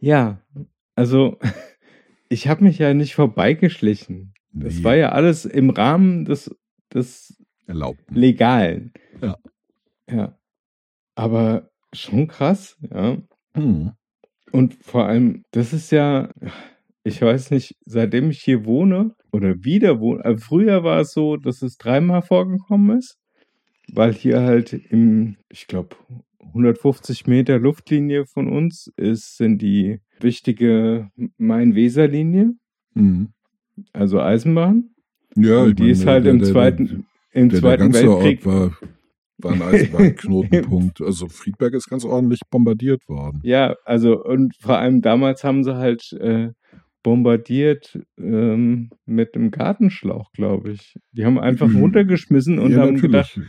Ja, 0.00 0.40
also 0.94 1.38
ich 2.30 2.48
habe 2.48 2.64
mich 2.64 2.78
ja 2.78 2.94
nicht 2.94 3.14
vorbeigeschlichen. 3.14 4.32
Das 4.52 4.76
Nee. 4.78 4.84
war 4.84 4.96
ja 4.96 5.10
alles 5.10 5.44
im 5.44 5.70
Rahmen 5.70 6.24
des, 6.24 6.50
des 6.92 7.42
Erlaubten. 7.66 8.14
legalen. 8.14 8.92
Ja. 9.20 9.36
Ja. 10.10 10.38
Aber 11.14 11.70
schon 11.92 12.26
krass, 12.26 12.78
ja. 12.90 13.18
Hm. 13.54 13.92
Und 14.50 14.74
vor 14.82 15.06
allem, 15.06 15.44
das 15.50 15.72
ist 15.74 15.92
ja, 15.92 16.30
ich 17.04 17.20
weiß 17.20 17.50
nicht, 17.50 17.74
seitdem 17.84 18.30
ich 18.30 18.40
hier 18.42 18.64
wohne 18.64 19.14
oder 19.30 19.62
wieder 19.64 20.00
wohne, 20.00 20.24
äh, 20.24 20.36
früher 20.38 20.84
war 20.84 21.00
es 21.00 21.12
so, 21.12 21.36
dass 21.36 21.60
es 21.62 21.76
dreimal 21.76 22.22
vorgekommen 22.22 22.98
ist, 22.98 23.18
weil 23.92 24.12
hier 24.14 24.40
halt 24.40 24.72
im, 24.72 25.36
ich 25.50 25.66
glaube, 25.66 25.96
150 26.48 27.26
Meter 27.26 27.58
Luftlinie 27.58 28.26
von 28.26 28.48
uns 28.48 28.92
ist, 28.96 29.36
sind 29.36 29.62
die 29.62 30.00
wichtige 30.20 31.08
Main-Weser-Linie, 31.38 32.52
Hm. 32.94 33.28
also 33.92 34.20
Eisenbahn. 34.20 34.90
Ja, 35.36 35.62
Und 35.62 35.78
die 35.78 35.82
meine, 35.84 35.92
ist 35.92 36.06
halt 36.06 36.24
der- 36.26 36.32
im 36.34 36.44
Zweiten, 36.44 37.06
im 37.32 37.48
Der, 37.48 37.60
der 37.60 37.60
Zweiten 37.60 37.82
ganze 37.92 38.06
Weltkrieg. 38.06 38.46
Ort 38.46 38.46
war, 38.46 38.78
war 39.38 39.52
ein 39.52 39.62
Eisenbahnknotenpunkt. 39.62 41.00
Also 41.00 41.28
Friedberg 41.28 41.72
ist 41.74 41.88
ganz 41.88 42.04
ordentlich 42.04 42.40
bombardiert 42.50 43.08
worden. 43.08 43.40
Ja, 43.42 43.74
also 43.84 44.22
und 44.22 44.54
vor 44.56 44.78
allem 44.78 45.00
damals 45.00 45.42
haben 45.42 45.64
sie 45.64 45.74
halt 45.76 46.12
äh, 46.20 46.50
bombardiert 47.02 47.98
ähm, 48.18 48.90
mit 49.06 49.34
einem 49.34 49.50
Gartenschlauch, 49.50 50.30
glaube 50.32 50.72
ich. 50.72 50.94
Die 51.12 51.24
haben 51.24 51.38
einfach 51.38 51.68
Mhm. 51.68 51.80
runtergeschmissen 51.80 52.58
und 52.58 52.72
ja, 52.72 52.78
haben 52.82 53.00
gedacht, 53.00 53.40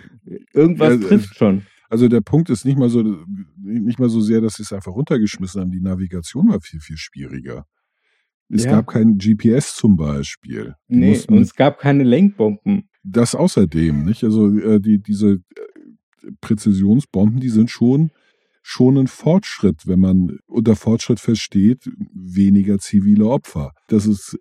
irgendwas 0.54 1.02
Ja, 1.02 1.08
trifft 1.08 1.36
schon. 1.36 1.64
Also 1.94 2.08
der 2.08 2.22
Punkt 2.22 2.50
ist 2.50 2.66
nicht 2.66 2.78
mal 2.80 2.90
so, 2.90 3.04
nicht 3.62 4.00
mal 4.00 4.10
so 4.10 4.20
sehr, 4.20 4.42
dass 4.42 4.56
sie 4.56 4.64
es 4.64 4.74
einfach 4.74 4.94
runtergeschmissen 4.94 5.62
haben. 5.62 5.70
Die 5.72 5.80
Navigation 5.80 6.50
war 6.50 6.60
viel, 6.60 6.80
viel 6.80 6.98
schwieriger. 6.98 7.68
Es 8.50 8.64
Ja. 8.66 8.72
gab 8.72 8.88
kein 8.88 9.20
GPS 9.20 9.76
zum 9.76 9.96
Beispiel. 9.96 10.74
Die 10.90 10.96
Nee, 10.98 11.10
mussten 11.10 11.34
und 11.36 11.42
es 11.44 11.54
gab 11.54 11.78
keine 11.78 12.04
Lenkbomben. 12.04 12.90
das 13.04 13.36
außerdem, 13.36 14.04
nicht? 14.06 14.24
Also 14.24 14.50
äh, 14.58 14.80
die, 14.80 14.98
diese 15.04 15.34
äh, 15.34 16.32
Präzisionsbomben, 16.42 17.40
die 17.40 17.50
sind 17.50 17.70
schon 17.70 18.10
schon 18.64 18.98
ein 18.98 19.08
Fortschritt, 19.08 19.86
wenn 19.88 20.00
man 20.00 20.40
unter 20.48 20.76
Fortschritt 20.76 21.20
versteht, 21.20 21.92
weniger 22.14 22.80
zivile 22.80 23.28
Opfer. 23.28 23.74
Das 23.88 24.08
ist 24.08 24.40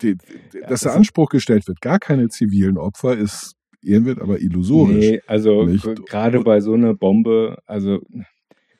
die, 0.00 0.14
die, 0.14 0.60
dass 0.68 0.80
der 0.82 0.94
Anspruch 0.94 1.28
gestellt 1.28 1.66
wird, 1.68 1.80
gar 1.80 1.98
keine 1.98 2.28
zivilen 2.28 2.78
Opfer, 2.78 3.16
ist 3.16 3.55
ehrenwert, 3.86 4.20
aber 4.20 4.40
illusorisch. 4.40 4.96
Nee, 4.96 5.20
also 5.26 5.66
gerade 6.06 6.40
bei 6.40 6.60
so 6.60 6.74
einer 6.74 6.94
Bombe, 6.94 7.58
also 7.66 8.00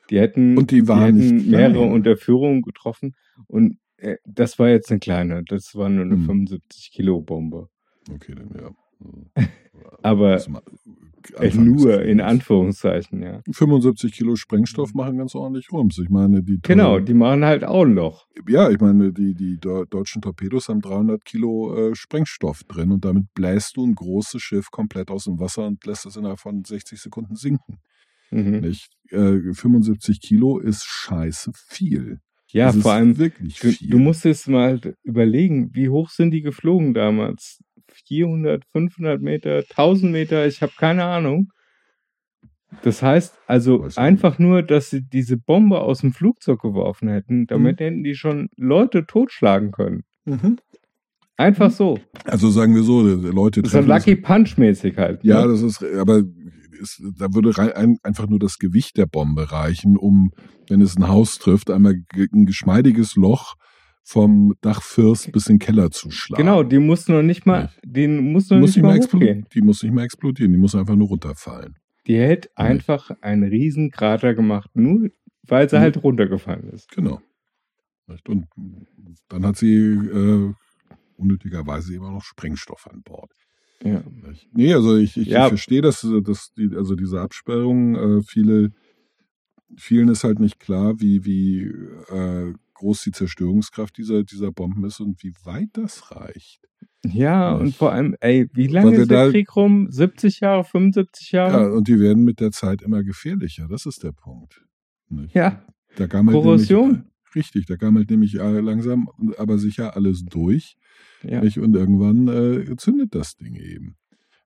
die 0.09 0.19
hätten, 0.19 0.57
Und 0.57 0.71
die 0.71 0.87
waren 0.87 1.17
hätten 1.17 1.35
nicht 1.37 1.47
mehrere. 1.47 1.81
Unterführungen 1.81 2.61
getroffen 2.61 3.15
und 3.47 3.77
äh, 3.97 4.17
das 4.25 4.59
war 4.59 4.69
jetzt 4.69 4.91
eine 4.91 4.99
kleine, 4.99 5.43
das 5.43 5.75
war 5.75 5.89
nur 5.89 6.05
eine 6.05 6.15
Hm. 6.15 6.25
75 6.25 6.91
Kilo 6.91 7.21
Bombe. 7.21 7.69
Okay, 8.13 8.33
dann 8.35 8.51
ja. 8.55 8.71
Aber 10.01 10.39
Nur 11.53 12.01
in. 12.03 12.21
Anführungszeichen, 12.21 13.21
ja. 13.21 13.41
75 13.51 14.11
Kilo 14.11 14.35
Sprengstoff 14.35 14.93
machen 14.93 15.17
ganz 15.17 15.35
ordentlich 15.35 15.71
Rums. 15.71 15.97
Ich 15.99 16.09
meine, 16.09 16.43
die 16.43 16.59
Genau, 16.61 16.99
die 16.99 17.13
machen 17.13 17.43
halt 17.45 17.63
auch 17.63 17.83
ein 17.85 17.93
Loch. 17.95 18.27
Ja, 18.47 18.69
ich 18.69 18.79
meine, 18.79 19.11
die, 19.13 19.33
die 19.33 19.57
deu- 19.57 19.85
deutschen 19.85 20.21
Torpedos 20.21 20.69
haben 20.69 20.81
300 20.81 21.23
Kilo 21.25 21.75
äh, 21.91 21.95
Sprengstoff 21.95 22.63
drin 22.63 22.91
und 22.91 23.05
damit 23.05 23.25
bläst 23.33 23.77
du 23.77 23.85
ein 23.85 23.95
großes 23.95 24.41
Schiff 24.41 24.71
komplett 24.71 25.09
aus 25.11 25.25
dem 25.25 25.39
Wasser 25.39 25.65
und 25.67 25.85
lässt 25.85 26.05
es 26.05 26.15
innerhalb 26.15 26.39
von 26.39 26.63
60 26.63 26.99
Sekunden 26.99 27.35
sinken. 27.35 27.79
Mhm. 28.31 28.59
Nicht? 28.59 28.89
Äh, 29.09 29.53
75 29.53 30.19
Kilo 30.21 30.59
ist 30.59 30.83
scheiße 30.85 31.51
viel. 31.55 32.19
Ja, 32.49 32.67
Das 32.71 32.77
vor 32.81 32.93
allem, 32.93 33.17
wirklich 33.17 33.59
du, 33.59 33.71
viel. 33.71 33.89
du 33.89 33.99
musst 33.99 34.23
jetzt 34.25 34.47
mal 34.47 34.79
überlegen, 35.03 35.69
wie 35.73 35.89
hoch 35.89 36.09
sind 36.09 36.31
die 36.31 36.41
geflogen 36.41 36.93
damals? 36.93 37.59
400, 37.91 38.63
500 38.71 39.21
Meter, 39.21 39.57
1000 39.69 40.11
Meter, 40.11 40.45
ich 40.47 40.61
habe 40.61 40.73
keine 40.77 41.05
Ahnung. 41.05 41.51
Das 42.83 43.01
heißt 43.01 43.33
also 43.47 43.85
ich 43.87 43.97
einfach 43.97 44.39
nur, 44.39 44.61
dass 44.61 44.89
sie 44.89 45.01
diese 45.01 45.37
Bombe 45.37 45.79
aus 45.81 46.01
dem 46.01 46.11
Flugzeug 46.13 46.61
geworfen 46.61 47.07
hätten, 47.07 47.47
damit 47.47 47.79
hätten 47.79 48.03
die 48.03 48.15
schon 48.15 48.49
Leute 48.57 49.05
totschlagen 49.05 49.71
können. 49.71 50.03
Mhm. 50.25 50.57
Einfach 51.37 51.71
so. 51.71 51.99
Also 52.25 52.49
sagen 52.49 52.75
wir 52.75 52.83
so, 52.83 53.03
die 53.15 53.27
Leute 53.27 53.61
So 53.61 53.69
treffen 53.69 53.87
Lucky 53.87 54.15
Punch 54.15 54.57
mäßig 54.57 54.97
halt. 54.97 55.23
Ja, 55.23 55.45
ne? 55.45 55.51
das 55.53 55.61
ist, 55.61 55.83
aber 55.83 56.23
es, 56.81 57.01
da 57.17 57.33
würde 57.33 57.57
rei- 57.57 57.75
ein, 57.75 57.97
einfach 58.03 58.27
nur 58.27 58.39
das 58.39 58.57
Gewicht 58.57 58.97
der 58.97 59.05
Bombe 59.05 59.51
reichen, 59.51 59.97
um, 59.97 60.31
wenn 60.67 60.81
es 60.81 60.97
ein 60.97 61.07
Haus 61.07 61.37
trifft, 61.39 61.69
einmal 61.71 61.95
ein 62.33 62.45
geschmeidiges 62.45 63.15
Loch 63.15 63.53
vom 64.09 64.53
Dachfirst 64.61 65.33
bis 65.33 65.47
in 65.47 65.55
den 65.55 65.59
Keller 65.59 65.91
zu 65.91 66.09
schlagen. 66.11 66.41
Genau, 66.43 66.63
die 66.63 66.79
muss 66.79 67.09
noch 67.09 67.21
nicht 67.21 67.45
mal, 67.45 67.69
den 67.83 68.31
muss 68.31 68.47
die 68.47 68.53
noch 68.53 68.61
muss, 68.61 68.75
nicht 68.77 68.83
mal 68.83 68.97
hochgehen. 68.99 69.45
die 69.53 69.61
muss 69.61 69.83
nicht 69.83 69.93
mal 69.93 70.05
explodieren, 70.05 70.53
die 70.53 70.57
muss 70.57 70.75
einfach 70.75 70.95
nur 70.95 71.09
runterfallen. 71.09 71.75
Die 72.07 72.15
hätte 72.17 72.49
einfach 72.55 73.11
einen 73.19 73.43
riesen 73.43 73.91
Krater 73.91 74.33
gemacht, 74.33 74.69
nur 74.75 75.09
weil 75.43 75.69
sie 75.69 75.75
Mhm. 75.75 75.81
halt 75.81 76.03
runtergefallen 76.03 76.69
ist. 76.69 76.89
Genau. 76.91 77.19
Und 78.29 78.47
dann 79.27 79.45
hat 79.45 79.57
sie 79.57 79.75
äh, 79.75 80.53
unnötigerweise 81.17 81.93
immer 81.93 82.11
noch 82.11 82.23
Sprengstoff 82.23 82.87
an 82.89 83.01
Bord. 83.03 83.29
Ja. 83.83 84.01
Nee, 84.53 84.73
also 84.73 84.95
ich, 84.95 85.17
ich, 85.17 85.27
Ja. 85.27 85.43
ich 85.43 85.49
verstehe, 85.49 85.81
dass, 85.81 86.07
dass 86.23 86.53
die, 86.57 86.69
also 86.77 86.95
diese 86.95 87.19
Absperrung, 87.19 87.95
äh, 87.95 88.21
viele, 88.23 88.71
vielen 89.75 90.07
ist 90.07 90.23
halt 90.23 90.39
nicht 90.39 90.59
klar, 90.61 91.01
wie, 91.01 91.25
wie 91.25 91.63
äh, 92.09 92.53
groß 92.77 93.03
die 93.03 93.11
Zerstörungskraft 93.11 93.97
dieser, 93.97 94.23
dieser 94.23 94.51
Bomben 94.51 94.83
ist 94.85 94.99
und 94.99 95.21
wie 95.23 95.33
weit 95.43 95.69
das 95.73 96.11
reicht. 96.11 96.61
Ja, 97.05 97.53
und 97.53 97.75
vor 97.75 97.91
allem, 97.91 98.15
ey, 98.19 98.47
wie 98.53 98.67
lange 98.67 98.95
ist 98.97 99.09
der 99.09 99.25
da- 99.25 99.31
Krieg 99.31 99.55
rum? 99.55 99.87
70 99.89 100.39
Jahre, 100.41 100.63
75 100.63 101.31
Ja, 101.31 101.47
Jahre? 101.47 101.73
und 101.73 101.87
die 101.87 101.99
werden 101.99 102.23
mit 102.23 102.39
der 102.39 102.51
Zeit 102.51 102.81
immer 102.81 103.03
gefährlicher. 103.03 103.67
Das 103.69 103.85
ist 103.85 104.03
der 104.03 104.11
Punkt. 104.11 104.63
Nicht? 105.09 105.33
Ja, 105.35 105.63
Da 105.95 106.07
gammelt 106.07 106.35
Korrosion. 106.35 106.89
Nämlich, 106.91 107.05
richtig, 107.35 107.65
da 107.65 107.75
gammelt 107.75 108.09
nämlich 108.09 108.35
äh, 108.35 108.59
langsam, 108.59 109.09
aber 109.37 109.57
sicher 109.57 109.95
alles 109.95 110.23
durch. 110.29 110.75
ja. 111.23 111.41
Nicht? 111.41 111.57
Und 111.59 111.75
irgendwann 111.75 112.27
äh, 112.27 112.75
zündet 112.77 113.15
das 113.15 113.35
Ding 113.35 113.55
eben. 113.55 113.95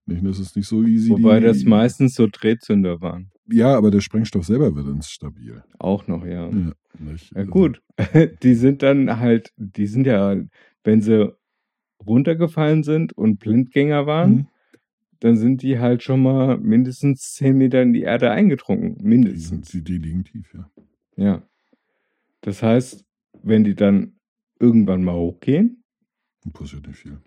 Nicht? 0.05 0.25
Das 0.25 0.39
ist 0.39 0.55
nicht 0.55 0.67
so 0.67 0.83
easy. 0.83 1.09
Wobei 1.09 1.39
die, 1.39 1.45
das 1.47 1.63
meistens 1.63 2.13
so 2.15 2.27
Drehzünder 2.31 3.01
waren. 3.01 3.30
Ja, 3.47 3.75
aber 3.75 3.91
der 3.91 4.01
Sprengstoff 4.01 4.45
selber 4.45 4.75
wird 4.75 4.87
instabil. 4.87 5.63
Auch 5.79 6.07
noch, 6.07 6.25
ja. 6.25 6.49
Ja, 6.49 6.71
nicht? 6.99 7.31
Ja, 7.35 7.43
gut. 7.43 7.81
Die 8.43 8.55
sind 8.55 8.81
dann 8.83 9.19
halt, 9.19 9.51
die 9.57 9.87
sind 9.87 10.05
ja, 10.07 10.35
wenn 10.83 11.01
sie 11.01 11.33
runtergefallen 12.05 12.83
sind 12.83 13.13
und 13.13 13.39
Blindgänger 13.39 14.05
waren, 14.05 14.31
Mhm. 14.33 14.47
dann 15.19 15.37
sind 15.37 15.61
die 15.61 15.77
halt 15.79 16.01
schon 16.03 16.23
mal 16.23 16.57
mindestens 16.57 17.33
10 17.33 17.57
Meter 17.57 17.81
in 17.81 17.93
die 17.93 18.01
Erde 18.01 18.31
eingetrunken. 18.31 18.97
Die, 18.97 19.03
Mindestens. 19.05 19.69
die, 19.69 19.83
die 19.83 19.97
liegen 19.97 20.23
tief, 20.23 20.53
ja. 20.53 20.69
Ja. 21.15 21.43
Das 22.41 22.63
heißt, 22.63 23.05
wenn 23.43 23.63
die 23.63 23.75
dann 23.75 24.15
irgendwann 24.59 25.03
mal 25.03 25.13
hochgehen, 25.15 25.83
passiert 26.53 26.87
nicht 26.87 26.97
viel. 26.99 27.19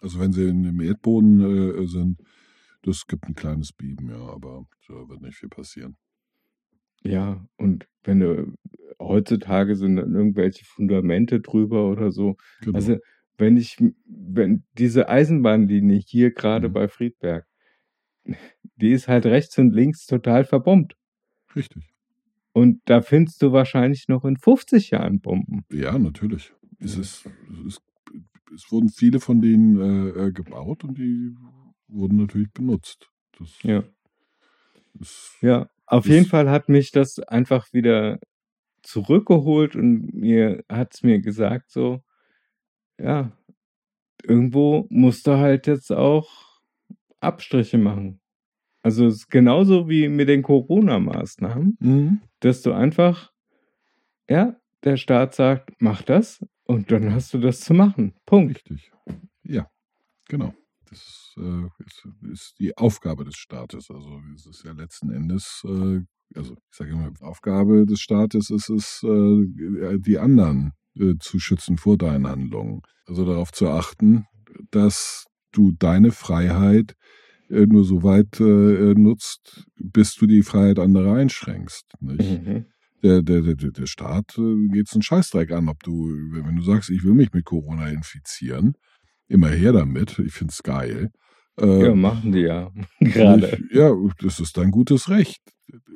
Also 0.00 0.20
wenn 0.20 0.32
sie 0.32 0.48
in, 0.48 0.64
im 0.64 0.80
Erdboden 0.80 1.40
äh, 1.82 1.86
sind, 1.86 2.18
das 2.82 3.06
gibt 3.06 3.24
ein 3.26 3.34
kleines 3.34 3.72
Beben, 3.72 4.08
ja, 4.10 4.16
aber 4.18 4.64
da 4.88 5.08
wird 5.08 5.20
nicht 5.22 5.36
viel 5.36 5.48
passieren. 5.48 5.96
ja, 7.02 7.44
und 7.56 7.86
wenn 8.04 8.20
du 8.20 8.54
heutzutage 8.98 9.76
sind 9.76 9.96
dann 9.96 10.14
irgendwelche 10.14 10.64
Fundamente 10.64 11.40
drüber 11.40 11.90
oder 11.90 12.10
so. 12.10 12.36
Genau. 12.62 12.76
Also, 12.76 12.98
wenn 13.38 13.56
ich, 13.56 13.78
wenn 14.06 14.64
diese 14.76 15.08
Eisenbahnlinie 15.08 15.98
hier 16.06 16.30
gerade 16.32 16.68
Mhm. 16.68 16.72
bei 16.74 16.88
Friedberg, 16.88 17.46
die 18.76 18.90
ist 18.92 19.08
halt 19.08 19.24
rechts 19.26 19.56
und 19.58 19.72
links 19.74 20.04
total 20.06 20.44
verbombt. 20.44 20.94
Richtig. 21.56 21.84
Und 22.52 22.82
da 22.84 23.00
findest 23.00 23.40
du 23.42 23.52
wahrscheinlich 23.52 24.08
noch 24.08 24.24
in 24.26 24.36
50 24.36 24.90
Jahren 24.90 25.20
Bomben. 25.20 25.64
Ja, 25.72 25.98
natürlich. 25.98 26.52
Es, 26.78 26.96
ist, 26.98 27.26
es, 27.50 27.66
ist, 27.66 27.82
es 28.54 28.70
wurden 28.70 28.88
viele 28.90 29.20
von 29.20 29.40
denen 29.40 29.80
äh, 29.80 30.26
äh, 30.26 30.32
gebaut 30.32 30.84
und 30.84 30.98
die 30.98 31.34
wurden 31.92 32.16
natürlich 32.18 32.52
benutzt. 32.52 33.08
Das 33.38 33.62
Ja. 33.62 33.84
Ja, 35.40 35.68
auf 35.86 36.06
jeden 36.06 36.26
Fall 36.26 36.50
hat 36.50 36.68
mich 36.68 36.90
das 36.90 37.18
einfach 37.20 37.72
wieder 37.72 38.18
zurückgeholt 38.82 39.76
und 39.76 40.12
mir 40.14 40.64
hat 40.68 40.94
es 40.94 41.02
mir 41.02 41.20
gesagt, 41.20 41.70
so, 41.70 42.02
ja, 42.98 43.32
irgendwo 44.24 44.86
musst 44.90 45.26
du 45.26 45.32
halt 45.38 45.66
jetzt 45.66 45.92
auch 45.92 46.28
Abstriche 47.20 47.78
machen. 47.78 48.20
Also 48.82 49.06
es 49.06 49.16
ist 49.16 49.30
genauso 49.30 49.88
wie 49.88 50.08
mit 50.08 50.28
den 50.28 50.42
Corona-Maßnahmen, 50.42 51.76
Mhm. 51.80 52.20
dass 52.40 52.62
du 52.62 52.72
einfach, 52.72 53.32
ja, 54.28 54.56
der 54.84 54.96
Staat 54.96 55.34
sagt, 55.34 55.70
mach 55.78 56.02
das 56.02 56.44
und 56.64 56.90
dann 56.90 57.12
hast 57.12 57.34
du 57.34 57.38
das 57.38 57.60
zu 57.60 57.74
machen. 57.74 58.14
Punkt. 58.24 58.56
Richtig. 58.56 58.90
Ja, 59.44 59.70
genau. 60.28 60.54
Das 60.90 61.34
äh, 61.36 61.66
ist, 61.84 62.08
ist 62.32 62.54
die 62.58 62.76
Aufgabe 62.76 63.24
des 63.24 63.36
Staates. 63.36 63.90
Also 63.90 64.20
es 64.34 64.46
ist 64.46 64.64
ja 64.64 64.72
letzten 64.72 65.10
Endes, 65.10 65.62
äh, 65.64 66.00
also 66.34 66.54
ich 66.54 66.76
sage 66.76 66.90
immer, 66.90 67.12
Aufgabe 67.20 67.86
des 67.86 68.00
Staates 68.00 68.50
ist 68.50 68.68
es, 68.68 69.02
äh, 69.04 69.98
die 69.98 70.18
anderen 70.18 70.72
zu 71.20 71.38
schützen 71.38 71.78
vor 71.78 71.96
deinen 71.96 72.26
Handlungen. 72.26 72.82
Also 73.06 73.24
darauf 73.24 73.52
zu 73.52 73.68
achten, 73.68 74.26
dass 74.72 75.26
du 75.52 75.70
deine 75.70 76.10
Freiheit 76.10 76.96
nur 77.48 77.84
so 77.84 78.02
weit 78.02 78.40
nutzt, 78.40 79.66
bis 79.76 80.16
du 80.16 80.26
die 80.26 80.42
Freiheit 80.42 80.80
anderer 80.80 81.14
einschränkst. 81.14 81.86
Nicht? 82.00 82.44
Mhm. 82.44 82.66
Der, 83.02 83.22
der, 83.22 83.40
der, 83.40 83.70
der 83.70 83.86
Staat 83.86 84.36
äh, 84.36 84.68
geht's 84.68 84.92
einen 84.92 85.02
Scheißdreck 85.02 85.52
an, 85.52 85.68
ob 85.68 85.82
du, 85.82 86.08
wenn 86.32 86.56
du 86.56 86.62
sagst, 86.62 86.90
ich 86.90 87.02
will 87.02 87.14
mich 87.14 87.32
mit 87.32 87.44
Corona 87.44 87.88
infizieren, 87.88 88.74
immer 89.30 89.48
her 89.48 89.72
damit, 89.72 90.18
ich 90.18 90.32
find's 90.32 90.62
geil. 90.62 91.10
Äh, 91.60 91.84
Ja, 91.86 91.94
machen 91.94 92.32
die 92.32 92.40
ja. 92.40 92.70
Gerade. 93.00 93.58
ich- 93.70 93.76
Ja, 93.76 93.92
das 94.20 94.40
ist 94.40 94.56
dein 94.56 94.70
gutes 94.70 95.08
Recht. 95.08 95.40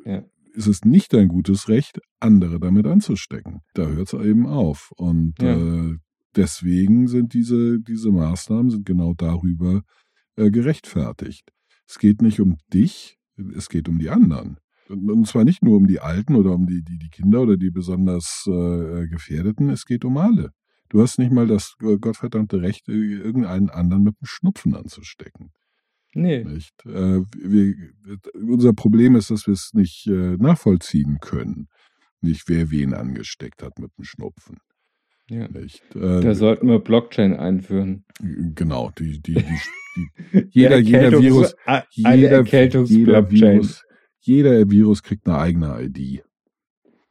Ja. 0.05 0.22
Es 0.57 0.66
ist 0.68 0.85
nicht 0.85 1.12
dein 1.12 1.28
gutes 1.28 1.68
Recht, 1.68 1.99
andere 2.20 2.61
damit 2.61 2.87
anzustecken. 2.87 3.61
Da 3.74 3.87
hört 3.87 4.12
es 4.12 4.20
eben 4.26 4.47
auf. 4.47 4.91
Und 4.97 5.35
Ja. 5.43 5.57
äh, 5.57 5.97
deswegen 6.37 7.09
sind 7.09 7.35
diese, 7.35 7.80
diese 7.80 8.11
Maßnahmen 8.12 8.70
sind 8.70 8.87
genau 8.87 9.14
darüber 9.14 9.82
äh, 10.37 10.51
gerechtfertigt. 10.51 11.51
Es 11.89 11.99
geht 11.99 12.22
nicht 12.22 12.41
um 12.41 12.57
dich, 12.72 13.18
es 13.57 13.68
geht 13.68 13.89
um 13.89 13.99
die 13.99 14.11
anderen. 14.11 14.59
Und, 14.89 15.11
und 15.11 15.26
zwar 15.26 15.45
nicht 15.45 15.62
nur 15.64 15.76
um 15.76 15.87
die 15.87 16.01
Alten 16.01 16.35
oder 16.37 16.53
um 16.53 16.66
die, 16.66 16.82
die, 16.82 16.99
die 16.99 17.09
Kinder 17.11 17.41
oder 17.43 17.57
die 17.57 17.70
besonders 17.70 18.45
äh, 18.47 19.07
Gefährdeten, 19.09 19.70
es 19.70 19.85
geht 19.87 20.05
um 20.05 20.16
alle. 20.18 20.51
Du 20.95 21.03
hast 21.03 21.18
nicht 21.18 21.32
mal 21.32 21.49
das 21.49 21.74
äh, 21.82 21.99
gottverdammte 21.99 22.62
Recht, 22.62 22.88
äh, 22.88 22.92
irgendeinen 22.92 23.68
anderen 23.68 24.05
mit 24.05 24.14
dem 24.20 24.26
Schnupfen 24.26 24.76
anzustecken. 24.76 25.51
Nee. 26.14 26.45
Nicht? 26.45 26.72
Äh, 26.86 27.22
wir, 27.36 27.74
unser 28.34 28.74
Problem 28.74 29.16
ist, 29.16 29.28
dass 29.32 29.49
wir 29.49 29.55
es 29.55 29.72
nicht 29.74 30.07
äh, 30.07 30.36
nachvollziehen 30.36 31.18
können. 31.20 31.66
Nicht, 32.20 32.45
wer 32.47 32.70
wen 32.70 32.95
angesteckt 32.95 33.64
hat 33.64 33.80
mit 33.80 33.90
dem 33.99 34.05
Schnupfen. 34.05 34.59
Ja. 35.28 35.49
Nicht? 35.49 35.82
Äh, 35.97 36.20
Da 36.20 36.32
sollten 36.36 36.68
wir 36.68 36.78
Blockchain 36.78 37.34
einführen. 37.34 38.05
genau, 38.55 38.92
die, 38.97 39.20
die, 39.20 39.34
die, 39.34 39.42
die 40.32 40.49
jeder, 40.53 40.68
Der 40.76 40.80
jeder 40.80 41.20
Virus, 41.20 41.57
jeder, 41.90 42.45
jeder. 42.45 43.30
Virus, 43.32 43.82
jeder 44.20 44.70
Virus 44.70 45.03
kriegt 45.03 45.26
eine 45.26 45.38
eigene 45.38 45.82
ID. 45.82 46.22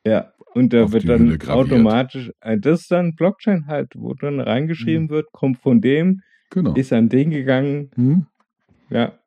Ja, 0.06 0.32
und 0.54 0.74
da 0.74 0.92
wird 0.92 1.08
dann 1.08 1.40
automatisch, 1.48 2.32
äh, 2.42 2.58
das 2.60 2.82
ist 2.82 2.92
dann 2.92 3.16
Blockchain 3.16 3.68
halt, 3.68 3.94
wo 3.96 4.14
dann 4.14 4.40
reingeschrieben 4.40 5.10
wird, 5.10 5.32
kommt 5.32 5.60
von 5.60 5.82
dem, 5.82 6.22
Genau. 6.52 6.74
ist 6.76 6.94
an 6.94 7.10
den 7.10 7.32
gegangen. 7.32 7.90
Hm? 7.96 8.26
Ja, 8.90 9.18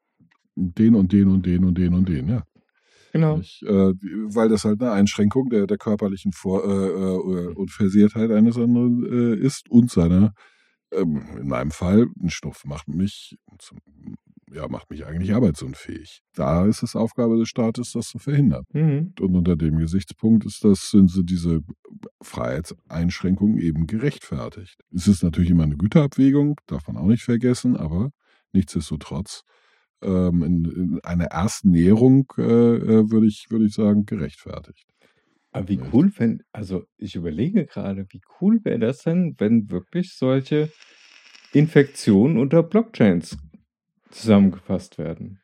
Den 0.54 0.94
und 0.94 1.12
den 1.12 1.28
und 1.28 1.44
den 1.44 1.64
und 1.64 1.76
den 1.76 1.92
und 1.94 2.08
den, 2.08 2.28
ja. 2.28 2.44
genau. 3.12 3.38
Nicht? 3.38 3.62
Äh, 3.64 3.92
weil 4.34 4.48
das 4.48 4.64
halt 4.64 4.80
eine 4.80 4.92
Einschränkung 4.92 5.48
der, 5.50 5.66
der 5.66 5.76
körperlichen 5.76 6.32
Vor 6.32 6.64
äh, 6.64 6.68
äh, 6.68 7.54
Unversehrtheit 7.54 8.30
eines 8.30 8.56
anderen 8.56 9.04
äh, 9.04 9.36
ist 9.44 9.68
und 9.70 9.90
seiner, 9.90 10.34
ähm, 10.92 11.22
in 11.40 11.48
meinem 11.48 11.72
Fall, 11.72 12.06
ein 12.22 12.30
Schnupf 12.30 12.64
macht 12.64 12.86
mich, 12.88 13.36
zum, 13.58 13.78
ja, 14.52 14.68
macht 14.68 14.90
mich 14.90 15.06
eigentlich 15.06 15.34
arbeitsunfähig. 15.34 16.20
Da 16.34 16.66
ist 16.66 16.82
es 16.82 16.94
Aufgabe 16.94 17.36
des 17.36 17.48
Staates, 17.48 17.92
das 17.92 18.08
zu 18.08 18.18
verhindern. 18.18 18.64
Mhm. 18.72 19.12
Und 19.20 19.34
unter 19.34 19.56
dem 19.56 19.76
Gesichtspunkt 19.78 20.46
ist 20.46 20.64
das, 20.64 20.90
sind 20.90 21.10
so 21.10 21.22
diese 21.22 21.60
Freiheitseinschränkungen 22.22 23.58
eben 23.58 23.86
gerechtfertigt. 23.86 24.76
Es 24.92 25.08
ist 25.08 25.22
natürlich 25.22 25.50
immer 25.50 25.64
eine 25.64 25.76
Güterabwägung, 25.76 26.56
darf 26.66 26.86
man 26.86 26.96
auch 26.96 27.06
nicht 27.06 27.22
vergessen, 27.22 27.76
aber 27.76 28.10
nichtsdestotrotz 28.52 29.42
ähm, 30.02 30.42
in, 30.42 30.64
in 30.64 31.00
einer 31.02 31.26
ersten 31.26 31.70
Näherung 31.70 32.32
äh, 32.38 32.42
äh, 32.42 33.10
würde 33.10 33.26
ich, 33.26 33.46
würde 33.50 33.66
ich 33.66 33.74
sagen, 33.74 34.04
gerechtfertigt. 34.04 34.84
Aber 35.52 35.68
wie 35.68 35.80
cool, 35.92 36.12
wenn, 36.18 36.42
also 36.52 36.84
ich 36.98 37.14
überlege 37.16 37.64
gerade, 37.64 38.06
wie 38.10 38.20
cool 38.40 38.60
wäre 38.64 38.78
das 38.78 38.98
denn, 38.98 39.34
wenn 39.38 39.70
wirklich 39.70 40.14
solche 40.14 40.70
Infektionen 41.52 42.36
unter 42.36 42.62
Blockchains 42.62 43.38
zusammengefasst 44.16 44.98
werden? 44.98 45.40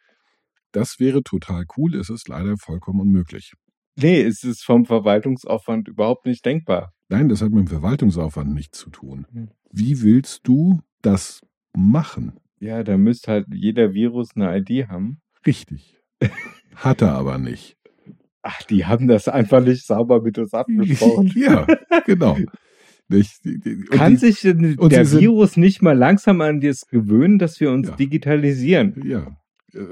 Das 0.72 0.98
wäre 0.98 1.22
total 1.22 1.64
cool, 1.76 1.94
es 1.94 2.08
ist 2.10 2.28
leider 2.28 2.56
vollkommen 2.56 3.00
unmöglich. 3.00 3.52
Nee, 3.96 4.22
es 4.22 4.42
ist 4.42 4.64
vom 4.64 4.86
Verwaltungsaufwand 4.86 5.88
überhaupt 5.88 6.24
nicht 6.24 6.44
denkbar. 6.46 6.92
Nein, 7.08 7.28
das 7.28 7.42
hat 7.42 7.50
mit 7.50 7.68
dem 7.68 7.68
Verwaltungsaufwand 7.68 8.54
nichts 8.54 8.78
zu 8.78 8.88
tun. 8.88 9.26
Hm. 9.32 9.50
Wie 9.70 10.00
willst 10.00 10.40
du 10.48 10.80
das 11.02 11.42
machen? 11.76 12.40
Ja, 12.58 12.82
da 12.84 12.96
müsste 12.96 13.32
halt 13.32 13.46
jeder 13.52 13.92
Virus 13.92 14.30
eine 14.34 14.56
ID 14.56 14.88
haben. 14.88 15.20
Richtig. 15.46 16.00
Hat 16.76 17.02
er 17.02 17.12
aber 17.12 17.36
nicht. 17.36 17.76
Ach, 18.42 18.62
die 18.62 18.86
haben 18.86 19.08
das 19.08 19.28
einfach 19.28 19.62
nicht 19.62 19.86
sauber 19.86 20.22
mit 20.22 20.38
uns 20.38 20.54
abgesprochen. 20.54 21.32
ja, 21.36 21.66
genau. 22.06 22.36
Nicht? 23.12 23.42
Kann 23.90 24.12
die- 24.12 24.16
sich 24.18 24.40
der 24.40 25.04
sind- 25.04 25.20
Virus 25.20 25.56
nicht 25.56 25.82
mal 25.82 25.96
langsam 25.96 26.40
an 26.40 26.60
das 26.60 26.86
gewöhnen, 26.86 27.38
dass 27.38 27.60
wir 27.60 27.70
uns 27.70 27.88
Ja. 27.88 27.96
digitalisieren? 27.96 29.00
Ja. 29.04 29.36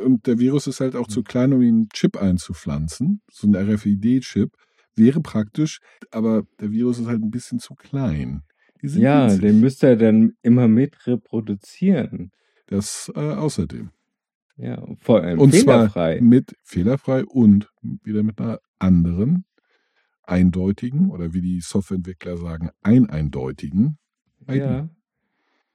Und 0.05 0.27
der 0.27 0.39
Virus 0.39 0.67
ist 0.67 0.81
halt 0.81 0.95
auch 0.97 1.07
zu 1.09 1.23
klein, 1.23 1.53
um 1.53 1.63
ihn 1.63 1.75
einen 1.75 1.89
Chip 1.91 2.17
einzupflanzen. 2.21 3.23
So 3.31 3.47
ein 3.49 3.55
RFID-Chip 3.57 4.51
wäre 4.95 5.21
praktisch, 5.23 5.81
aber 6.11 6.43
der 6.61 6.71
Virus 6.71 6.99
ist 6.99 7.07
halt 7.07 7.23
ein 7.23 7.31
bisschen 7.31 7.61
zu 7.61 7.75
klein. 7.75 8.43
Ja, 8.83 9.25
winzig. 9.25 9.41
den 9.41 9.61
müsst 9.61 9.83
ihr 9.85 9.97
dann 9.97 10.33
immer 10.43 10.69
mit 10.69 11.07
reproduzieren. 11.07 12.31
Das 12.67 13.11
äh, 13.15 13.19
außerdem. 13.21 13.91
Ja, 14.57 14.85
vor 14.99 15.23
allem 15.23 15.39
Und 15.39 15.53
fehlerfrei. 15.55 16.19
zwar 16.19 16.23
mit 16.29 16.55
fehlerfrei 16.63 17.25
und 17.25 17.69
wieder 18.05 18.23
mit 18.23 18.39
einer 18.41 18.59
anderen, 18.79 19.45
eindeutigen 20.31 21.11
oder 21.11 21.33
wie 21.35 21.41
die 21.41 21.61
Softwareentwickler 21.61 22.37
sagen, 22.37 22.71
eineindeutigen 22.83 23.99
ID. 24.49 24.57
Ja. 24.57 24.89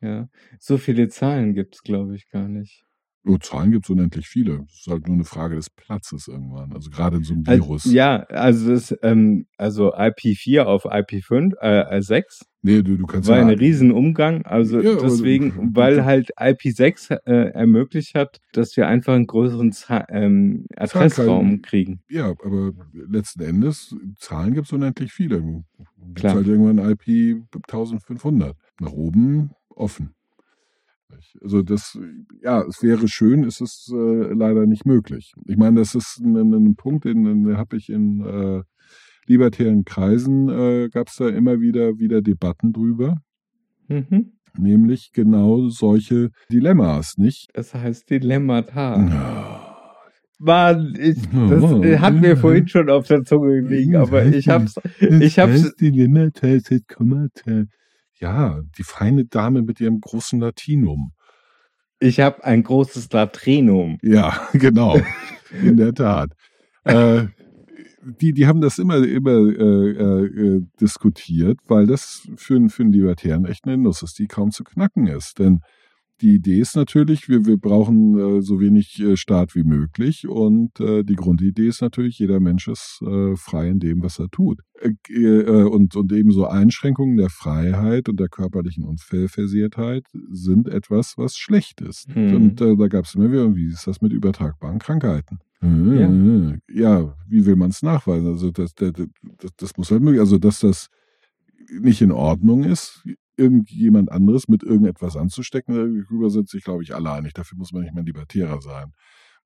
Ja. 0.02 0.30
So 0.60 0.78
viele 0.78 1.08
Zahlen 1.10 1.54
gibt 1.54 1.76
es, 1.76 1.84
glaube 1.84 2.16
ich, 2.16 2.30
gar 2.30 2.48
nicht. 2.48 2.86
Oh, 3.28 3.38
Zahlen 3.38 3.72
gibt 3.72 3.86
es 3.86 3.90
unendlich 3.90 4.28
viele. 4.28 4.66
Es 4.68 4.82
ist 4.82 4.88
halt 4.88 5.08
nur 5.08 5.16
eine 5.16 5.24
Frage 5.24 5.56
des 5.56 5.70
Platzes 5.70 6.28
irgendwann. 6.28 6.72
Also 6.74 6.92
gerade 6.92 7.18
in 7.18 7.24
so 7.24 7.34
einem 7.34 7.44
Also, 7.48 7.64
Virus. 7.64 7.86
ja, 7.86 8.18
also 8.24 8.70
das, 8.72 8.96
ähm, 9.02 9.48
also 9.58 9.96
IP4 9.96 10.64
auf 10.64 10.86
IP5, 10.86 11.54
äh, 11.60 12.02
6 12.02 12.46
Nee, 12.62 12.82
du, 12.82 12.98
du 12.98 13.06
kannst 13.06 13.30
war 13.30 13.38
ja 13.38 13.44
ein 13.46 13.50
Riesenumgang. 13.50 14.44
Also 14.44 14.80
Ja, 14.82 14.96
deswegen, 14.96 15.76
weil 15.76 16.04
halt 16.04 16.36
IP6 16.36 17.16
äh, 17.26 17.52
ermöglicht 17.52 18.16
hat, 18.16 18.40
dass 18.54 18.76
wir 18.76 18.88
einfach 18.88 19.14
einen 19.14 19.28
größeren 19.28 19.72
Za 19.72 20.04
ähm, 20.10 20.66
Adressraum 20.76 21.62
kriegen. 21.62 22.02
Ja, 22.10 22.30
aber 22.30 22.72
letzten 22.92 23.44
Endes, 23.44 23.96
Zahlen 24.18 24.56
gibt 24.56 24.66
es 24.66 24.74
unendlich 24.74 25.14
viele. 25.14 25.42
Gibt 25.42 26.16
Klar. 26.16 26.34
halt 26.36 26.48
irgendwann 26.48 26.80
IP 26.80 27.44
1500. 27.70 28.56
Nach 28.80 28.92
oben 28.92 29.52
offen. 29.70 30.15
Also 31.42 31.62
das, 31.62 31.98
ja, 32.42 32.64
es 32.64 32.82
wäre 32.82 33.08
schön, 33.08 33.44
es 33.44 33.62
ist 33.62 33.92
äh, 33.94 34.34
leider 34.34 34.66
nicht 34.66 34.86
möglich. 34.86 35.34
Ich 35.46 35.58
meine, 35.58 35.80
das 35.80 35.96
ist 35.96 36.20
ein, 36.20 36.36
ein, 36.36 36.76
Punkt, 36.76 37.06
den, 37.06 37.24
den 37.24 37.58
habe 37.58 37.78
ich 37.78 37.90
in 37.90 38.22
äh, 38.22 38.64
libertären 39.28 39.86
Kreisen, 39.86 40.50
äh, 40.50 40.90
gab 40.90 41.08
es 41.08 41.16
da 41.18 41.30
immer 41.30 41.60
wieder, 41.60 42.00
wieder 42.00 42.22
Debatten 42.22 42.74
drüber. 42.74 43.18
Mhm. 43.88 44.34
Nämlich 44.58 45.12
genau 45.14 45.68
solche 45.68 46.30
Dilemmas, 46.52 47.18
nicht? 47.18 47.50
Das 47.54 47.74
heißt 47.74 48.10
Dilemmata. 48.10 49.00
Ja. 49.00 49.76
Mann, 50.38 50.96
ich, 51.00 51.18
das 51.32 51.64
äh, 51.82 52.00
hat 52.00 52.16
mir 52.16 52.36
vorhin 52.36 52.68
schon 52.68 52.90
auf 52.90 53.08
der 53.08 53.24
Zunge 53.24 53.62
gelegen, 53.62 53.96
aber 53.96 54.26
ich 54.26 54.50
hab's, 54.50 54.76
ich 55.00 55.40
hab's, 55.40 55.76
Dilemmata, 55.76 56.48
jetzt 56.48 56.72
Kommata. 56.88 57.66
Ja, 58.20 58.62
die 58.78 58.84
feine 58.84 59.26
Dame 59.26 59.62
mit 59.62 59.80
ihrem 59.82 60.00
großen 60.00 60.40
Latinum. 60.40 61.12
ich 62.00 62.20
hab 62.20 62.42
ein 62.42 62.64
großes 62.64 63.12
Latrinum. 63.12 63.98
Ja, 64.02 64.48
genau. 64.54 65.00
In 65.62 65.78
der 65.78 65.94
Tat. 65.94 66.32
Äh, 66.88 67.30
die, 68.22 68.32
die 68.34 68.46
haben 68.46 68.62
das 68.62 68.78
immer, 68.78 68.98
immer 68.98 69.32
äh, 69.32 70.26
äh, 70.26 70.62
diskutiert, 70.80 71.58
weil 71.66 71.88
das 71.88 72.28
für, 72.36 72.58
einen- 72.58 72.70
für 72.70 72.84
einen 72.84 72.92
Libertären 72.92 73.46
echt 73.46 73.66
eine 73.66 73.76
Nuss 73.80 74.04
ist, 74.04 74.20
die 74.20 74.28
kaum 74.28 74.52
zu 74.52 74.64
knacken 74.64 75.08
ist. 75.08 75.40
Denn 75.40 75.62
die 76.22 76.36
Idee 76.36 76.60
ist 76.60 76.76
natürlich, 76.76 77.28
wir, 77.28 77.46
wir 77.46 77.58
brauchen 77.58 78.18
äh, 78.18 78.42
so 78.42 78.60
wenig 78.60 79.00
äh, 79.00 79.18
Staat 79.18 79.56
wie 79.56 79.64
möglich 79.64 80.28
und 80.28 80.80
äh, 80.80 81.04
die 81.04 81.16
Grundidee 81.16 81.68
ist 81.68 81.82
natürlich, 81.82 82.20
jeder 82.20 82.40
Mensch 82.40 82.68
ist 82.68 83.02
äh, 83.02 83.36
frei 83.36 83.70
in 83.70 83.80
dem, 83.80 84.02
was 84.02 84.20
er 84.20 84.30
tut. 84.30 84.62
Äh, 84.82 85.64
und, 85.64 85.96
und 85.96 86.12
ebenso 86.12 86.48
Einschränkungen 86.48 87.18
der 87.18 87.30
Freiheit 87.30 88.08
und 88.08 88.20
der 88.20 88.30
körperlichen 88.30 88.86
Unversehrtheit 88.86 90.06
sind 90.32 90.70
etwas, 90.70 91.14
was 91.18 91.36
schlecht 91.36 91.82
ist. 91.82 92.08
Mhm. 92.16 92.36
Und 92.36 92.62
da 92.62 92.88
gab 92.88 93.06
es 93.06 93.16
immer 93.16 93.32
wieder, 93.32 93.56
wie 93.56 93.68
ist 93.68 93.88
das 93.88 94.02
mit 94.02 94.14
übertragbaren 94.14 94.80
Krankheiten? 94.80 95.40
Ja, 96.70 96.94
ja 97.00 97.18
wie 97.28 97.46
will 97.46 97.56
man 97.56 97.72
es 97.72 97.82
nachweisen? 97.82 98.28
Also 98.28 98.52
das, 98.52 98.76
das, 98.76 98.92
das, 98.94 99.52
das 99.58 99.78
muss 99.78 99.92
halt 99.92 100.02
möglich, 100.02 100.20
also 100.22 100.38
dass 100.38 100.60
das 100.60 100.90
nicht 101.80 102.02
in 102.02 102.12
Ordnung 102.12 102.64
ist, 102.64 103.04
irgendjemand 103.38 104.12
anderes 104.12 104.48
mit 104.48 104.64
irgendetwas 104.64 105.16
anzustecken, 105.16 105.76
darüber 105.76 106.30
sind 106.30 106.50
sich, 106.50 106.64
glaube 106.64 106.84
ich, 106.84 106.96
alle 106.96 107.12
einig. 107.12 107.34
Dafür 107.34 107.58
muss 107.58 107.72
man 107.72 107.84
nicht 107.84 107.94
mehr 107.94 108.04
Libertärer 108.04 108.62
sein. 108.62 108.92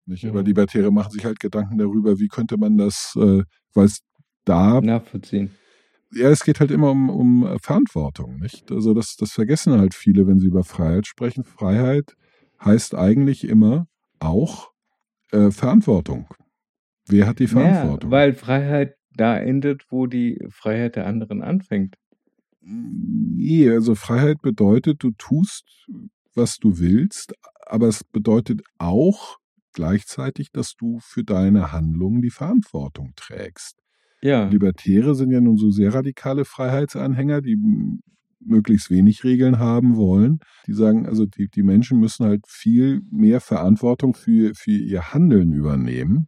Nicht? 0.06 0.24
Mhm. 0.24 0.32
Aber 0.32 0.44
Libertäre 0.44 0.92
machen 0.92 1.12
sich 1.12 1.26
halt 1.26 1.40
Gedanken 1.40 1.78
darüber, 1.78 2.20
wie 2.20 2.28
könnte 2.28 2.58
man 2.58 2.78
das, 2.78 3.14
äh, 3.16 3.44
weil 3.74 3.86
es 3.86 4.02
da 4.46 4.82
Nachvollziehen. 4.82 5.52
ja, 6.14 6.30
es 6.30 6.44
geht 6.44 6.60
halt 6.60 6.72
immer 6.72 6.92
um, 6.92 7.10
um 7.10 7.46
äh, 7.46 7.58
Verantwortung, 7.60 8.38
nicht? 8.40 8.72
Also 8.72 8.94
das, 8.94 9.16
das 9.16 9.32
vergessen 9.32 9.80
halt 9.80 9.94
viele, 9.94 10.28
wenn 10.28 10.40
sie 10.40 10.48
über 10.48 10.64
Freiheit 10.64 11.08
sprechen. 11.08 11.44
Freiheit 11.44 12.16
heißt 12.64 12.96
eigentlich 12.96 13.48
immer 13.48 13.88
auch 14.20 14.72
äh, 15.32 15.52
Verantwortung. 15.52 16.28
Wer 17.08 17.28
hat 17.28 17.40
die 17.40 17.48
Verantwortung? 17.48 18.12
Ja, 18.12 18.18
weil 18.18 18.34
Freiheit 18.34 18.96
da 19.16 19.38
endet, 19.38 19.86
wo 19.90 20.08
die 20.08 20.40
Freiheit 20.50 20.96
der 20.96 21.08
anderen 21.08 21.42
anfängt. 21.42 21.96
Nee, 22.62 23.70
also 23.70 23.96
Freiheit 23.96 24.42
bedeutet, 24.42 25.04
du 25.04 25.12
tust, 25.12 25.66
was 26.36 26.58
du 26.58 26.80
willst, 26.80 27.34
aber 27.66 27.88
es 27.88 28.04
bedeutet 28.04 28.62
auch 28.78 29.38
gleichzeitig, 29.74 30.52
dass 30.52 30.76
du 30.76 31.00
für 31.00 31.24
deine 31.24 31.72
Handlungen 31.72 32.22
die 32.22 32.32
Verantwortung 32.32 33.14
trägst. 33.16 33.78
Ja. 34.22 34.48
Libertäre 34.50 35.16
sind 35.16 35.32
ja 35.32 35.40
nun 35.40 35.58
so 35.58 35.72
sehr 35.72 35.94
radikale 35.94 36.44
Freiheitsanhänger, 36.44 37.42
die 37.42 37.58
möglichst 38.42 38.90
wenig 38.90 39.24
Regeln 39.24 39.60
haben 39.60 39.96
wollen. 39.96 40.40
Die 40.68 40.74
sagen, 40.74 41.06
also 41.06 41.26
die, 41.26 41.48
die 41.48 41.64
Menschen 41.64 42.00
müssen 42.00 42.26
halt 42.26 42.46
viel 42.48 43.02
mehr 43.12 43.40
Verantwortung 43.40 44.14
für, 44.14 44.54
für 44.56 44.72
ihr 44.72 45.14
Handeln 45.14 45.54
übernehmen. 45.54 46.28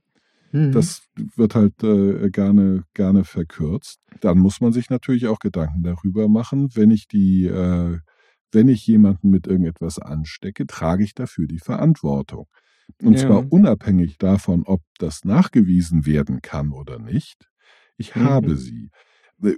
Mhm. 0.51 0.71
Das 0.71 1.03
wird 1.35 1.55
halt 1.55 1.81
äh, 1.83 2.29
gerne, 2.29 2.83
gerne 2.93 3.23
verkürzt. 3.23 3.99
Dann 4.21 4.39
muss 4.39 4.61
man 4.61 4.73
sich 4.73 4.89
natürlich 4.89 5.27
auch 5.27 5.39
Gedanken 5.39 5.83
darüber 5.83 6.27
machen, 6.27 6.69
wenn 6.75 6.91
ich 6.91 7.07
die, 7.07 7.45
äh, 7.45 7.99
wenn 8.51 8.67
ich 8.67 8.85
jemanden 8.87 9.29
mit 9.29 9.47
irgendetwas 9.47 9.97
anstecke, 9.99 10.67
trage 10.67 11.03
ich 11.03 11.13
dafür 11.15 11.47
die 11.47 11.59
Verantwortung. 11.59 12.47
Und 13.01 13.13
Ja. 13.13 13.27
zwar 13.27 13.51
unabhängig 13.51 14.17
davon, 14.17 14.63
ob 14.65 14.81
das 14.99 15.23
nachgewiesen 15.23 16.05
werden 16.05 16.41
kann 16.41 16.71
oder 16.71 16.99
nicht. 16.99 17.49
Ich 17.97 18.15
Mhm. 18.15 18.23
habe 18.23 18.57
sie. 18.57 18.89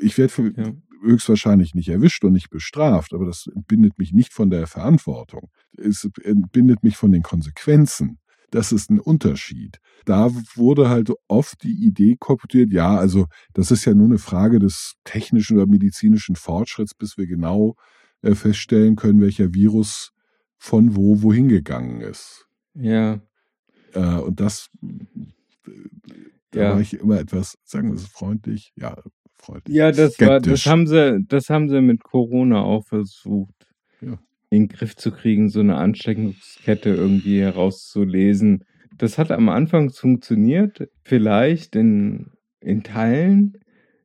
Ich 0.01 0.17
werde 0.17 0.31
für- 0.31 0.53
Ja. 0.55 0.71
höchstwahrscheinlich 1.03 1.73
nicht 1.75 1.89
erwischt 1.89 2.23
und 2.23 2.31
nicht 2.33 2.49
bestraft, 2.49 3.13
aber 3.13 3.25
das 3.25 3.47
entbindet 3.53 3.97
mich 3.97 4.13
nicht 4.13 4.31
von 4.31 4.49
der 4.49 4.67
Verantwortung. 4.67 5.49
Es 5.77 6.07
entbindet 6.23 6.81
mich 6.83 6.95
von 6.95 7.11
den 7.11 7.23
Konsequenzen. 7.23 8.19
Das 8.53 8.71
ist 8.71 8.91
ein 8.91 8.99
Unterschied. 8.99 9.79
Da 10.05 10.29
wurde 10.55 10.87
halt 10.87 11.09
oft 11.27 11.63
die 11.63 11.73
Idee 11.87 12.17
kolportiert, 12.19 12.71
ja, 12.71 12.95
also 12.97 13.25
das 13.53 13.71
ist 13.71 13.85
ja 13.85 13.95
nur 13.95 14.05
eine 14.05 14.19
Frage 14.19 14.59
des 14.59 14.93
technischen 15.05 15.57
oder 15.57 15.65
medizinischen 15.65 16.35
Fortschritts, 16.35 16.93
bis 16.93 17.17
wir 17.17 17.25
genau 17.25 17.75
äh, 18.21 18.35
feststellen 18.35 18.95
können, 18.95 19.21
welcher 19.21 19.55
Virus 19.55 20.11
von 20.59 20.95
wo 20.95 21.23
wohin 21.23 21.49
gegangen 21.49 22.01
ist. 22.01 22.45
ja. 22.75 23.19
Äh, 23.93 24.17
und 24.19 24.39
das, 24.39 24.69
äh, 24.83 25.71
da 26.51 26.59
Ja. 26.59 26.69
war 26.73 26.81
ich 26.81 26.93
immer 26.93 27.19
etwas, 27.19 27.57
sagen 27.63 27.89
wir 27.89 27.95
es 27.95 28.05
freundlich, 28.07 28.71
ja, 28.75 28.95
freundlich. 29.33 29.75
Ja, 29.75 29.91
das 29.91 30.19
war, 30.19 30.39
das 30.39 30.65
haben 30.67 30.85
sie, 30.87 31.23
das 31.27 31.49
haben 31.49 31.69
sie 31.69 31.81
mit 31.81 32.03
Corona 32.03 32.61
auch 32.61 32.85
versucht, 32.85 33.67
Ja. 34.01 34.19
In 34.53 34.67
den 34.67 34.67
Griff 34.67 34.95
zu 34.95 35.11
kriegen, 35.11 35.49
so 35.49 35.61
eine 35.61 35.77
Ansteckungskette 35.77 36.89
irgendwie 36.89 37.41
herauszulesen. 37.41 38.65
Das 38.95 39.17
hat 39.17 39.31
am 39.31 39.49
Anfang 39.49 39.89
funktioniert, 39.89 40.89
vielleicht 41.03 41.75
in, 41.75 42.27
in 42.59 42.83
Teilen, 42.83 43.57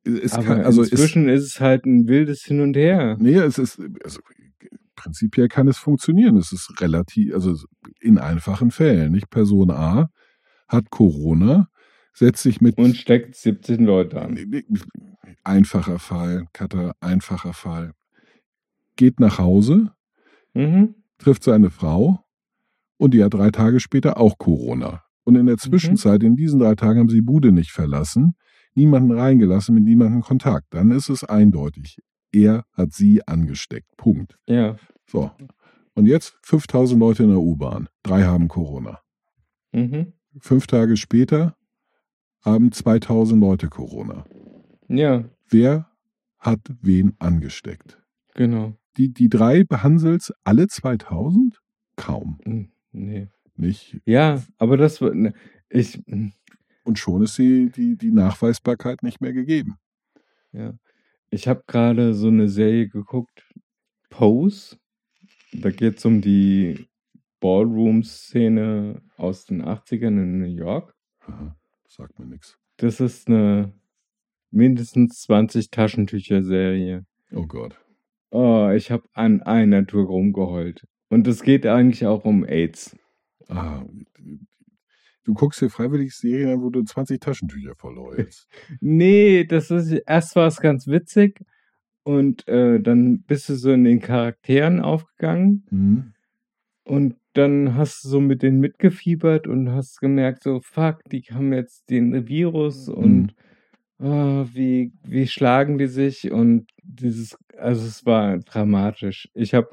aber 0.07 0.43
kann, 0.43 0.61
also 0.63 0.83
inzwischen 0.83 1.29
ist 1.29 1.45
es 1.45 1.61
halt 1.61 1.85
ein 1.85 2.09
wildes 2.09 2.45
Hin 2.45 2.63
und 2.63 2.77
Her. 2.77 3.19
Nee, 3.21 3.35
es 3.35 3.59
ist, 3.59 3.79
also 4.03 4.21
prinzipiell 4.97 5.49
kann 5.49 5.69
es 5.69 5.77
funktionieren. 5.77 6.39
Es 6.39 6.51
ist 6.51 6.81
relativ, 6.81 7.35
also 7.35 7.55
in 8.01 8.17
einfachen 8.17 8.71
Fällen. 8.71 9.13
Nicht 9.13 9.29
Person 9.29 9.71
A 9.71 10.09
hat 10.67 10.89
Corona, 10.89 11.69
setzt 12.15 12.43
sich 12.43 12.63
mit 12.63 12.79
Und 12.79 12.97
steckt 12.97 13.37
17 13.37 13.85
Leute 13.85 14.23
an. 14.23 14.39
Einfacher 15.45 15.99
Fall, 15.99 16.47
Cutter, 16.55 16.95
einfacher 17.01 17.53
Fall. 17.53 17.93
Geht 18.97 19.21
nach 19.21 19.39
Hause, 19.39 19.93
Mhm. 20.59 20.95
trifft 21.19 21.45
seine 21.45 21.71
Frau 21.71 22.25
und 22.97 23.15
die 23.15 23.23
hat 23.23 23.35
drei 23.35 23.51
Tage 23.51 23.81
später 23.81 24.19
auch 24.19 24.39
Corona. 24.39 25.03
Und 25.25 25.37
in 25.37 25.47
der 25.47 25.55
Mhm. 25.57 25.59
Zwischenzeit, 25.61 26.23
in 26.23 26.37
diesen 26.37 26.59
drei 26.59 26.75
Tagen, 26.75 26.99
haben 27.01 27.09
sie 27.09 27.17
die 27.17 27.23
Bude 27.23 27.53
nicht 27.53 27.71
verlassen, 27.71 28.35
niemanden 28.75 29.13
reingelassen, 29.13 29.75
mit 29.75 29.85
niemandem 29.85 30.23
Kontakt. 30.23 30.67
Dann 30.71 30.91
ist 30.91 31.09
es 31.11 31.23
eindeutig. 31.25 31.99
Er 32.33 32.65
hat 32.73 32.93
sie 32.93 33.27
angesteckt. 33.27 33.97
Punkt. 33.97 34.39
Ja. 34.47 34.77
So. 35.07 35.31
Und 35.95 36.07
jetzt 36.07 36.37
5000 36.43 36.99
Leute 37.01 37.23
in 37.25 37.31
der 37.31 37.41
U-Bahn. 37.41 37.89
Drei 38.03 38.23
haben 38.25 38.49
Corona. 38.49 39.01
Mhm. 39.73 40.13
Fünf 40.41 40.67
Tage 40.67 40.97
später 40.97 41.57
haben 42.45 42.71
2000 42.73 43.41
Leute 43.41 43.69
Corona. 43.69 44.25
Ja, 44.89 45.25
Wer 45.51 45.89
hat 46.39 46.61
wen 46.81 47.15
angesteckt? 47.19 47.99
genau. 48.35 48.75
Die, 48.99 49.13
die 49.13 49.29
drei 49.29 49.65
Behansels 49.65 50.33
alle 50.45 50.67
2000? 50.67 51.61
Kaum. 51.97 52.39
Hm, 52.45 52.69
Nee. 52.93 53.29
Nicht. 53.57 54.01
Ja, 54.05 54.43
aber 54.57 54.77
das 54.77 55.01
war, 55.01 55.13
ne, 55.15 55.33
ich, 55.69 56.01
Und 56.85 56.99
schon 56.99 57.23
ist 57.23 57.39
die, 57.39 57.71
die, 57.71 57.97
die 57.97 58.13
Nachweisbarkeit 58.13 59.03
nicht 59.03 59.21
mehr 59.21 59.33
gegeben. 59.33 59.77
Ja. 60.53 60.79
Ich 61.31 61.49
habe 61.49 61.65
gerade 61.67 62.15
so 62.15 62.29
eine 62.29 62.49
Serie 62.49 62.89
geguckt, 62.89 63.45
Pose. 64.11 64.79
Da 65.53 65.71
geht 65.71 65.99
es 65.99 66.05
um 66.05 66.21
die 66.21 66.89
Ballroom-Szene 67.41 69.03
aus 69.17 69.45
den 69.45 69.63
80ern 69.63 70.07
in 70.23 70.39
New 70.39 70.47
York. 70.47 70.95
Aha, 71.21 71.57
sagt 71.89 72.19
mir 72.19 72.27
nichts. 72.27 72.59
Das 72.77 73.01
ist 73.01 73.29
eine 73.29 73.73
mindestens 74.51 75.23
20 75.23 75.71
Taschentücher-Serie. 75.71 77.05
Oh 77.33 77.47
Gott. 77.47 77.79
Oh, 78.31 78.71
ich 78.75 78.91
habe 78.91 79.05
an 79.15 79.43
einer 79.43 79.87
Tour 79.87 80.07
rumgeheult. 80.07 80.87
Und 81.09 81.27
es 81.27 81.43
geht 81.43 81.67
eigentlich 81.67 82.07
auch 82.07 82.25
um 82.25 82.45
AIDS. 82.45 82.97
Ah, 83.49 83.83
du 85.25 85.35
guckst 85.35 85.61
dir 85.61 85.71
freiwillig 85.71 86.15
Serien 86.15 86.51
an, 86.51 86.63
wo 86.63 86.71
du 86.71 86.83
20 86.83 87.21
Taschentücher 87.21 87.75
verläufst. 87.77 88.49
Nee, 88.81 89.45
das 89.45 89.71
ist 89.71 89.91
erst 90.07 90.37
war 90.37 90.47
es 90.47 90.61
ganz 90.61 90.87
witzig 90.87 91.41
und 92.03 92.47
äh, 92.49 92.81
dann 92.81 93.23
bist 93.23 93.49
du 93.49 93.55
so 93.55 93.73
in 93.73 93.85
den 93.85 94.01
Charakteren 94.01 94.81
aufgegangen 94.81 95.65
Hm? 95.71 96.13
und 96.85 97.17
dann 97.35 97.75
hast 97.77 98.05
du 98.05 98.09
so 98.09 98.21
mit 98.21 98.43
denen 98.43 98.61
mitgefiebert 98.61 99.47
und 99.47 99.71
hast 99.71 100.01
gemerkt, 100.01 100.43
so 100.43 100.61
fuck, 100.61 101.05
die 101.11 101.23
haben 101.23 101.53
jetzt 101.53 101.89
den 101.89 102.27
Virus 102.29 102.89
und 102.89 103.35
ah, 103.37 103.43
wie, 103.99 104.93
wie 105.03 105.27
schlagen 105.27 105.79
die 105.79 105.89
sich 105.89 106.31
und 106.31 106.67
dieses, 106.83 107.37
also 107.57 107.85
es 107.87 108.07
war 108.07 108.39
dramatisch. 108.39 109.29
Ich 109.35 109.55
habe 109.55 109.69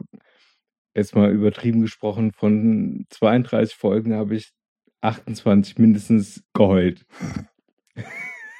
jetzt 0.95 1.15
mal 1.15 1.31
übertrieben 1.31 1.81
gesprochen, 1.81 2.31
von 2.31 3.05
32 3.09 3.75
Folgen 3.75 4.13
habe 4.13 4.35
ich 4.35 4.51
28 5.01 5.77
mindestens 5.77 6.43
geheult. 6.53 7.05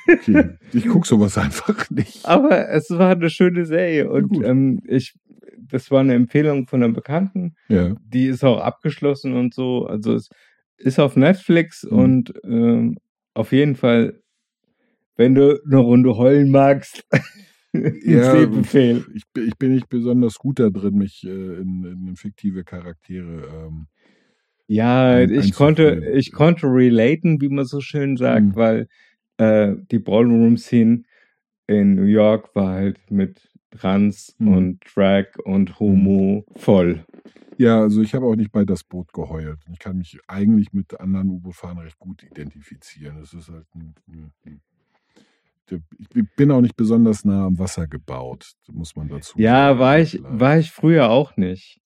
Okay. 0.08 0.50
Ich 0.72 0.86
guck 0.88 1.08
sowas 1.08 1.38
einfach 1.38 1.90
nicht. 1.90 2.26
Aber 2.26 2.70
es 2.70 2.92
war 2.92 3.12
eine 3.12 3.30
schöne 3.32 3.66
Serie 3.66 4.10
und 4.10 4.28
gut. 4.30 4.46
ähm, 4.46 4.80
ich, 4.86 5.16
das 5.58 5.90
war 5.90 6.02
eine 6.02 6.14
Empfehlung 6.14 6.68
von 6.68 6.84
einem 6.84 6.94
Bekannten. 6.94 7.56
Ja. 7.70 7.96
Die 8.06 8.28
ist 8.28 8.44
auch 8.44 8.60
abgeschlossen 8.60 9.34
und 9.34 9.56
so. 9.56 9.88
Also 9.88 10.14
es 10.14 10.30
ist 10.78 11.00
auf 11.00 11.16
Netflix 11.16 11.84
Mhm. 11.84 11.98
und 11.98 12.34
ähm, 12.44 12.98
auf 13.34 13.52
jeden 13.52 13.76
Fall, 13.76 14.22
wenn 15.16 15.36
du 15.36 15.60
eine 15.66 15.78
Runde 15.78 16.18
heulen 16.18 16.52
magst, 16.52 17.06
Ja. 18.06 18.42
Ich, 18.42 18.72
bin- 18.72 19.48
ich 19.48 19.58
bin 19.58 19.74
nicht 19.74 19.90
besonders 19.90 20.36
gut 20.36 20.60
da 20.60 20.70
drin, 20.70 20.96
mich 20.98 21.26
äh, 21.26 21.30
in, 21.58 21.84
in 22.08 22.16
fiktive 22.16 22.64
Charaktere. 22.64 23.48
Ähm, 23.68 23.88
Ja, 24.68 25.20
ich 25.20 25.54
konnte, 25.54 26.10
ich 26.16 26.32
konnte 26.32 26.68
relaten, 26.68 27.42
wie 27.42 27.50
man 27.50 27.66
so 27.66 27.82
schön 27.82 28.16
sagt, 28.16 28.46
Mhm. 28.46 28.56
weil 28.56 28.88
äh, 29.38 29.76
die 29.92 30.00
Ballroom-Scene 30.00 31.04
in 31.68 31.96
New 31.96 32.06
York 32.06 32.56
war 32.56 32.76
halt 32.76 33.12
mit 33.12 33.50
Trans 33.72 34.34
Mhm. 34.40 34.48
und 34.48 34.80
Drag 34.96 35.26
und 35.44 35.78
Homo 35.78 36.46
voll. 36.56 37.04
ja, 37.58 37.82
also 37.82 38.02
ich 38.02 38.16
habe 38.16 38.26
auch 38.26 38.38
nicht 38.38 38.54
bei 38.54 38.64
das 38.64 38.86
Boot 38.86 39.12
geheult. 39.12 39.60
Ich 39.72 39.80
kann 39.80 39.98
mich 39.98 40.18
eigentlich 40.28 40.72
mit 40.72 40.98
anderen 41.00 41.30
U-Boot-Fahrern 41.30 41.80
recht 41.80 42.00
gut 42.00 42.24
identifizieren. 42.24 43.18
Es 43.22 43.34
ist 43.34 43.50
halt 43.50 43.66
ein, 43.76 43.96
ein, 44.08 44.32
ein, 44.46 44.62
ich 45.72 46.24
bin 46.36 46.52
auch 46.52 46.62
nicht 46.62 46.76
besonders 46.76 47.26
nah 47.26 47.46
am 47.46 47.58
Wasser 47.60 47.88
gebaut, 47.88 48.52
muss 48.72 48.96
man 48.96 49.08
dazu 49.08 49.40
Ja, 49.40 49.68
sagen, 49.70 49.80
war 49.80 50.00
ich, 50.00 50.12
vielleicht. 50.12 50.40
war 50.40 50.60
ich 50.60 50.72
früher 50.72 51.10
auch 51.10 51.38
nicht. 51.38 51.80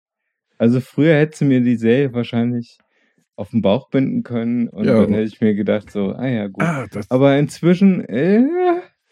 Also 0.57 0.81
früher 0.81 1.15
hätte 1.15 1.37
sie 1.37 1.45
mir 1.45 1.61
die 1.61 1.77
Serie 1.77 2.13
wahrscheinlich 2.13 2.77
auf 3.35 3.51
den 3.51 3.61
Bauch 3.61 3.89
binden 3.89 4.23
können 4.23 4.67
und 4.67 4.85
Ja, 4.85 5.01
dann 5.01 5.13
hätte 5.13 5.27
ich 5.33 5.39
mir 5.39 5.53
gedacht, 5.55 5.89
so, 5.91 6.11
ah 6.11 6.27
ja, 6.27 6.47
gut. 6.47 6.63
Ah, 6.63 6.85
Aber 7.07 7.37
inzwischen, 7.37 8.03
äh, 8.05 8.45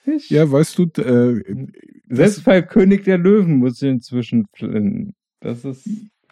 ich, 0.05 0.29
ja, 0.29 0.49
weißt 0.51 0.77
du, 0.77 0.83
äh, 1.01 1.41
selbst 2.09 2.43
bei 2.43 2.61
König 2.61 3.05
der 3.05 3.17
Löwen 3.17 3.57
muss 3.57 3.81
ich 3.81 3.87
inzwischen 3.89 4.45
flinnen. 4.53 5.15
Das 5.39 5.63
ist, 5.63 5.87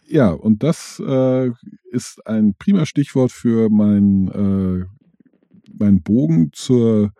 Ja, 0.08 0.32
und 0.32 0.64
das 0.64 1.02
äh, 1.06 1.52
ist 1.92 2.26
ein 2.28 2.56
prima 2.60 2.86
Stichwort 2.86 3.32
für 3.32 3.70
mein, 3.70 4.28
äh, 4.28 4.86
meinen 5.78 6.02
Bogen 6.04 6.50
zur 6.52 7.12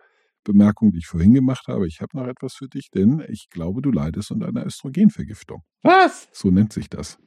Bemerkung, 0.46 0.92
die 0.92 0.98
ich 0.98 1.06
vorhin 1.06 1.34
gemacht 1.34 1.66
habe. 1.68 1.86
Ich 1.86 2.00
habe 2.00 2.16
noch 2.16 2.26
etwas 2.26 2.54
für 2.54 2.68
dich, 2.68 2.90
denn 2.90 3.22
ich 3.28 3.48
glaube, 3.50 3.82
du 3.82 3.90
leidest 3.90 4.30
unter 4.30 4.48
einer 4.48 4.64
Östrogenvergiftung. 4.64 5.62
was? 5.82 6.28
So 6.32 6.50
nennt 6.50 6.72
sich 6.72 6.88
das. 6.88 7.18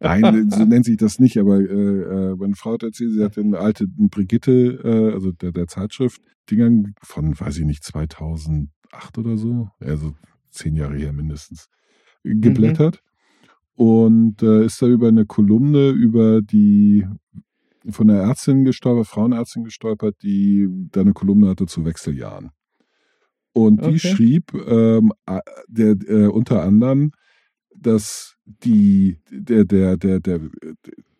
Nein, 0.00 0.50
so 0.50 0.64
nennt 0.64 0.84
sich 0.84 0.96
das 0.96 1.18
nicht, 1.18 1.38
aber 1.38 1.60
äh, 1.60 1.62
äh, 1.62 2.36
meine 2.36 2.56
Frau 2.56 2.72
hat 2.72 2.82
erzählt, 2.82 3.12
sie 3.12 3.24
hat 3.24 3.38
eine 3.38 3.58
alte 3.58 3.86
Brigitte, 3.86 4.80
äh, 4.82 5.12
also 5.14 5.32
der, 5.32 5.52
der 5.52 5.66
Zeitschrift, 5.66 6.20
Dingern 6.50 6.94
von, 7.02 7.38
weiß 7.38 7.58
ich 7.58 7.64
nicht, 7.64 7.84
2008 7.84 8.68
oder 9.16 9.36
so, 9.36 9.68
also 9.80 10.14
zehn 10.50 10.74
Jahre 10.76 10.96
her 10.96 11.12
mindestens, 11.12 11.68
geblättert 12.22 13.00
und 13.74 14.42
äh, 14.42 14.64
ist 14.64 14.80
da 14.80 14.86
über 14.86 15.08
eine 15.08 15.26
Kolumne 15.26 15.90
über 15.90 16.42
die 16.42 17.06
von 17.90 18.08
der 18.08 18.22
Ärztin 18.22 18.64
gestolpert, 18.64 19.06
Frauenärztin 19.06 19.64
gestolpert, 19.64 20.16
die 20.22 20.68
da 20.90 21.02
eine 21.02 21.12
Kolumne 21.12 21.48
hatte 21.48 21.66
zu 21.66 21.84
Wechseljahren. 21.84 22.50
Und 23.52 23.82
die 23.82 23.96
Okay. 23.96 23.98
schrieb 23.98 24.54
ähm, 24.54 25.12
der, 25.68 25.96
äh, 26.08 26.26
unter 26.26 26.62
anderem, 26.62 27.12
dass 27.76 28.34
die, 28.44 29.18
der, 29.30 29.64
der, 29.64 29.96
der, 29.96 30.20
der, 30.20 30.40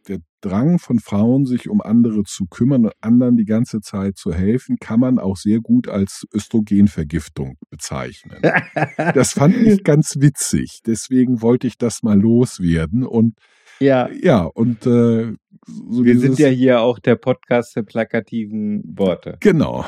der 0.09 0.19
Drang 0.41 0.79
von 0.79 0.99
Frauen, 0.99 1.47
sich 1.47 1.69
um 1.69 1.81
andere 1.81 2.25
zu 2.25 2.47
kümmern 2.47 2.87
und 2.87 2.93
anderen 3.01 3.37
die 3.37 3.45
ganze 3.45 3.81
Zeit 3.81 4.17
zu 4.17 4.33
helfen, 4.33 4.77
kann 4.79 5.01
man 5.01 5.19
auch 5.19 5.37
sehr 5.37 5.61
gut 5.61 5.89
als 5.89 6.27
Östrogenvergiftung 6.35 7.57
bezeichnen. 7.71 8.41
Das 9.15 9.33
fand 9.33 9.57
ich 9.57 9.85
ganz 9.85 10.17
witzig. 10.19 10.81
Deswegen 10.87 11.41
wollte 11.41 11.67
ich 11.67 11.79
das 11.79 12.03
mal 12.03 12.21
loswerden. 12.21 13.05
Und 13.05 13.35
ja, 13.81 14.09
ja, 14.11 14.43
und 14.43 14.87
äh, 14.87 15.35
so 15.67 16.05
wir 16.05 16.19
sind 16.19 16.39
ja 16.39 16.49
hier 16.49 16.81
auch 16.81 16.99
der 16.99 17.17
Podcast 17.17 17.75
der 17.77 17.83
plakativen 17.83 18.83
Worte. 18.97 19.37
genau 19.41 19.85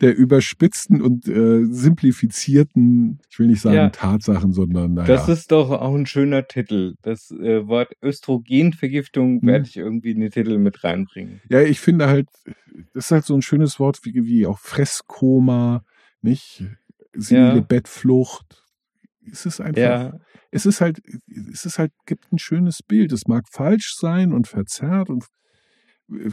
der 0.00 0.16
überspitzten 0.16 1.00
und 1.00 1.28
äh, 1.28 1.64
simplifizierten, 1.66 3.20
ich 3.30 3.38
will 3.38 3.46
nicht 3.46 3.60
sagen 3.60 3.76
Ja. 3.76 3.88
Tatsachen, 3.90 4.52
sondern 4.52 4.94
naja, 4.94 5.06
Das 5.06 5.28
ist 5.28 5.52
doch 5.52 5.70
auch 5.70 5.94
ein 5.94 6.06
schöner 6.06 6.48
Titel. 6.48 6.94
Das 7.02 7.30
äh, 7.30 7.66
Wort 7.68 7.92
Östrogenvergiftung 8.02 9.40
Hm. 9.42 9.46
werde 9.46 9.66
ich 9.68 9.76
irgendwie 9.76 10.10
in 10.10 10.20
den 10.20 10.30
Titel 10.32 10.58
mit 10.58 10.82
reinbringen. 10.82 11.40
ja, 11.48 11.60
ich 11.60 11.78
finde 11.78 12.08
halt, 12.08 12.28
das 12.94 13.06
ist 13.06 13.10
halt 13.12 13.24
so 13.24 13.34
ein 13.34 13.42
schönes 13.42 13.78
Wort 13.78 14.00
wie, 14.02 14.24
wie 14.26 14.46
auch 14.46 14.58
Fresskoma, 14.58 15.84
nicht? 16.20 16.64
Senile 17.14 17.54
Ja. 17.56 17.60
Bettflucht. 17.60 18.64
Es 19.30 19.46
ist 19.46 19.60
einfach, 19.60 19.80
Ja, 19.80 20.12
es 20.50 20.66
ist 20.66 20.80
halt, 20.80 21.00
es 21.52 21.64
ist 21.64 21.78
halt, 21.78 21.92
gibt 22.06 22.32
ein 22.32 22.38
schönes 22.38 22.82
Bild. 22.82 23.12
Es 23.12 23.26
mag 23.26 23.44
falsch 23.50 23.94
sein 23.96 24.32
und 24.32 24.48
verzerrt 24.48 25.10
und 25.10 25.24
äh, 26.10 26.30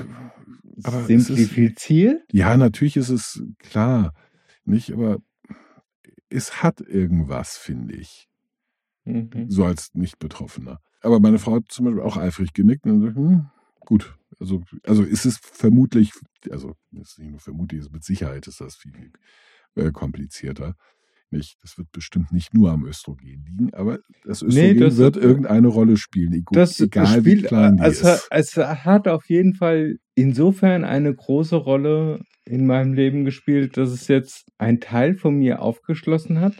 aber 0.83 1.01
es 1.01 1.09
ist, 1.09 1.27
simplifiziert? 1.27 2.21
ja, 2.31 2.55
natürlich 2.57 2.97
ist 2.97 3.09
es 3.09 3.43
klar, 3.59 4.13
nicht, 4.65 4.91
aber 4.91 5.17
es 6.29 6.63
hat 6.63 6.81
irgendwas, 6.81 7.57
finde 7.57 7.95
ich. 7.95 8.27
Mhm. 9.05 9.49
so 9.49 9.65
als 9.65 9.93
Nicht-Betroffener. 9.93 10.79
Aber 11.01 11.19
meine 11.19 11.37
Frau 11.37 11.55
hat 11.55 11.65
zum 11.67 11.85
Beispiel 11.85 12.01
auch 12.01 12.15
eifrig 12.15 12.53
genickt 12.53 12.85
und 12.85 13.01
gesagt, 13.01 13.17
hm, 13.17 13.49
gut. 13.81 14.17
Also, 14.39 14.63
also 14.83 15.03
ist 15.03 15.25
es 15.25 15.37
vermutlich, 15.37 16.11
also 16.49 16.75
es 16.93 17.11
ist 17.11 17.19
nicht 17.19 17.31
nur 17.31 17.39
vermutlich, 17.39 17.81
ist 17.81 17.91
mit 17.91 18.03
Sicherheit 18.03 18.47
ist 18.47 18.61
das 18.61 18.75
viel 18.75 19.11
äh, 19.75 19.91
komplizierter. 19.91 20.75
Nicht, 21.37 21.57
das 21.61 21.77
wird 21.77 21.91
bestimmt 21.91 22.31
nicht 22.31 22.53
nur 22.53 22.71
am 22.71 22.85
Östrogen 22.85 23.27
liegen, 23.27 23.73
aber 23.73 23.99
das 24.25 24.41
Östrogen 24.41 24.79
das- 24.79 24.97
wird 24.97 25.17
irgendeine 25.17 25.67
Rolle 25.67 25.97
spielen, 25.97 26.33
ego- 26.33 26.53
Das 26.55 26.79
egal 26.79 27.25
wie 27.25 27.31
spielt, 27.31 27.47
klein 27.47 27.77
die 27.77 27.83
es, 27.83 28.01
ist. 28.01 28.27
es 28.31 28.55
hat 28.57 29.07
auf 29.07 29.29
jeden 29.29 29.53
Fall 29.55 29.95
insofern 30.15 30.83
eine 30.83 31.13
große 31.13 31.55
Rolle 31.55 32.21
in 32.45 32.65
meinem 32.65 32.93
Leben 32.93 33.25
gespielt, 33.25 33.77
dass 33.77 33.89
es 33.89 34.07
jetzt 34.07 34.45
ein 34.57 34.79
Teil 34.79 35.15
von 35.15 35.35
mir 35.35 35.61
aufgeschlossen 35.61 36.39
hat, 36.41 36.53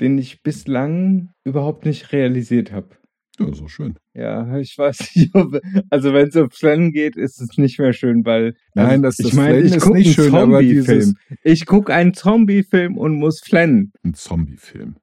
den 0.00 0.18
ich 0.18 0.42
bislang 0.42 1.30
überhaupt 1.44 1.84
nicht 1.84 2.12
realisiert 2.12 2.72
habe. 2.72 2.97
Ja, 3.38 3.52
so 3.54 3.68
schön. 3.68 3.96
Ja, 4.14 4.58
ich 4.58 4.76
weiß 4.76 5.14
nicht, 5.14 5.30
ob, 5.34 5.60
also 5.90 6.12
wenn 6.12 6.28
es 6.28 6.36
um 6.36 6.50
Flennen 6.50 6.92
geht, 6.92 7.16
ist 7.16 7.40
es 7.40 7.56
nicht 7.56 7.78
mehr 7.78 7.92
schön, 7.92 8.24
weil 8.24 8.54
Nein, 8.74 9.04
also, 9.04 9.22
das- 9.22 9.30
das 9.30 9.30
Flennen 9.30 9.64
ist 9.64 9.80
guck 9.80 9.94
nicht 9.94 10.18
einen 10.18 10.30
Zombie-Film. 10.30 11.14
Ich 11.42 11.66
gucke 11.66 11.94
einen 11.94 12.14
Zombie-Film 12.14 12.96
und 12.98 13.14
muss 13.16 13.40
flennen. 13.40 13.92
Ein 14.02 14.14
Zombie-Film. 14.14 14.96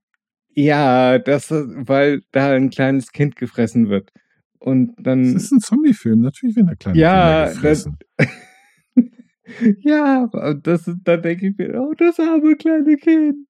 Ja, 0.57 1.17
das, 1.19 1.49
weil 1.51 2.21
da 2.31 2.51
ein 2.53 2.69
kleines 2.69 3.11
Kind 3.11 3.35
gefressen 3.35 3.89
wird. 3.89 4.11
Und 4.59 4.93
dann. 4.97 5.33
Das 5.33 5.43
ist 5.43 5.51
ein 5.51 5.59
Zombie-Film, 5.59 6.21
natürlich 6.21 6.55
werden 6.55 6.67
da 6.67 6.75
kleine. 6.75 6.97
Ja, 6.99 7.43
Kinder 7.45 7.53
gefressen. 7.53 7.97
ja, 9.81 10.23
und 10.31 10.65
das, 10.67 10.89
da 11.03 11.17
denke 11.17 11.47
ich 11.49 11.57
mir, 11.57 11.79
oh, 11.79 11.93
das 11.97 12.19
arme 12.19 12.55
kleine 12.55 12.95
Kind. 12.97 13.47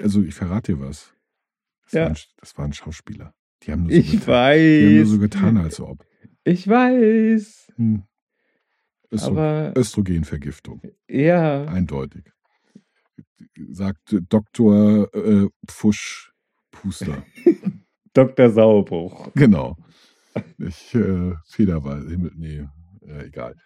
Also 0.00 0.22
ich 0.22 0.34
verrate 0.34 0.72
dir 0.74 0.80
was. 0.80 1.12
Das, 1.84 1.92
Ja. 1.92 2.04
waren, 2.06 2.16
das 2.38 2.58
waren 2.58 2.72
Schauspieler. 2.72 3.34
Die 3.62 3.72
haben 3.72 3.82
nur 3.84 3.92
so 3.92 3.98
Ich 3.98 4.10
getan. 4.12 4.58
Die 4.58 4.86
haben 4.86 5.00
weiß. 5.00 5.08
so 5.08 5.18
getan, 5.18 5.56
als 5.56 5.80
ob. 5.80 6.06
Ich 6.44 6.68
weiß. 6.68 7.72
Hm. 7.76 8.02
Östro 9.10 9.30
Aber 9.30 9.72
Östrogenvergiftung, 9.76 10.82
ja, 11.08 11.64
eindeutig. 11.64 12.24
Sagt 13.70 14.16
Dr. 14.28 15.12
Äh, 15.14 15.48
Pfusch 15.66 16.32
Puster. 16.70 17.24
Dr. 18.14 18.50
Sauerbruch. 18.50 19.32
genau. 19.34 19.76
Ich, 20.58 20.94
äh, 20.94 21.34
Federweise, 21.44 22.16
nee, 22.36 22.66
äh, 23.02 23.26
egal. 23.26 23.56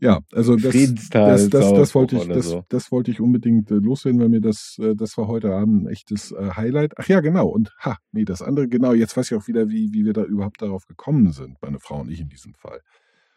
Ja, 0.00 0.20
also 0.32 0.56
das, 0.56 0.74
das, 1.10 1.50
das, 1.50 1.50
das, 1.50 1.94
wollte 1.94 2.16
ich, 2.16 2.26
das, 2.26 2.48
so. 2.48 2.64
das 2.70 2.90
wollte 2.90 3.10
ich 3.10 3.20
unbedingt 3.20 3.70
äh, 3.70 3.74
loswerden, 3.74 4.18
weil 4.20 4.30
mir 4.30 4.40
das, 4.40 4.78
äh, 4.80 4.94
das 4.96 5.18
war 5.18 5.28
heute 5.28 5.52
Abend 5.52 5.84
ein 5.84 5.88
echtes 5.88 6.32
äh, 6.32 6.52
Highlight. 6.56 6.94
Ach 6.96 7.06
ja, 7.06 7.20
genau. 7.20 7.48
Und 7.48 7.70
ha, 7.80 7.98
nee, 8.10 8.24
das 8.24 8.40
andere, 8.40 8.66
genau, 8.66 8.94
jetzt 8.94 9.14
weiß 9.16 9.30
ich 9.30 9.36
auch 9.36 9.46
wieder, 9.46 9.68
wie, 9.68 9.92
wie 9.92 10.06
wir 10.06 10.14
da 10.14 10.24
überhaupt 10.24 10.62
darauf 10.62 10.86
gekommen 10.86 11.32
sind, 11.32 11.58
meine 11.60 11.78
Frau 11.78 12.00
und 12.00 12.10
ich 12.10 12.20
in 12.20 12.28
diesem 12.28 12.54
Fall. 12.54 12.80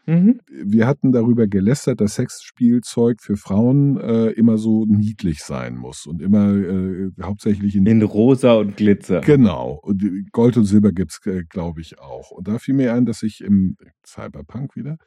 Mhm. 0.05 0.41
wir 0.49 0.85
hatten 0.85 1.13
darüber 1.13 1.47
gelästert, 1.47 2.01
dass 2.01 2.15
Sexspielzeug 2.15 3.21
für 3.21 3.37
Frauen 3.37 3.97
äh, 4.01 4.31
immer 4.31 4.57
so 4.57 4.85
niedlich 4.85 5.39
sein 5.43 5.77
muss 5.77 6.05
und 6.05 6.21
immer 6.21 6.53
äh, 6.53 7.11
hauptsächlich 7.21 7.73
in, 7.77 7.85
In 7.85 8.01
rosa 8.01 8.55
und 8.55 8.75
Glitzer. 8.75 9.21
genau 9.21 9.79
und 9.81 10.03
Gold 10.33 10.57
und 10.57 10.65
Silber 10.65 10.91
gibt's 10.91 11.25
äh, 11.25 11.43
glaube 11.47 11.79
ich 11.79 11.99
auch. 11.99 12.31
Und 12.31 12.49
da 12.49 12.59
fiel 12.59 12.73
mir 12.73 12.93
ein, 12.93 13.05
dass 13.05 13.23
ich 13.23 13.39
im 13.39 13.77
Cyberpunk 14.05 14.75
wieder 14.75 14.97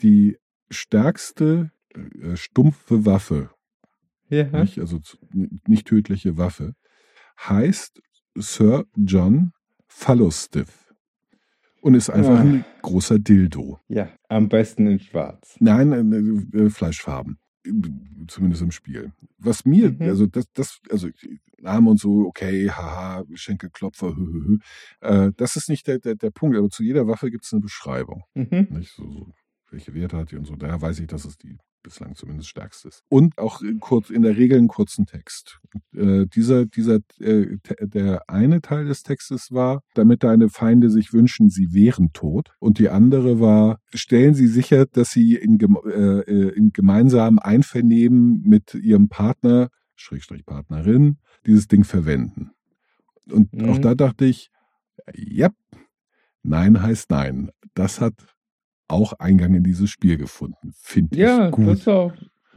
die 0.00 0.38
stärkste 0.70 1.70
äh, 1.94 2.36
stumpfe 2.36 3.04
Waffe, 3.06 3.50
Ja. 4.28 4.44
nicht, 4.60 4.78
also 4.78 5.00
nicht 5.66 5.86
tödliche 5.86 6.36
Waffe, 6.36 6.74
heißt 7.38 8.00
Sir 8.36 8.84
John 8.96 9.52
Fallostiff 9.88 10.92
und 11.82 11.94
ist 11.94 12.10
einfach 12.10 12.38
Ah. 12.38 12.40
ein 12.42 12.64
großer 12.82 13.18
Dildo. 13.18 13.80
ja, 13.88 14.08
am 14.28 14.48
besten 14.48 14.86
in 14.86 15.00
schwarz. 15.00 15.56
Nein, 15.60 15.92
äh, 15.92 16.58
äh, 16.58 16.70
Fleischfarben. 16.70 17.38
Zumindest 18.28 18.62
im 18.62 18.70
Spiel. 18.70 19.12
Was 19.36 19.64
mir, 19.66 19.90
Mhm. 19.92 20.02
also 20.02 20.26
das, 20.26 20.46
das, 20.54 20.80
also 20.90 21.08
Name 21.60 21.90
und 21.90 22.00
so, 22.00 22.26
okay, 22.26 22.70
haha, 22.70 23.22
Schenkelklopfer, 23.34 24.16
hü, 24.16 24.26
hü, 24.32 24.44
hü. 24.46 24.58
Äh, 25.00 25.32
das 25.36 25.56
ist 25.56 25.68
nicht 25.68 25.86
der, 25.86 25.98
der, 25.98 26.14
der 26.14 26.30
Punkt, 26.30 26.56
aber 26.56 26.70
zu 26.70 26.82
jeder 26.82 27.06
Waffe 27.06 27.30
gibt 27.30 27.44
es 27.44 27.52
eine 27.52 27.60
Beschreibung. 27.60 28.24
Mhm. 28.34 28.68
Nicht? 28.70 28.92
So, 28.94 29.02
so, 29.12 29.32
welche 29.70 29.94
Werte 29.94 30.16
hat 30.16 30.30
die 30.30 30.36
und 30.36 30.46
so. 30.46 30.56
Daher 30.56 30.80
weiß 30.80 30.98
ich, 31.00 31.06
dass 31.06 31.24
es 31.24 31.38
die 31.38 31.58
bislang 31.82 32.14
zumindest 32.14 32.48
stärkste 32.48 32.88
ist. 32.88 33.04
Und 33.08 33.38
auch 33.38 33.62
in, 33.62 33.80
kurz, 33.80 34.10
in 34.10 34.22
der 34.22 34.36
Regel 34.36 34.58
einen 34.58 34.68
kurzen 34.68 35.06
Text. 35.06 35.60
Äh, 35.94 36.26
dieser, 36.26 36.66
dieser, 36.66 36.98
äh, 37.18 37.56
der 37.80 38.28
eine 38.28 38.60
Teil 38.60 38.84
des 38.84 39.02
Textes 39.02 39.50
war, 39.50 39.82
damit 39.94 40.22
deine 40.22 40.50
Feinde 40.50 40.90
sich 40.90 41.12
wünschen, 41.12 41.48
sie 41.48 41.72
wären 41.72 42.12
tot. 42.12 42.52
Und 42.58 42.78
die 42.78 42.90
andere 42.90 43.40
war, 43.40 43.78
stellen 43.94 44.34
sie 44.34 44.46
sicher, 44.46 44.86
dass 44.86 45.10
sie 45.10 45.36
in, 45.36 45.58
äh, 45.86 46.20
äh, 46.20 46.48
in 46.54 46.72
gemeinsamem 46.72 47.38
Einvernehmen 47.38 48.42
mit 48.42 48.74
ihrem 48.74 49.08
Partner, 49.08 49.70
Schrägstrich 49.96 50.44
Partnerin, 50.44 51.18
dieses 51.46 51.66
Ding 51.66 51.84
verwenden. 51.84 52.50
Und 53.30 53.52
Mhm. 53.54 53.70
auch 53.70 53.78
da 53.78 53.94
dachte 53.94 54.26
ich, 54.26 54.50
ja, 55.14 55.48
nein 56.42 56.82
heißt 56.82 57.10
nein. 57.10 57.50
Das 57.74 58.00
hat 58.00 58.14
auch 58.90 59.12
Eingang 59.14 59.54
in 59.54 59.64
dieses 59.64 59.90
Spiel 59.90 60.16
gefunden. 60.16 60.72
Finde 60.74 61.16
Ja, 61.16 61.46
ich 61.48 61.52
gut. 61.52 61.66
das 61.68 61.80
ist 61.80 61.88
auch, 61.88 62.12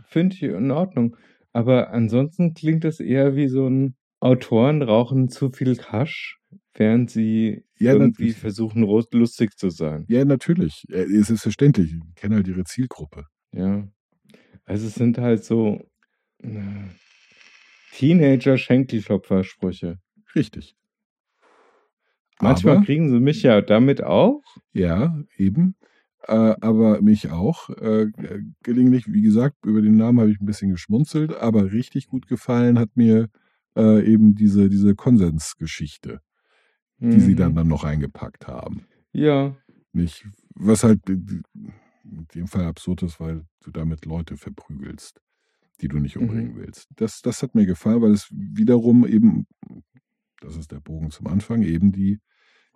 finde 0.07 0.35
ich 0.35 0.43
in 0.43 0.71
Ordnung. 0.71 1.15
Aber 1.51 1.91
ansonsten 1.91 2.53
klingt 2.53 2.83
das 2.83 2.99
eher 2.99 3.35
wie 3.35 3.47
so 3.47 3.67
ein 3.67 3.95
Autoren 4.19 4.81
rauchen 4.81 5.29
zu 5.29 5.51
viel 5.51 5.77
Hasch, 5.77 6.39
während 6.73 7.11
sie 7.11 7.65
Ja, 7.77 7.93
irgendwie 7.93 8.31
versuchen, 8.31 8.83
lustig 9.11 9.57
zu 9.57 9.69
sein. 9.69 10.05
Ja, 10.07 10.25
natürlich. 10.25 10.85
Äh, 10.89 11.03
Es 11.03 11.29
ist 11.29 11.43
verständlich. 11.43 11.93
Ich 11.93 12.15
kenne 12.15 12.35
halt 12.35 12.47
ihre 12.47 12.63
Zielgruppe. 12.63 13.25
Ja. 13.53 13.87
Also 14.65 14.87
es 14.87 14.95
sind 14.95 15.17
halt 15.17 15.43
so 15.43 15.85
äh, 16.41 16.61
Teenager-Schenkelklopfer-Sprüche. 17.91 19.99
Richtig. 20.35 20.75
Manchmal 22.39 22.77
Aber- 22.77 22.85
kriegen 22.85 23.09
sie 23.09 23.19
mich 23.19 23.43
ja 23.43 23.61
damit 23.61 24.03
auch. 24.03 24.41
Ja, 24.73 25.17
eben. 25.37 25.75
Äh, 26.27 26.55
aber 26.61 27.01
mich 27.01 27.31
auch. 27.31 27.69
Äh, 27.69 28.07
gelegentlich, 28.63 29.11
wie 29.11 29.21
gesagt, 29.21 29.65
über 29.65 29.81
den 29.81 29.97
Namen 29.97 30.19
habe 30.19 30.31
ich 30.31 30.39
ein 30.39 30.45
bisschen 30.45 30.71
geschmunzelt, 30.71 31.35
aber 31.35 31.71
richtig 31.71 32.07
gut 32.07 32.27
gefallen 32.27 32.79
hat 32.79 32.95
mir 32.95 33.29
äh, 33.75 34.05
eben 34.05 34.35
diese, 34.35 34.69
diese 34.69 34.95
Konsensgeschichte. 34.95 36.21
die 36.99 37.19
sie 37.19 37.35
dann, 37.35 37.51
Mhm. 37.51 37.55
dann 37.55 37.67
noch 37.67 37.83
eingepackt 37.83 38.47
haben. 38.47 38.85
Ja. 39.11 39.57
Nicht, 39.91 40.25
was 40.55 40.85
halt 40.85 41.01
in 41.09 41.43
dem 42.33 42.47
Fall 42.47 42.63
absurd 42.65 43.03
ist, 43.03 43.19
weil 43.19 43.45
du 43.61 43.71
damit 43.71 44.05
Leute 44.05 44.37
verprügelst, 44.37 45.19
die 45.81 45.89
du 45.89 45.97
nicht 45.99 46.15
umbringen 46.17 46.53
Mhm. 46.53 46.57
willst. 46.59 46.87
Das, 46.95 47.21
das 47.21 47.43
hat 47.43 47.55
mir 47.55 47.65
gefallen, 47.65 48.01
weil 48.01 48.11
es 48.13 48.29
wiederum 48.31 49.05
eben, 49.05 49.47
das 50.39 50.55
ist 50.55 50.71
der 50.71 50.79
Bogen 50.79 51.11
zum 51.11 51.27
Anfang, 51.27 51.63
eben 51.63 51.91
die, 51.91 52.19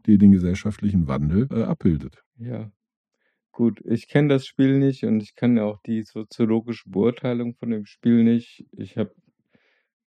die 0.05 0.17
den 0.17 0.31
gesellschaftlichen 0.31 1.07
Wandel 1.07 1.47
äh, 1.51 1.63
abbildet. 1.63 2.21
Ja. 2.37 2.69
Gut, 3.57 3.81
ich 3.85 4.07
kenne 4.07 4.27
das 4.27 4.45
Spiel 4.45 4.77
nicht 4.77 5.03
und 5.03 5.19
ich 5.23 5.33
kann 5.33 5.57
auch 5.57 5.81
die 5.81 6.03
soziologische 6.03 6.87
Beurteilung 6.91 7.55
von 7.55 7.71
dem 7.71 7.87
Spiel 7.87 8.23
nicht. 8.23 8.67
Ich 8.71 8.99
habe 8.99 9.15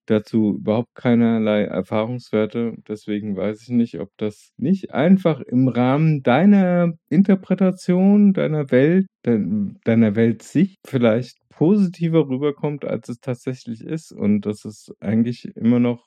dazu 0.06 0.58
überhaupt 0.60 0.93
keinerlei 0.93 1.64
Erfahrungswerte. 1.64 2.76
Deswegen 2.88 3.36
weiß 3.36 3.64
ich 3.64 3.70
nicht, 3.70 4.00
ob 4.00 4.12
das 4.18 4.52
nicht 4.58 4.93
einfach 4.93 5.41
im 5.41 5.68
Rahmen 5.68 6.22
deiner 6.22 6.93
Interpretation, 7.10 8.34
deiner 8.34 8.70
Welt, 8.70 9.08
dein, 9.24 9.80
deiner 9.84 10.16
Weltsicht 10.16 10.78
vielleicht 10.86 11.39
positiver 11.50 12.28
rüberkommt, 12.30 12.86
als 12.86 13.10
es 13.10 13.20
tatsächlich 13.20 13.82
ist. 13.82 14.12
Und 14.12 14.41
dass 14.41 14.64
es 14.64 14.91
eigentlich 15.00 15.45
immer 15.56 15.80
noch 15.80 16.06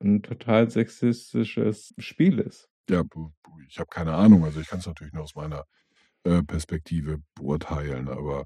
ein 0.00 0.22
total 0.22 0.68
sexistisches 0.68 1.94
Spiel 1.98 2.40
ist. 2.40 2.66
Ja, 2.90 3.04
ich 3.68 3.78
habe 3.78 3.90
keine 3.90 4.14
Ahnung. 4.14 4.42
Also 4.42 4.58
ich 4.58 4.66
kann 4.66 4.80
es 4.80 4.86
natürlich 4.88 5.12
nur 5.12 5.22
aus 5.22 5.36
meiner 5.36 5.66
Perspektive 6.24 7.18
beurteilen, 7.34 8.08
aber 8.08 8.44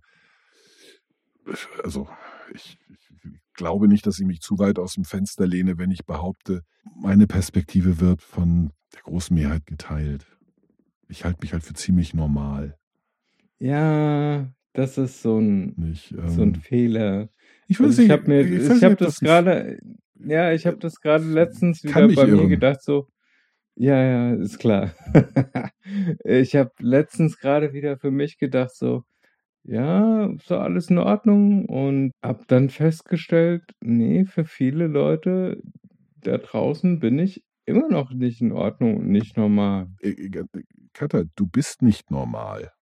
äh, 1.46 1.52
also 1.82 2.08
ich, 2.54 2.78
ich 2.90 3.40
glaube 3.54 3.88
nicht, 3.88 4.06
dass 4.06 4.18
ich 4.18 4.26
mich 4.26 4.40
zu 4.40 4.58
weit 4.58 4.78
aus 4.78 4.94
dem 4.94 5.04
Fenster 5.04 5.46
lehne, 5.46 5.78
wenn 5.78 5.90
ich 5.90 6.04
behaupte, 6.04 6.62
meine 6.96 7.26
Perspektive 7.26 8.00
wird 8.00 8.22
von 8.22 8.72
der 8.94 9.02
großen 9.02 9.34
Mehrheit 9.34 9.66
geteilt. 9.66 10.26
Ich 11.08 11.24
halte 11.24 11.38
mich 11.42 11.52
halt 11.52 11.62
für 11.62 11.74
ziemlich 11.74 12.14
normal. 12.14 12.76
Ja, 13.58 14.52
das 14.72 14.98
ist 14.98 15.22
so 15.22 15.38
ein, 15.38 15.74
Nicht, 15.76 16.14
so 16.26 16.42
ein 16.42 16.54
ähm, 16.54 16.54
Fehler. 16.54 17.28
ich 17.68 17.78
weiß 17.78 17.86
Also 17.86 18.02
ich 18.02 18.08
nicht, 18.08 18.18
habe 18.18 18.28
mir, 18.28 18.40
ich 18.42 18.76
ich 18.76 18.84
habe 18.84 18.96
das 18.96 19.20
ein- 19.20 19.24
gerade, 19.26 19.78
ja, 20.16 20.52
ich 20.52 20.66
habe 20.66 20.78
das 20.78 21.00
gerade 21.00 21.24
letztens 21.24 21.82
wieder 21.84 22.08
bei 22.08 22.26
mir 22.26 22.48
gedacht, 22.48 22.82
so, 22.82 23.08
ja, 23.76 24.02
ja, 24.02 24.34
ist 24.34 24.58
klar. 24.58 24.94
ich 26.24 26.56
habe 26.56 26.72
letztens 26.80 27.38
gerade 27.38 27.72
wieder 27.72 27.98
für 27.98 28.10
mich 28.10 28.38
gedacht, 28.38 28.74
so, 28.74 29.04
ja, 29.64 30.26
ist 30.26 30.50
doch 30.50 30.60
alles 30.60 30.90
in 30.90 30.98
Ordnung 30.98 31.66
und 31.66 32.12
habe 32.22 32.44
dann 32.46 32.68
festgestellt, 32.68 33.62
nee, 33.80 34.24
für 34.24 34.44
viele 34.44 34.86
Leute 34.86 35.60
da 36.20 36.38
draußen 36.38 37.00
bin 37.00 37.18
ich 37.18 37.44
immer 37.66 37.88
noch 37.88 38.10
nicht 38.10 38.40
in 38.40 38.52
Ordnung 38.52 38.98
und 38.98 39.08
nicht 39.08 39.36
normal. 39.36 39.88
Äh, 40.00 40.10
äh, 40.10 40.44
Katha, 40.92 41.24
du 41.34 41.46
bist 41.46 41.82
nicht 41.82 42.10
normal. 42.10 42.72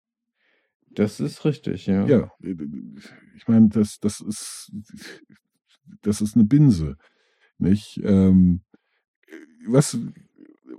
Das 0.91 1.21
ist 1.21 1.45
richtig, 1.45 1.87
ja. 1.87 2.07
Ja, 2.07 2.31
äh, 2.43 2.55
ich 3.37 3.49
meine, 3.49 3.69
das, 3.69 3.99
das 4.01 4.21
ist 4.21 4.73
das 6.03 6.21
ist 6.21 6.37
eine 6.37 6.45
Binse, 6.45 6.97
nicht? 7.59 8.01
Ähm, 8.05 8.63
was 9.67 9.99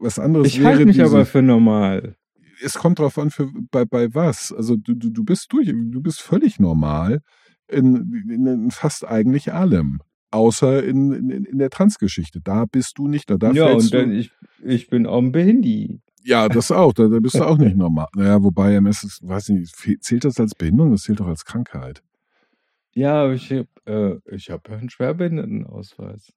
was 0.03 0.19
anderes 0.19 0.47
Ich 0.47 0.59
wäre 0.59 0.69
halte 0.69 0.85
mich 0.85 0.97
diese, 0.97 1.07
aber 1.07 1.25
für 1.25 1.41
normal. 1.41 2.15
es 2.61 2.75
kommt 2.75 2.99
drauf 2.99 3.17
an, 3.17 3.31
für, 3.31 3.49
bei, 3.71 3.85
bei 3.85 4.13
was. 4.13 4.53
Also 4.53 4.75
du, 4.75 4.93
du, 4.93 5.09
du 5.09 5.23
bist 5.23 5.51
durch, 5.51 5.67
du 5.67 6.01
bist 6.01 6.21
völlig 6.21 6.59
normal 6.59 7.21
in, 7.67 8.25
in, 8.29 8.45
in 8.45 8.71
fast 8.71 9.07
eigentlich 9.07 9.53
allem. 9.53 10.01
Außer 10.31 10.83
in, 10.83 11.11
in, 11.11 11.45
in 11.45 11.57
der 11.59 11.69
Transgeschichte. 11.69 12.41
Da 12.43 12.65
bist 12.65 12.97
du 12.97 13.07
nicht 13.07 13.29
da. 13.29 13.37
da 13.37 13.51
ja, 13.51 13.71
und 13.71 13.93
dann 13.93 14.11
ich, 14.11 14.31
ich 14.63 14.89
bin 14.89 15.05
auch 15.05 15.19
ein 15.19 15.31
Behindi. 15.31 16.01
ja, 16.23 16.49
das 16.49 16.71
auch. 16.71 16.93
Da, 16.93 17.07
da 17.07 17.19
bist 17.19 17.35
du 17.35 17.43
auch 17.43 17.57
nicht 17.57 17.77
normal. 17.77 18.07
Naja, 18.15 18.43
wobei 18.43 18.73
MS, 18.73 19.03
ist, 19.03 19.27
weiß 19.27 19.49
nicht, 19.49 19.75
zählt 20.01 20.25
das 20.25 20.39
als 20.39 20.55
Behinderung? 20.55 20.91
Das 20.91 21.03
zählt 21.03 21.19
doch 21.19 21.27
als 21.27 21.45
Krankheit. 21.45 22.01
Ja, 22.95 23.31
ich 23.31 23.51
habe 23.51 23.67
äh, 23.85 24.35
ich 24.35 24.49
hab 24.49 24.69
ja 24.69 24.77
einen 24.77 24.89
Schwerbehindertenausweis. 24.89 26.33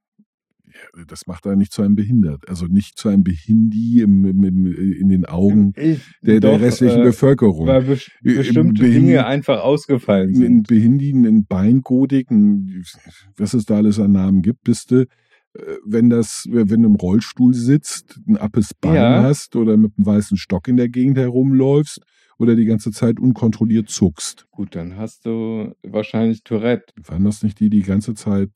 Ja, 0.96 1.04
das 1.06 1.26
macht 1.26 1.46
einen 1.46 1.58
nicht 1.58 1.72
zu 1.72 1.82
einem 1.82 1.94
behindert. 1.94 2.48
Also 2.48 2.66
nicht 2.66 2.98
zu 2.98 3.08
einem 3.08 3.22
Behindi 3.24 4.00
im, 4.02 4.24
im, 4.24 4.44
im, 4.44 4.66
in 4.66 5.08
den 5.08 5.24
Augen 5.24 5.72
Ich, 5.76 6.00
der, 6.22 6.40
der 6.40 6.52
doch, 6.52 6.60
restlichen 6.60 7.00
äh, 7.00 7.04
Bevölkerung. 7.04 7.66
Weil 7.66 7.82
bes 7.82 8.10
Im 8.22 8.34
bestimmte 8.36 8.82
Behin- 8.82 9.06
Dinge 9.06 9.26
einfach 9.26 9.60
ausgefallen 9.62 10.30
ein 10.30 10.34
sind. 10.34 10.68
Behindi, 10.68 11.10
ein 11.12 11.46
Beingodik, 11.46 12.30
ein, 12.30 12.82
was 13.36 13.54
es 13.54 13.64
da 13.64 13.76
alles 13.76 13.98
an 13.98 14.12
Namen 14.12 14.42
gibt, 14.42 14.64
bist 14.64 14.90
du, 14.90 15.02
äh, 15.02 15.06
wenn 15.84 16.10
das, 16.10 16.44
wenn 16.50 16.82
du 16.82 16.88
im 16.88 16.96
Rollstuhl 16.96 17.54
sitzt, 17.54 18.20
ein 18.28 18.36
appes 18.36 18.74
Bein 18.74 18.94
Ja. 18.96 19.22
hast 19.22 19.56
oder 19.56 19.76
mit 19.76 19.92
einem 19.96 20.06
weißen 20.06 20.36
Stock 20.36 20.68
in 20.68 20.76
der 20.76 20.88
Gegend 20.88 21.16
herumläufst 21.16 22.00
oder 22.38 22.54
die 22.54 22.66
ganze 22.66 22.90
Zeit 22.90 23.18
unkontrolliert 23.18 23.88
zuckst. 23.88 24.46
Gut, 24.50 24.74
dann 24.76 24.96
hast 24.96 25.24
du 25.24 25.72
wahrscheinlich 25.82 26.42
Tourette. 26.42 26.92
Waren 27.06 27.24
das 27.24 27.42
nicht 27.42 27.60
die, 27.60 27.70
die 27.70 27.80
die 27.80 27.86
ganze 27.86 28.12
Zeit 28.14 28.50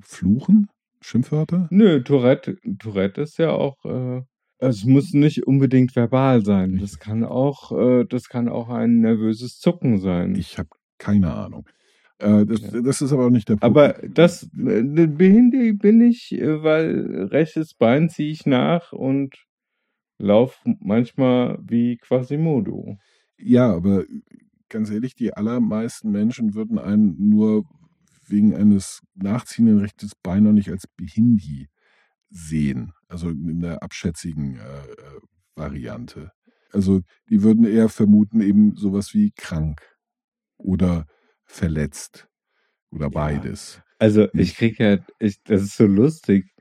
fluchen? 0.00 0.68
Schimpfwörter? 1.06 1.68
Nö, 1.70 2.02
Tourette, 2.02 2.56
Tourette 2.80 3.22
ist 3.22 3.38
ja 3.38 3.50
auch, 3.50 3.84
äh, 3.84 4.22
es 4.58 4.84
muss 4.84 5.12
nicht 5.12 5.46
unbedingt 5.46 5.94
verbal 5.94 6.44
sein. 6.44 6.78
Das 6.80 6.98
kann 6.98 7.22
auch, 7.22 7.70
äh, 7.70 8.04
das 8.04 8.28
kann 8.28 8.48
auch 8.48 8.70
ein 8.70 9.00
nervöses 9.00 9.58
Zucken 9.58 9.98
sein. 9.98 10.34
Ich 10.34 10.58
habe 10.58 10.70
keine 10.98 11.32
Ahnung. 11.32 11.68
Äh, 12.18 12.44
das, 12.46 12.60
Ja. 12.72 12.80
das 12.80 13.02
ist 13.02 13.12
aber 13.12 13.26
auch 13.26 13.30
nicht 13.30 13.48
der 13.48 13.54
Punkt. 13.56 13.64
Aber 13.64 13.92
das 14.08 14.44
äh, 14.54 15.06
Behindi 15.06 15.74
bin 15.74 16.00
ich, 16.00 16.32
äh, 16.32 16.62
weil 16.62 17.28
rechtes 17.30 17.74
Bein 17.74 18.08
ziehe 18.08 18.32
ich 18.32 18.44
nach 18.46 18.92
und 18.92 19.36
lauf 20.18 20.60
manchmal 20.80 21.58
wie 21.62 21.98
Quasimodo. 21.98 22.96
Ja, 23.38 23.72
aber 23.72 24.04
ganz 24.68 24.90
ehrlich, 24.90 25.14
die 25.14 25.34
allermeisten 25.34 26.10
Menschen 26.10 26.54
würden 26.54 26.78
einen 26.78 27.28
nur 27.28 27.64
wegen 28.28 28.54
eines 28.54 29.00
nachziehenden 29.14 29.78
rechtes 29.78 30.12
Bein 30.22 30.44
noch 30.44 30.52
nicht 30.52 30.70
als 30.70 30.86
Behindi 30.86 31.68
sehen. 32.30 32.92
Also 33.08 33.30
in 33.30 33.60
der 33.60 33.82
abschätzigen 33.82 34.56
äh, 34.56 34.60
äh, 34.60 35.20
Variante. 35.54 36.32
Also 36.72 37.02
die 37.30 37.42
würden 37.42 37.64
eher 37.64 37.88
vermuten 37.88 38.40
eben 38.40 38.76
sowas 38.76 39.14
wie 39.14 39.32
krank 39.32 39.80
oder 40.58 41.06
verletzt 41.44 42.28
oder 42.90 43.10
beides. 43.10 43.80
Also 43.98 44.28
Nicht. 44.32 44.50
ich 44.50 44.56
krieg 44.56 44.78
ja, 44.78 44.98
ich, 45.18 45.42
das 45.44 45.62
ist 45.62 45.76
so 45.76 45.86
lustig. 45.86 46.52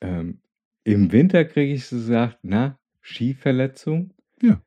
Ähm, 0.00 0.40
Im 0.84 1.10
Winter 1.10 1.44
kriege 1.44 1.72
ich 1.72 1.88
gesagt, 1.88 2.38
na, 2.42 2.78
Skiverletzung. 3.00 4.12
Ja. 4.40 4.62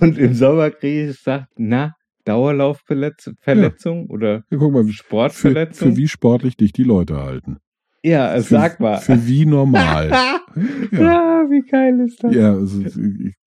Und 0.00 0.18
im 0.18 0.34
Sommer 0.34 0.70
kriege 0.70 1.10
ich 1.10 1.16
gesagt, 1.16 1.52
na, 1.56 1.94
Dauerlaufverletzung 2.24 3.34
Verletzung 3.40 4.06
oder 4.10 4.44
Ja, 4.50 4.58
guck 4.58 4.72
mal, 4.72 4.84
für, 4.84 4.92
Sportverletzung. 4.92 5.90
für 5.92 5.96
wie 5.96 6.08
sportlich 6.08 6.56
dich 6.56 6.72
die 6.72 6.82
Leute 6.84 7.18
halten. 7.22 7.58
ja, 8.02 8.32
Für, 8.34 8.40
sag 8.42 8.80
mal. 8.80 8.98
Für 8.98 9.26
wie 9.26 9.46
normal. 9.46 10.08
ja. 10.10 10.40
ja. 10.92 11.46
wie 11.50 11.62
geil 11.68 12.00
ist 12.00 12.22
das? 12.24 12.34
Ja, 12.34 12.52
also 12.54 12.82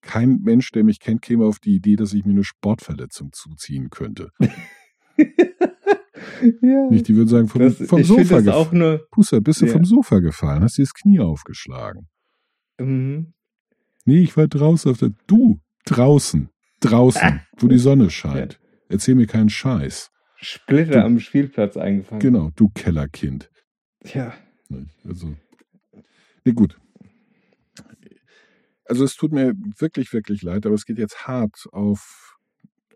kein 0.02 0.40
Mensch, 0.42 0.70
der 0.72 0.84
mich 0.84 1.00
kennt, 1.00 1.22
käme 1.22 1.44
auf 1.44 1.58
die 1.58 1.74
Idee, 1.76 1.96
dass 1.96 2.12
ich 2.12 2.24
mir 2.24 2.32
eine 2.32 2.44
Sportverletzung 2.44 3.30
zuziehen 3.32 3.90
könnte. 3.90 4.30
ja. 6.62 6.90
Nicht, 6.90 7.08
die 7.08 7.16
würden 7.16 7.28
sagen, 7.28 7.48
vom, 7.48 7.62
Das, 7.62 7.76
vom 7.88 8.02
Sofa 8.04 8.40
gefallen. 8.40 9.00
Puster, 9.10 9.40
bist 9.40 9.60
du 9.62 9.66
Ja. 9.66 9.72
vom 9.72 9.84
Sofa 9.84 10.18
gefallen? 10.20 10.62
Hast 10.62 10.78
dir 10.78 10.82
das 10.82 10.94
Knie 10.94 11.20
aufgeschlagen? 11.20 12.08
Mhm. 12.78 13.32
Nee, 14.04 14.20
ich 14.22 14.36
war 14.36 14.46
draußen 14.48 14.90
auf 14.90 14.98
der. 14.98 15.10
Du, 15.26 15.60
draußen. 15.84 16.48
Draußen, 16.80 17.40
wo 17.58 17.66
die 17.68 17.78
Sonne 17.78 18.08
scheint. 18.10 18.60
Erzähl 18.88 19.14
mir 19.14 19.26
keinen 19.26 19.48
Scheiß. 19.50 20.10
Splitter 20.36 20.92
Du- 21.00 21.04
am 21.04 21.18
Spielplatz 21.20 21.76
eingefangen. 21.76 22.20
Genau, 22.20 22.50
du 22.56 22.68
Kellerkind. 22.74 23.50
Tja. 24.04 24.32
Nicht? 24.68 24.90
Also. 25.06 25.34
Nee, 26.44 26.52
gut. 26.52 26.78
Also 28.84 29.04
es 29.04 29.16
tut 29.16 29.32
mir 29.32 29.54
wirklich, 29.78 30.12
wirklich 30.12 30.42
leid, 30.42 30.64
aber 30.64 30.74
es 30.74 30.86
geht 30.86 30.98
jetzt 30.98 31.26
hart 31.26 31.66
auf, 31.72 32.36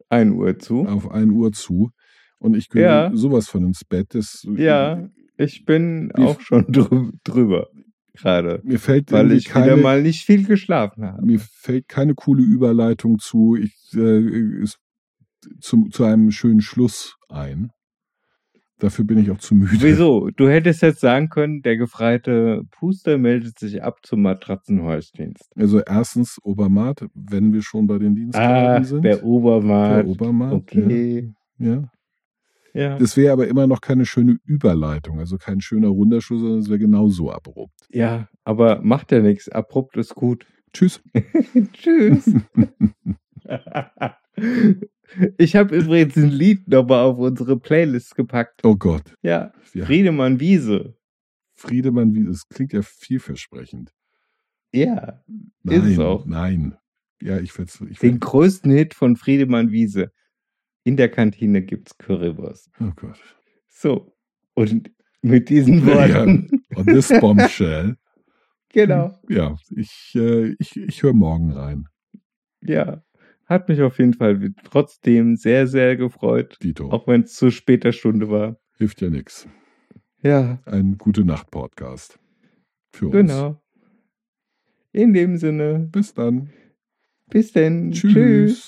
1 0.08 0.32
Uhr 0.34 0.58
zu. 0.58 0.86
auf 0.86 1.10
1 1.10 1.30
Uhr 1.32 1.52
zu. 1.52 1.90
Und 2.38 2.56
ich 2.56 2.68
gehöre 2.70 3.10
Ja. 3.10 3.10
sowas 3.14 3.48
von 3.48 3.64
ins 3.64 3.84
Bett. 3.84 4.14
Das, 4.14 4.46
Ja, 4.56 5.08
ich 5.36 5.64
bin 5.64 6.10
auch 6.12 6.40
schon 6.40 6.66
drü 6.72 7.12
drüber 7.24 7.68
gerade, 8.14 8.60
Mir 8.64 8.78
fällt 8.78 9.10
weil 9.12 9.32
ich 9.32 9.46
keine, 9.46 9.66
wieder 9.66 9.76
mal 9.76 10.02
nicht 10.02 10.24
viel 10.24 10.46
geschlafen 10.46 11.04
habe. 11.04 11.24
Mir 11.24 11.38
fällt 11.40 11.88
keine 11.88 12.14
coole 12.14 12.42
Überleitung 12.42 13.18
zu. 13.18 13.56
Ich 13.56 13.74
äh, 13.94 14.60
ist 14.62 14.78
zu, 15.60 15.88
zu 15.90 16.04
einem 16.04 16.30
schönen 16.30 16.60
Schluss 16.60 17.16
ein. 17.28 17.70
Dafür 18.78 19.04
bin 19.04 19.18
ich 19.18 19.30
auch 19.30 19.38
zu 19.38 19.54
müde. 19.54 19.76
Wieso? 19.80 20.28
Du 20.36 20.48
hättest 20.48 20.82
jetzt 20.82 20.98
sagen 21.00 21.28
können, 21.28 21.62
der 21.62 21.76
gefreite 21.76 22.62
Puster 22.72 23.16
meldet 23.16 23.56
sich 23.58 23.80
ab 23.82 23.98
zum 24.02 24.22
Matratzenhäusdienst. 24.22 25.52
Also 25.54 25.80
erstens 25.80 26.38
Obermatt, 26.42 27.04
wenn 27.14 27.52
wir 27.52 27.62
schon 27.62 27.86
bei 27.86 27.98
den 27.98 28.16
Dienstgraden 28.16 28.82
Ah, 28.82 28.84
sind. 28.84 29.02
der 29.04 29.22
Obermann. 29.22 29.94
Der 29.98 30.06
Obermatt. 30.08 30.52
Okay. 30.54 31.32
Ja. 31.58 31.66
ja. 31.74 31.88
Ja. 32.74 32.98
Das 32.98 33.18
wäre 33.18 33.34
aber 33.34 33.46
immer 33.48 33.66
noch 33.66 33.82
keine 33.82 34.06
schöne 34.06 34.38
Überleitung, 34.46 35.18
also 35.18 35.36
kein 35.36 35.60
schöner 35.60 35.88
Runderschuss, 35.88 36.40
sondern 36.40 36.60
es 36.60 36.68
wäre 36.70 36.78
genau 36.78 37.06
so 37.08 37.30
abrupt. 37.30 37.78
ja, 37.90 38.28
aber 38.44 38.80
macht 38.82 39.12
ja 39.12 39.20
nichts. 39.20 39.48
Abrupt 39.50 39.98
ist 39.98 40.14
gut. 40.14 40.46
Tschüss. 40.72 41.02
Tschüss. 41.74 42.34
ich 45.38 45.56
habe 45.56 45.76
übrigens 45.76 46.16
ein 46.16 46.30
Lied 46.30 46.68
nochmal 46.68 47.04
auf 47.04 47.18
unsere 47.18 47.58
Playlist 47.58 48.14
gepackt. 48.14 48.60
Oh 48.64 48.76
Gott. 48.76 49.14
Ja, 49.22 49.52
Ja. 49.74 49.84
Friedemann 49.86 50.40
Wiese. 50.40 50.96
Friedemann, 51.54 52.14
wie 52.14 52.24
das 52.24 52.48
klingt 52.48 52.72
ja 52.72 52.82
vielversprechend. 52.82 53.92
Ja, 54.72 55.22
Nein, 55.62 55.82
Ist 55.82 55.92
es 55.92 55.98
auch. 55.98 56.24
nein. 56.26 56.76
Ja, 57.20 57.38
ich 57.38 57.56
werde 57.56 57.70
ich 57.90 57.98
den 57.98 58.18
größten 58.18 58.70
Hit 58.72 58.94
von 58.94 59.16
Friedemann 59.16 59.70
Wiese. 59.70 60.10
In 60.84 60.96
der 60.96 61.08
Kantine 61.08 61.62
gibt's 61.62 61.96
Currywurst. 61.98 62.70
Oh 62.80 62.90
Gott. 62.96 63.18
So, 63.68 64.16
und 64.54 64.90
mit 65.20 65.48
diesen 65.50 65.86
Ja. 65.86 65.94
Worten. 65.94 66.48
On 66.74 66.86
this 66.86 67.08
bombshell. 67.20 67.96
Genau. 68.74 69.14
Ja, 69.28 69.54
ich, 69.76 70.12
äh, 70.14 70.54
ich, 70.58 70.74
ich 70.78 71.02
höre 71.02 71.12
morgen 71.12 71.52
rein. 71.52 71.84
Ja, 72.62 73.04
hat 73.52 73.68
mich 73.68 73.80
auf 73.82 73.98
jeden 73.98 74.14
Fall 74.14 74.52
trotzdem 74.64 75.36
sehr, 75.36 75.66
sehr 75.66 75.96
gefreut. 75.96 76.56
Dito. 76.62 76.90
Auch 76.90 77.06
wenn 77.06 77.22
es 77.22 77.34
zu 77.34 77.50
später 77.50 77.92
Stunde 77.92 78.28
war. 78.30 78.56
Hilft 78.78 79.00
ja 79.00 79.10
nichts. 79.10 79.48
Ja, 80.22 80.60
Ein 80.66 80.98
gute 80.98 81.24
Nacht-Podcast. 81.24 82.18
Für 82.92 83.06
uns. 83.06 83.14
genau. 83.14 83.60
In 84.92 85.12
dem 85.14 85.36
Sinne, 85.36 85.88
Bis 85.90 86.12
dann. 86.14 86.50
bis 87.30 87.52
denn. 87.52 87.92
Tschüss. 87.92 88.12
Tschüss. 88.12 88.60